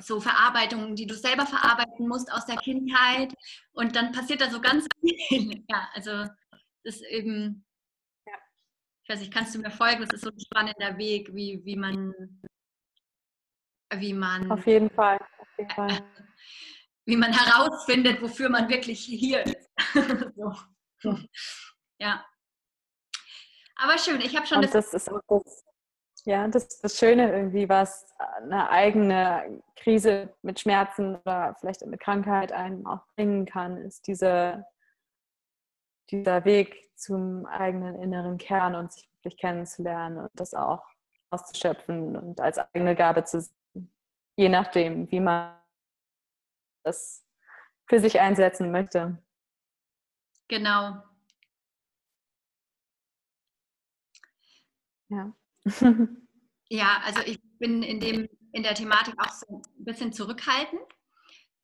so 0.01 0.21
Verarbeitungen, 0.21 0.95
die 0.95 1.05
du 1.05 1.13
selber 1.13 1.45
verarbeiten 1.45 2.07
musst 2.07 2.31
aus 2.31 2.45
der 2.45 2.55
Kindheit 2.55 3.33
und 3.73 3.95
dann 3.97 4.13
passiert 4.13 4.39
da 4.39 4.49
so 4.49 4.61
ganz 4.61 4.87
viel. 5.29 5.63
ja, 5.69 5.89
also 5.93 6.11
das 6.83 6.95
ist 6.95 7.03
eben, 7.03 7.65
ja. 8.25 8.33
ich 9.03 9.09
weiß 9.09 9.19
nicht, 9.19 9.33
kannst 9.33 9.53
du 9.53 9.59
mir 9.59 9.71
folgen? 9.71 10.01
Das 10.01 10.13
ist 10.13 10.23
so 10.23 10.31
ein 10.31 10.39
spannender 10.39 10.97
Weg, 10.97 11.35
wie, 11.35 11.61
wie 11.65 11.75
man 11.75 12.13
wie 13.95 14.13
man. 14.13 14.51
Auf 14.51 14.65
jeden 14.67 14.89
Fall. 14.89 15.19
Auf 15.37 15.47
jeden 15.57 15.69
Fall. 15.75 15.99
Wie 17.05 17.17
man 17.17 17.33
herausfindet, 17.33 18.21
wofür 18.21 18.49
man 18.49 18.69
wirklich 18.69 18.99
hier 18.99 19.43
ist. 19.45 19.69
so. 20.35 20.53
Ja. 22.01 22.25
Aber 23.75 23.97
schön, 23.97 24.21
ich 24.21 24.37
habe 24.37 24.47
schon. 24.47 24.59
Und 24.59 24.63
das, 24.63 24.71
das 24.71 24.93
ist 24.93 25.11
auch 25.11 25.19
das, 25.27 25.65
ja, 26.23 26.47
das 26.47 26.63
ist 26.65 26.81
das 26.81 26.97
Schöne 26.97 27.29
irgendwie, 27.33 27.67
was 27.67 28.07
eine 28.17 28.69
eigene 28.69 29.61
Krise 29.75 30.33
mit 30.43 30.61
Schmerzen 30.61 31.17
oder 31.17 31.57
vielleicht 31.59 31.85
mit 31.85 31.99
Krankheit 31.99 32.53
einem 32.53 32.87
auch 32.87 33.05
bringen 33.15 33.45
kann, 33.45 33.77
ist 33.77 34.07
diese, 34.07 34.65
dieser 36.09 36.45
Weg 36.45 36.89
zum 36.95 37.45
eigenen 37.47 37.95
inneren 38.01 38.37
Kern 38.37 38.75
und 38.75 38.93
sich 38.93 39.09
wirklich 39.15 39.37
kennenzulernen 39.37 40.19
und 40.19 40.31
das 40.35 40.53
auch 40.53 40.85
auszuschöpfen 41.31 42.15
und 42.15 42.39
als 42.39 42.57
eigene 42.57 42.95
Gabe 42.95 43.25
zu 43.25 43.45
je 44.39 44.47
nachdem, 44.47 45.11
wie 45.11 45.19
man 45.19 45.53
das 46.83 47.25
für 47.87 47.99
sich 47.99 48.21
einsetzen 48.21 48.71
möchte. 48.71 49.21
Genau. 50.49 51.03
Ja. 55.09 55.33
ja, 56.69 57.01
also 57.05 57.21
ich 57.25 57.39
bin 57.59 57.83
in 57.83 57.99
dem 57.99 58.27
in 58.51 58.63
der 58.63 58.73
Thematik 58.73 59.13
auch 59.19 59.31
so 59.31 59.61
ein 59.77 59.85
bisschen 59.85 60.11
zurückhaltend, 60.11 60.81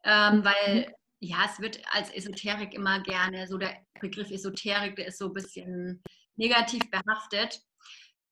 ähm, 0.03 0.38
mhm. 0.38 0.45
weil 0.45 0.95
ja, 1.19 1.38
es 1.45 1.59
wird 1.59 1.81
als 1.91 2.11
Esoterik 2.11 2.73
immer 2.73 3.01
gerne, 3.01 3.47
so 3.47 3.57
der 3.57 3.75
Begriff 3.99 4.29
Esoterik, 4.29 4.95
der 4.95 5.07
ist 5.07 5.17
so 5.17 5.27
ein 5.27 5.33
bisschen 5.33 6.03
negativ 6.36 6.83
behaftet. 6.91 7.59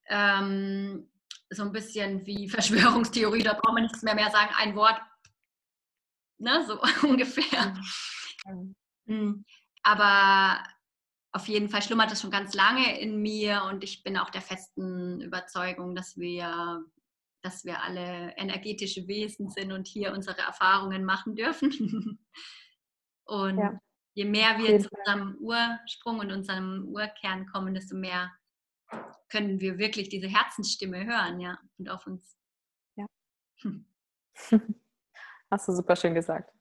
Ähm, 0.07 1.09
so 1.49 1.63
ein 1.63 1.71
bisschen 1.71 2.25
wie 2.27 2.47
Verschwörungstheorie, 2.49 3.41
da 3.41 3.53
braucht 3.53 3.73
man 3.73 3.83
nichts 3.83 4.03
mehr 4.03 4.15
mehr 4.15 4.29
sagen, 4.29 4.53
ein 4.55 4.75
Wort, 4.75 5.01
ne, 6.37 6.63
so 6.67 6.79
ungefähr. 7.07 7.73
Mhm. 9.05 9.45
Aber 9.83 10.63
auf 11.33 11.47
jeden 11.47 11.69
Fall 11.69 11.81
schlummert 11.81 12.11
es 12.11 12.21
schon 12.21 12.31
ganz 12.31 12.53
lange 12.53 12.99
in 12.99 13.21
mir 13.21 13.63
und 13.69 13.83
ich 13.83 14.03
bin 14.03 14.17
auch 14.17 14.29
der 14.29 14.41
festen 14.41 15.19
Überzeugung, 15.21 15.95
dass 15.95 16.17
wir, 16.17 16.85
dass 17.41 17.65
wir 17.65 17.81
alle 17.83 18.35
energetische 18.37 19.07
Wesen 19.07 19.49
sind 19.49 19.71
und 19.71 19.87
hier 19.87 20.13
unsere 20.13 20.39
Erfahrungen 20.39 21.03
machen 21.03 21.35
dürfen. 21.35 21.71
und 23.25 23.57
ja. 23.57 23.79
je 24.13 24.25
mehr 24.25 24.57
wir 24.59 24.79
zu 24.79 24.89
unserem 24.91 25.35
Ursprung 25.39 26.19
und 26.19 26.31
unserem 26.31 26.85
Urkern 26.87 27.47
kommen, 27.47 27.73
desto 27.73 27.95
mehr 27.95 28.31
können 29.29 29.59
wir 29.59 29.79
wirklich 29.79 30.09
diese 30.09 30.27
Herzensstimme 30.27 31.05
hören, 31.05 31.39
ja, 31.39 31.57
und 31.79 31.89
auf 31.89 32.05
uns. 32.05 32.37
Ja. 32.95 33.07
Hast 35.51 35.67
du 35.67 35.73
super 35.73 35.95
schön 35.95 36.13
gesagt. 36.13 36.53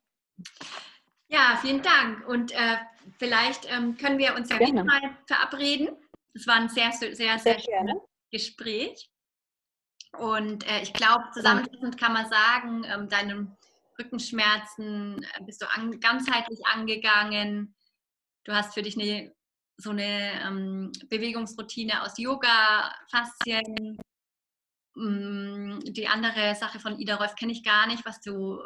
Ja, 1.32 1.58
vielen 1.62 1.80
Dank. 1.80 2.28
Und 2.28 2.52
äh, 2.52 2.76
vielleicht 3.18 3.66
ähm, 3.72 3.96
können 3.96 4.18
wir 4.18 4.34
uns 4.34 4.50
ja 4.50 4.60
wieder 4.60 4.84
mal 4.84 5.16
verabreden. 5.26 5.96
Es 6.34 6.46
war 6.46 6.56
ein 6.56 6.68
sehr, 6.68 6.92
sehr, 6.92 7.16
sehr, 7.16 7.38
sehr 7.38 7.58
schönes 7.58 7.96
Gespräch. 8.30 9.10
Und 10.18 10.68
äh, 10.68 10.82
ich 10.82 10.92
glaube, 10.92 11.24
zusammenfassend 11.32 11.98
kann 11.98 12.12
man 12.12 12.28
sagen, 12.28 12.84
ähm, 12.84 13.08
deine 13.08 13.56
Rückenschmerzen 13.98 15.22
äh, 15.22 15.44
bist 15.44 15.62
du 15.62 15.70
an, 15.70 15.98
ganzheitlich 16.00 16.60
angegangen. 16.66 17.74
Du 18.44 18.52
hast 18.52 18.74
für 18.74 18.82
dich 18.82 19.00
eine 19.00 19.32
so 19.78 19.90
eine 19.90 20.38
ähm, 20.42 20.92
Bewegungsroutine 21.08 22.02
aus 22.02 22.18
Yoga, 22.18 22.94
Faszien. 23.10 23.98
Mm, 24.94 25.80
die 25.80 26.08
andere 26.08 26.54
Sache 26.56 26.78
von 26.78 26.98
Ida 26.98 27.16
Rolf 27.16 27.34
kenne 27.36 27.52
ich 27.52 27.64
gar 27.64 27.86
nicht, 27.86 28.04
was 28.04 28.20
du 28.20 28.60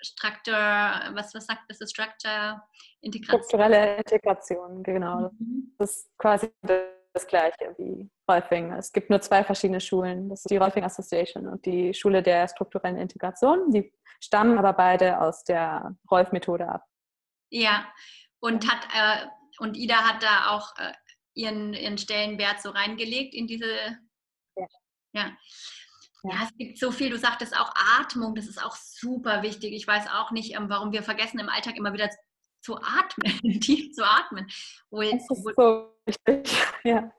Structure, 0.00 1.10
was, 1.14 1.34
was 1.34 1.46
sagt 1.46 1.62
das? 1.68 1.78
Structure 1.90 2.62
Integration. 3.00 3.42
Strukturelle 3.42 3.96
Integration, 3.96 4.82
genau. 4.82 5.30
Mhm. 5.38 5.74
Das 5.78 5.96
ist 5.96 6.18
quasi 6.18 6.50
das 6.62 7.26
Gleiche 7.26 7.74
wie 7.78 8.08
Rolfing. 8.30 8.72
Es 8.72 8.92
gibt 8.92 9.10
nur 9.10 9.20
zwei 9.20 9.42
verschiedene 9.44 9.80
Schulen. 9.80 10.28
Das 10.28 10.40
ist 10.40 10.50
die 10.50 10.56
Rolfing 10.56 10.84
Association 10.84 11.48
und 11.48 11.64
die 11.66 11.92
Schule 11.94 12.22
der 12.22 12.48
strukturellen 12.48 12.96
Integration. 12.96 13.70
Die 13.70 13.92
stammen 14.20 14.58
aber 14.58 14.72
beide 14.72 15.20
aus 15.20 15.44
der 15.44 15.96
Rolf-Methode 16.10 16.68
ab. 16.68 16.84
Ja, 17.50 17.86
und 18.40 18.70
hat 18.70 18.86
äh, 18.94 19.26
und 19.58 19.76
Ida 19.76 19.96
hat 19.96 20.22
da 20.22 20.50
auch 20.50 20.76
äh, 20.76 20.92
ihren, 21.34 21.74
ihren 21.74 21.98
Stellenwert 21.98 22.60
so 22.60 22.70
reingelegt 22.70 23.34
in 23.34 23.46
diese. 23.46 23.98
Ja. 24.56 24.66
ja. 25.12 25.36
Ja, 26.24 26.44
es 26.44 26.56
gibt 26.56 26.78
so 26.78 26.90
viel. 26.90 27.10
Du 27.10 27.18
sagtest 27.18 27.56
auch 27.56 27.72
Atmung, 27.98 28.34
das 28.34 28.46
ist 28.46 28.62
auch 28.62 28.76
super 28.76 29.42
wichtig. 29.42 29.72
Ich 29.72 29.86
weiß 29.86 30.08
auch 30.08 30.30
nicht, 30.30 30.54
ähm, 30.54 30.68
warum 30.68 30.92
wir 30.92 31.02
vergessen 31.02 31.38
im 31.38 31.48
Alltag 31.48 31.76
immer 31.76 31.92
wieder 31.92 32.10
zu 32.60 32.76
atmen, 32.76 33.22
tief 33.60 33.92
zu 33.92 34.04
atmen. 34.04 34.46
Wo, 34.90 35.00
das 35.02 35.14
ist 35.14 35.54
so 35.56 35.94
wichtig, 36.06 36.56
ja. 36.84 37.10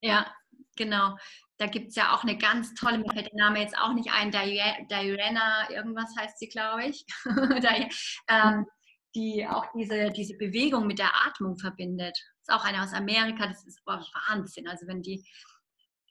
Ja, 0.00 0.34
genau. 0.76 1.16
Da 1.58 1.66
gibt 1.66 1.88
es 1.88 1.94
ja 1.94 2.14
auch 2.14 2.24
eine 2.24 2.36
ganz 2.36 2.74
tolle, 2.74 2.98
mir 2.98 3.12
fällt 3.12 3.26
der 3.26 3.38
Name 3.38 3.60
jetzt 3.60 3.78
auch 3.78 3.92
nicht 3.92 4.10
ein, 4.12 4.30
Diana, 4.30 5.70
irgendwas 5.70 6.14
heißt 6.18 6.38
sie, 6.38 6.48
glaube 6.48 6.86
ich, 6.86 7.06
ähm, 8.28 8.66
die 9.14 9.46
auch 9.46 9.66
diese, 9.74 10.10
diese 10.10 10.36
Bewegung 10.36 10.86
mit 10.86 10.98
der 10.98 11.14
Atmung 11.26 11.56
verbindet. 11.56 12.18
Das 12.40 12.48
ist 12.48 12.60
auch 12.60 12.64
eine 12.64 12.82
aus 12.82 12.92
Amerika, 12.92 13.46
das 13.46 13.64
ist 13.66 13.80
oh, 13.86 14.00
Wahnsinn. 14.28 14.66
Also 14.66 14.86
wenn 14.88 15.02
die, 15.02 15.24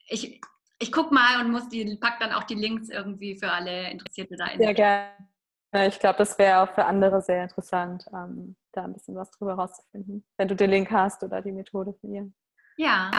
ich, 0.08 0.40
ich 0.78 0.92
gucke 0.92 1.14
mal 1.14 1.40
und 1.40 1.50
muss 1.50 1.68
die, 1.68 1.96
pack 1.96 2.18
dann 2.20 2.32
auch 2.32 2.44
die 2.44 2.54
Links 2.54 2.88
irgendwie 2.88 3.36
für 3.38 3.50
alle 3.50 3.90
Interessierte 3.90 4.36
da 4.36 4.46
in. 4.46 4.60
Sehr 4.60 4.74
gerne. 4.74 5.10
Ich 5.88 5.98
glaube, 5.98 6.18
das 6.18 6.38
wäre 6.38 6.60
auch 6.60 6.72
für 6.72 6.84
andere 6.84 7.20
sehr 7.20 7.42
interessant, 7.42 8.06
ähm, 8.12 8.56
da 8.72 8.84
ein 8.84 8.92
bisschen 8.92 9.16
was 9.16 9.30
drüber 9.32 9.54
rauszufinden, 9.54 10.24
wenn 10.36 10.46
du 10.46 10.54
den 10.54 10.70
Link 10.70 10.90
hast 10.90 11.24
oder 11.24 11.42
die 11.42 11.50
Methode 11.50 11.94
von 12.00 12.12
ihr. 12.12 12.32
Ja, 12.76 13.10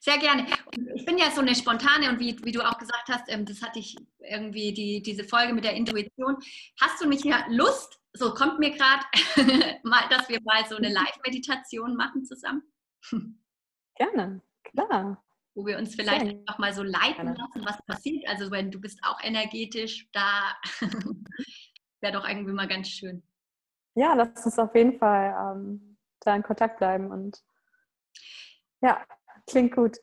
sehr 0.00 0.18
gerne. 0.18 0.46
Ich 0.94 1.04
bin 1.04 1.18
ja 1.18 1.30
so 1.30 1.40
eine 1.40 1.54
spontane 1.54 2.10
und 2.10 2.20
wie, 2.20 2.36
wie 2.44 2.52
du 2.52 2.60
auch 2.62 2.78
gesagt 2.78 3.08
hast, 3.08 3.24
ähm, 3.28 3.44
das 3.44 3.62
hatte 3.62 3.78
ich 3.78 3.96
irgendwie 4.18 4.72
die, 4.72 5.02
diese 5.02 5.24
Folge 5.24 5.54
mit 5.54 5.64
der 5.64 5.74
Intuition. 5.74 6.36
Hast 6.80 7.02
du 7.02 7.08
nicht 7.08 7.24
mehr 7.24 7.44
Lust, 7.48 7.98
so 8.12 8.34
kommt 8.34 8.58
mir 8.58 8.70
gerade, 8.70 9.04
dass 10.10 10.28
wir 10.28 10.40
mal 10.44 10.64
so 10.68 10.76
eine 10.76 10.88
Live-Meditation 10.88 11.96
machen 11.96 12.24
zusammen? 12.24 12.62
Gerne, 13.96 14.42
klar 14.64 15.23
wo 15.54 15.66
wir 15.66 15.78
uns 15.78 15.94
vielleicht 15.94 16.26
Schön. 16.26 16.40
einfach 16.40 16.58
mal 16.58 16.72
so 16.72 16.82
leiten 16.82 17.28
lassen, 17.28 17.64
was 17.64 17.80
passiert. 17.86 18.28
Also 18.28 18.50
wenn 18.50 18.70
du 18.70 18.80
bist 18.80 18.98
auch 19.04 19.22
energetisch, 19.22 20.08
da 20.12 20.56
wäre 22.00 22.12
doch 22.12 22.28
irgendwie 22.28 22.52
mal 22.52 22.68
ganz 22.68 22.88
schön. 22.88 23.22
Ja, 23.94 24.14
lass 24.14 24.44
uns 24.44 24.58
auf 24.58 24.74
jeden 24.74 24.98
Fall 24.98 25.56
ähm, 25.56 25.96
da 26.20 26.34
in 26.34 26.42
Kontakt 26.42 26.78
bleiben 26.78 27.10
und 27.10 27.40
ja, 28.82 29.06
klingt 29.46 29.74
gut. 29.74 29.96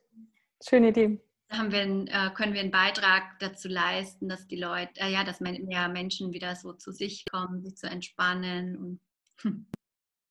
Schöne 0.65 0.89
Idee. 0.89 1.21
Haben 1.51 1.71
wir 1.71 1.81
einen, 1.81 2.07
äh, 2.07 2.31
können 2.33 2.53
wir 2.53 2.61
einen 2.61 2.71
Beitrag 2.71 3.37
dazu 3.39 3.67
leisten, 3.67 4.29
dass 4.29 4.47
die 4.47 4.55
Leute, 4.55 5.01
äh, 5.01 5.11
ja, 5.11 5.25
dass 5.25 5.41
mehr 5.41 5.89
Menschen 5.89 6.31
wieder 6.31 6.55
so 6.55 6.73
zu 6.73 6.93
sich 6.93 7.25
kommen, 7.29 7.61
sich 7.61 7.75
zu 7.75 7.87
entspannen 7.87 8.77
und 8.77 9.01
hm. 9.41 9.69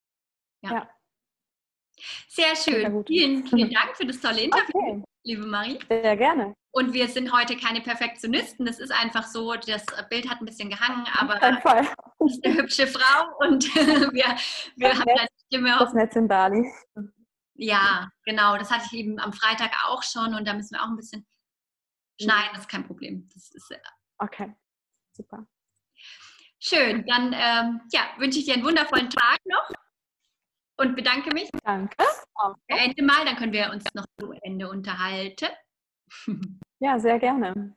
ja. 0.62 0.72
ja. 0.72 0.90
Sehr 2.28 2.56
schön. 2.56 3.04
Vielen, 3.06 3.46
vielen 3.46 3.70
Dank 3.70 3.94
für 3.94 4.06
das 4.06 4.20
tolle 4.20 4.40
Interview. 4.44 4.70
Okay 4.74 5.04
liebe 5.24 5.46
Marie. 5.46 5.78
Sehr 5.88 6.16
gerne. 6.16 6.54
Und 6.72 6.92
wir 6.92 7.08
sind 7.08 7.32
heute 7.32 7.56
keine 7.56 7.80
Perfektionisten. 7.80 8.64
Das 8.64 8.78
ist 8.78 8.92
einfach 8.92 9.24
so, 9.24 9.54
das 9.54 9.84
Bild 10.08 10.28
hat 10.30 10.40
ein 10.40 10.46
bisschen 10.46 10.70
gehangen, 10.70 11.04
aber 11.18 11.34
das 11.36 11.58
ist 12.26 12.44
eine 12.44 12.54
hübsche 12.56 12.86
Frau 12.86 13.36
und 13.40 13.64
wir, 13.74 14.36
wir 14.76 14.98
haben 14.98 15.04
deine 15.04 15.28
Stimme 15.46 15.76
auch. 15.76 15.84
Das 15.84 15.94
Netz 15.94 16.16
in 16.16 16.28
Bali. 16.28 16.70
Ja, 17.54 18.08
genau. 18.24 18.56
Das 18.56 18.70
hatte 18.70 18.84
ich 18.86 19.00
eben 19.00 19.18
am 19.18 19.32
Freitag 19.32 19.72
auch 19.86 20.02
schon 20.02 20.34
und 20.34 20.46
da 20.46 20.54
müssen 20.54 20.74
wir 20.74 20.82
auch 20.82 20.88
ein 20.88 20.96
bisschen 20.96 21.26
schneiden. 22.20 22.50
Das 22.52 22.62
ist 22.62 22.70
kein 22.70 22.86
Problem. 22.86 23.28
Das 23.34 23.50
ist, 23.50 23.70
äh, 23.72 23.78
okay, 24.18 24.54
super. 25.12 25.46
Schön. 26.60 27.04
Dann 27.06 27.32
ähm, 27.32 27.80
ja, 27.90 28.02
wünsche 28.18 28.38
ich 28.38 28.44
dir 28.44 28.54
einen 28.54 28.64
wundervollen 28.64 29.10
Tag 29.10 29.38
noch 29.46 29.70
und 30.81 30.97
bedanke 30.97 31.33
mich. 31.35 31.51
Danke. 31.62 31.95
Ende 32.66 33.03
mal, 33.03 33.24
dann 33.24 33.37
können 33.37 33.53
wir 33.53 33.70
uns 33.70 33.85
noch 33.95 34.07
zu 34.18 34.33
Ende 34.43 34.68
unterhalten. 34.68 35.49
Ja, 36.83 36.99
sehr 36.99 37.18
gerne. 37.18 37.76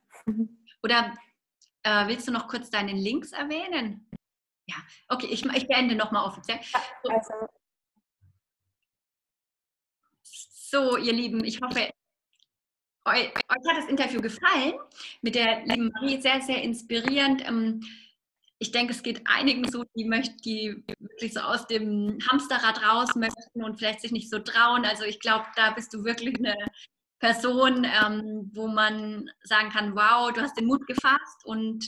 Oder 0.82 1.14
äh, 1.82 2.08
willst 2.08 2.26
du 2.26 2.32
noch 2.32 2.48
kurz 2.48 2.70
deine 2.70 2.92
Links 2.92 3.32
erwähnen? 3.32 4.08
Ja, 4.66 4.76
okay, 5.10 5.26
ich, 5.26 5.44
ich 5.44 5.66
beende 5.66 5.94
nochmal 5.94 6.24
offiziell. 6.24 6.58
So. 7.02 7.10
Also. 7.10 7.34
so, 10.22 10.96
ihr 10.96 11.12
Lieben, 11.12 11.44
ich 11.44 11.60
hoffe, 11.60 11.90
euch, 13.04 13.26
euch, 13.26 13.68
hat 13.68 13.76
das 13.76 13.90
Interview 13.90 14.22
gefallen 14.22 14.78
mit 15.20 15.34
der 15.34 15.66
lieben 15.66 15.92
Marie, 15.92 16.18
sehr, 16.22 16.40
sehr 16.40 16.62
inspirierend. 16.62 17.46
Ähm, 17.46 17.82
ich 18.64 18.72
denke, 18.72 18.94
es 18.94 19.02
geht 19.02 19.20
einigen 19.26 19.70
so, 19.70 19.84
die 19.94 20.06
möchten, 20.06 20.38
die 20.38 20.82
wirklich 20.98 21.34
so 21.34 21.40
aus 21.40 21.66
dem 21.66 22.18
Hamsterrad 22.30 22.82
raus 22.82 23.14
möchten 23.14 23.62
und 23.62 23.76
vielleicht 23.76 24.00
sich 24.00 24.10
nicht 24.10 24.30
so 24.30 24.38
trauen. 24.38 24.86
Also 24.86 25.04
ich 25.04 25.20
glaube, 25.20 25.44
da 25.54 25.72
bist 25.72 25.92
du 25.92 26.02
wirklich 26.02 26.38
eine 26.38 26.56
Person, 27.20 27.84
ähm, 27.84 28.50
wo 28.54 28.66
man 28.66 29.30
sagen 29.42 29.68
kann, 29.68 29.94
wow, 29.94 30.32
du 30.32 30.40
hast 30.40 30.56
den 30.56 30.64
Mut 30.64 30.86
gefasst 30.86 31.44
und 31.44 31.86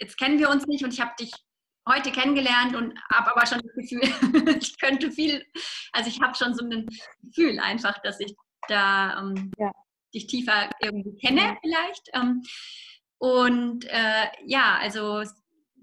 jetzt 0.00 0.18
kennen 0.18 0.40
wir 0.40 0.50
uns 0.50 0.66
nicht 0.66 0.82
und 0.82 0.92
ich 0.92 1.00
habe 1.00 1.12
dich 1.20 1.30
heute 1.88 2.10
kennengelernt 2.10 2.74
und 2.74 2.98
habe 3.12 3.36
aber 3.36 3.46
schon 3.46 3.60
das 3.60 3.74
Gefühl, 3.74 4.02
ich 4.60 4.76
könnte 4.80 5.12
viel, 5.12 5.46
also 5.92 6.10
ich 6.10 6.20
habe 6.20 6.34
schon 6.34 6.52
so 6.52 6.64
ein 6.64 6.88
Gefühl 7.22 7.60
einfach, 7.60 7.96
dass 8.02 8.18
ich 8.18 8.34
da 8.66 9.20
ähm, 9.20 9.52
ja. 9.56 9.70
dich 10.12 10.26
tiefer 10.26 10.68
irgendwie 10.82 11.16
kenne 11.16 11.56
vielleicht. 11.62 12.10
Ähm, 12.12 12.42
und 13.18 13.84
äh, 13.84 14.26
ja, 14.46 14.78
also 14.80 15.22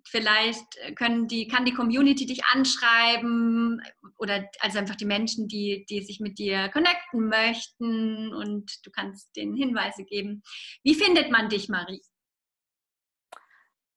vielleicht 0.08 0.96
können 0.96 1.28
die, 1.28 1.48
kann 1.48 1.66
die 1.66 1.74
Community 1.74 2.26
dich 2.26 2.44
anschreiben 2.46 3.82
oder 4.18 4.50
also 4.60 4.80
einfach 4.80 4.96
die 4.96 5.06
Menschen, 5.06 5.48
die, 5.48 5.86
die 5.90 6.02
sich 6.02 6.20
mit 6.20 6.40
dir 6.40 6.70
connecten 6.70 7.28
möchten 7.28 8.34
und 8.34 8.86
du 8.86 8.92
kannst 8.92 9.36
denen 9.36 9.56
Hinweise 9.56 10.04
geben. 10.04 10.44
Wie 10.84 10.96
findet 10.96 11.32
man 11.32 11.50
dich, 11.50 11.70
Marie? 11.70 12.02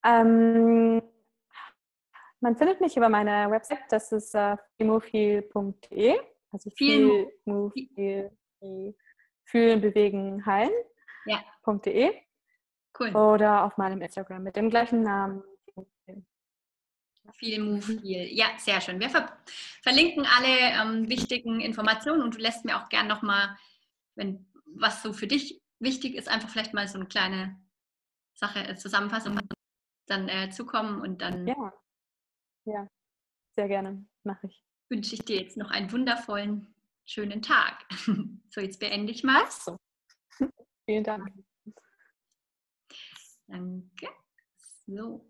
Ähm, 0.04 1.02
man 2.40 2.56
findet 2.56 2.80
mich 2.80 2.96
über 2.96 3.09
meine 3.09 3.50
Website, 3.50 3.80
das 3.90 4.12
ist 4.12 4.34
äh, 4.34 4.56
filmofil.de. 4.76 6.18
Also 6.50 6.70
viel, 6.70 7.28
viel, 7.74 8.30
fühlen, 9.44 9.80
bewegen, 9.80 10.46
heilen. 10.46 10.72
Ja. 11.26 11.40
.de. 11.84 12.14
Cool. 12.98 13.14
Oder 13.14 13.64
auf 13.64 13.76
meinem 13.76 14.00
Instagram 14.00 14.42
mit 14.42 14.56
dem 14.56 14.70
gleichen 14.70 15.02
Namen, 15.02 15.42
viel 17.35 17.62
Move, 17.62 17.83
viel. 17.83 18.26
Ja, 18.35 18.47
sehr 18.59 18.81
schön. 18.81 19.01
Wir 19.01 19.11
ver 19.11 19.39
verlinken 19.83 20.26
alle 20.26 20.49
ähm, 20.49 21.09
wichtigen 21.09 21.61
Informationen 21.61 22.22
und 22.22 22.35
du 22.35 22.39
lässt 22.39 22.64
mir 22.64 22.76
auch 22.76 22.89
gern 22.89 23.07
nochmal, 23.07 23.57
wenn 24.14 24.47
was 24.66 25.03
so 25.03 25.12
für 25.12 25.26
dich 25.26 25.61
wichtig 25.81 26.14
ist, 26.14 26.29
einfach 26.29 26.49
vielleicht 26.49 26.74
mal 26.74 26.87
so 26.89 26.99
eine 26.99 27.07
kleine 27.07 27.61
Sache, 28.35 28.61
äh, 28.61 28.76
Zusammenfassung 28.76 29.39
dann 30.07 30.29
äh, 30.29 30.51
zukommen 30.51 31.01
und 31.01 31.20
dann. 31.22 31.47
Ja, 31.47 31.72
ja, 32.64 32.89
sehr 33.55 33.68
gerne, 33.68 34.07
mache 34.24 34.47
ich. 34.47 34.64
Wünsche 34.89 35.14
ich 35.14 35.24
dir 35.24 35.41
jetzt 35.41 35.57
noch 35.57 35.70
einen 35.70 35.93
wundervollen, 35.93 36.74
schönen 37.05 37.43
Tag. 37.43 37.85
so, 38.51 38.61
jetzt 38.61 38.81
beende 38.81 39.12
ich 39.12 39.22
mal. 39.22 39.43
Ach 39.45 39.51
so. 39.51 39.76
Vielen 40.87 41.05
Dank. 41.05 41.33
Danke. 43.47 44.09
So. 44.87 45.28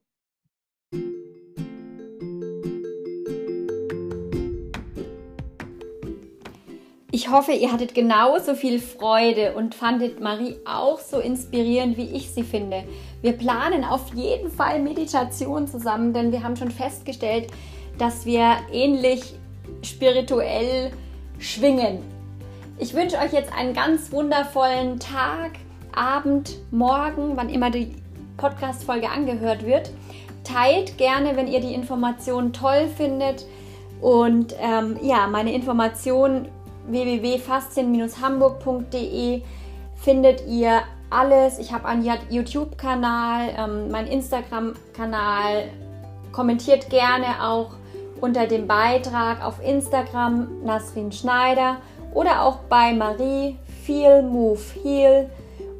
Ich 7.11 7.31
hoffe, 7.31 7.53
ihr 7.53 7.73
hattet 7.73 7.95
genauso 7.95 8.55
viel 8.55 8.79
Freude 8.79 9.55
und 9.55 9.75
fandet 9.75 10.21
Marie 10.21 10.57
auch 10.67 11.01
so 11.01 11.21
inspirierend, 11.21 11.97
wie 11.97 12.11
ich 12.11 12.31
sie 12.33 12.43
finde. 12.43 12.85
Wir 13.23 13.33
planen 13.33 13.83
auf 13.83 14.13
jeden 14.15 14.51
Fall 14.51 14.79
Meditation 14.83 15.67
zusammen, 15.67 16.13
denn 16.13 16.33
wir 16.33 16.43
haben 16.43 16.55
schon 16.55 16.71
festgestellt, 16.71 17.47
dass 17.97 18.27
wir 18.27 18.59
ähnlich 18.71 19.23
spirituell 19.81 20.91
schwingen. 21.39 22.01
Ich 22.79 22.93
wünsche 22.93 23.17
euch 23.17 23.33
jetzt 23.33 23.55
einen 23.55 23.73
ganz 23.73 24.13
wundervollen 24.13 25.01
Tag, 25.01 25.53
Abend, 25.97 26.59
Morgen, 26.71 27.39
wann 27.39 27.49
immer 27.49 27.71
die 27.71 27.91
Podcast-Folge 28.37 29.09
angehört 29.09 29.65
wird. 29.65 29.93
Teilt 30.45 30.99
gerne, 30.99 31.37
wenn 31.37 31.49
ihr 31.49 31.61
die 31.61 31.73
Informationen 31.73 32.53
toll 32.53 32.87
findet. 32.99 33.47
Und 34.03 34.55
ähm, 34.61 34.99
ja, 35.03 35.27
meine 35.27 35.55
Informationen 35.55 36.49
www.faszien-hamburg.de 36.89 39.43
findet 39.97 40.47
ihr 40.47 40.82
alles. 41.11 41.59
Ich 41.59 41.72
habe 41.72 41.86
einen 41.86 42.09
YouTube-Kanal, 42.30 43.49
ähm, 43.57 43.91
meinen 43.91 44.09
Instagram-Kanal, 44.09 45.70
kommentiert 46.32 46.91
gerne 46.91 47.43
auch 47.43 47.70
unter 48.20 48.47
dem 48.47 48.66
Beitrag 48.66 49.45
auf 49.45 49.64
Instagram 49.64 50.62
Nasrin 50.64 51.12
Schneider 51.12 51.78
oder 52.12 52.43
auch 52.43 52.59
bei 52.68 52.93
Marie 52.93 53.57
Feel 53.84 54.22
Move 54.22 54.61
Heal. 54.82 55.30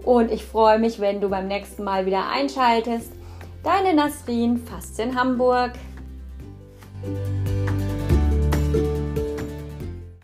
Und 0.05 0.31
ich 0.31 0.45
freue 0.45 0.79
mich, 0.79 1.01
wenn 1.01 1.21
du 1.21 1.29
beim 1.29 1.49
nächsten 1.49 1.85
Mal 1.85 2.07
wieder 2.07 2.31
einschaltest. 2.31 3.13
Deine 3.63 3.95
Nasrin, 3.95 4.57
fast 4.57 4.99
in 5.01 5.15
Hamburg. 5.15 5.73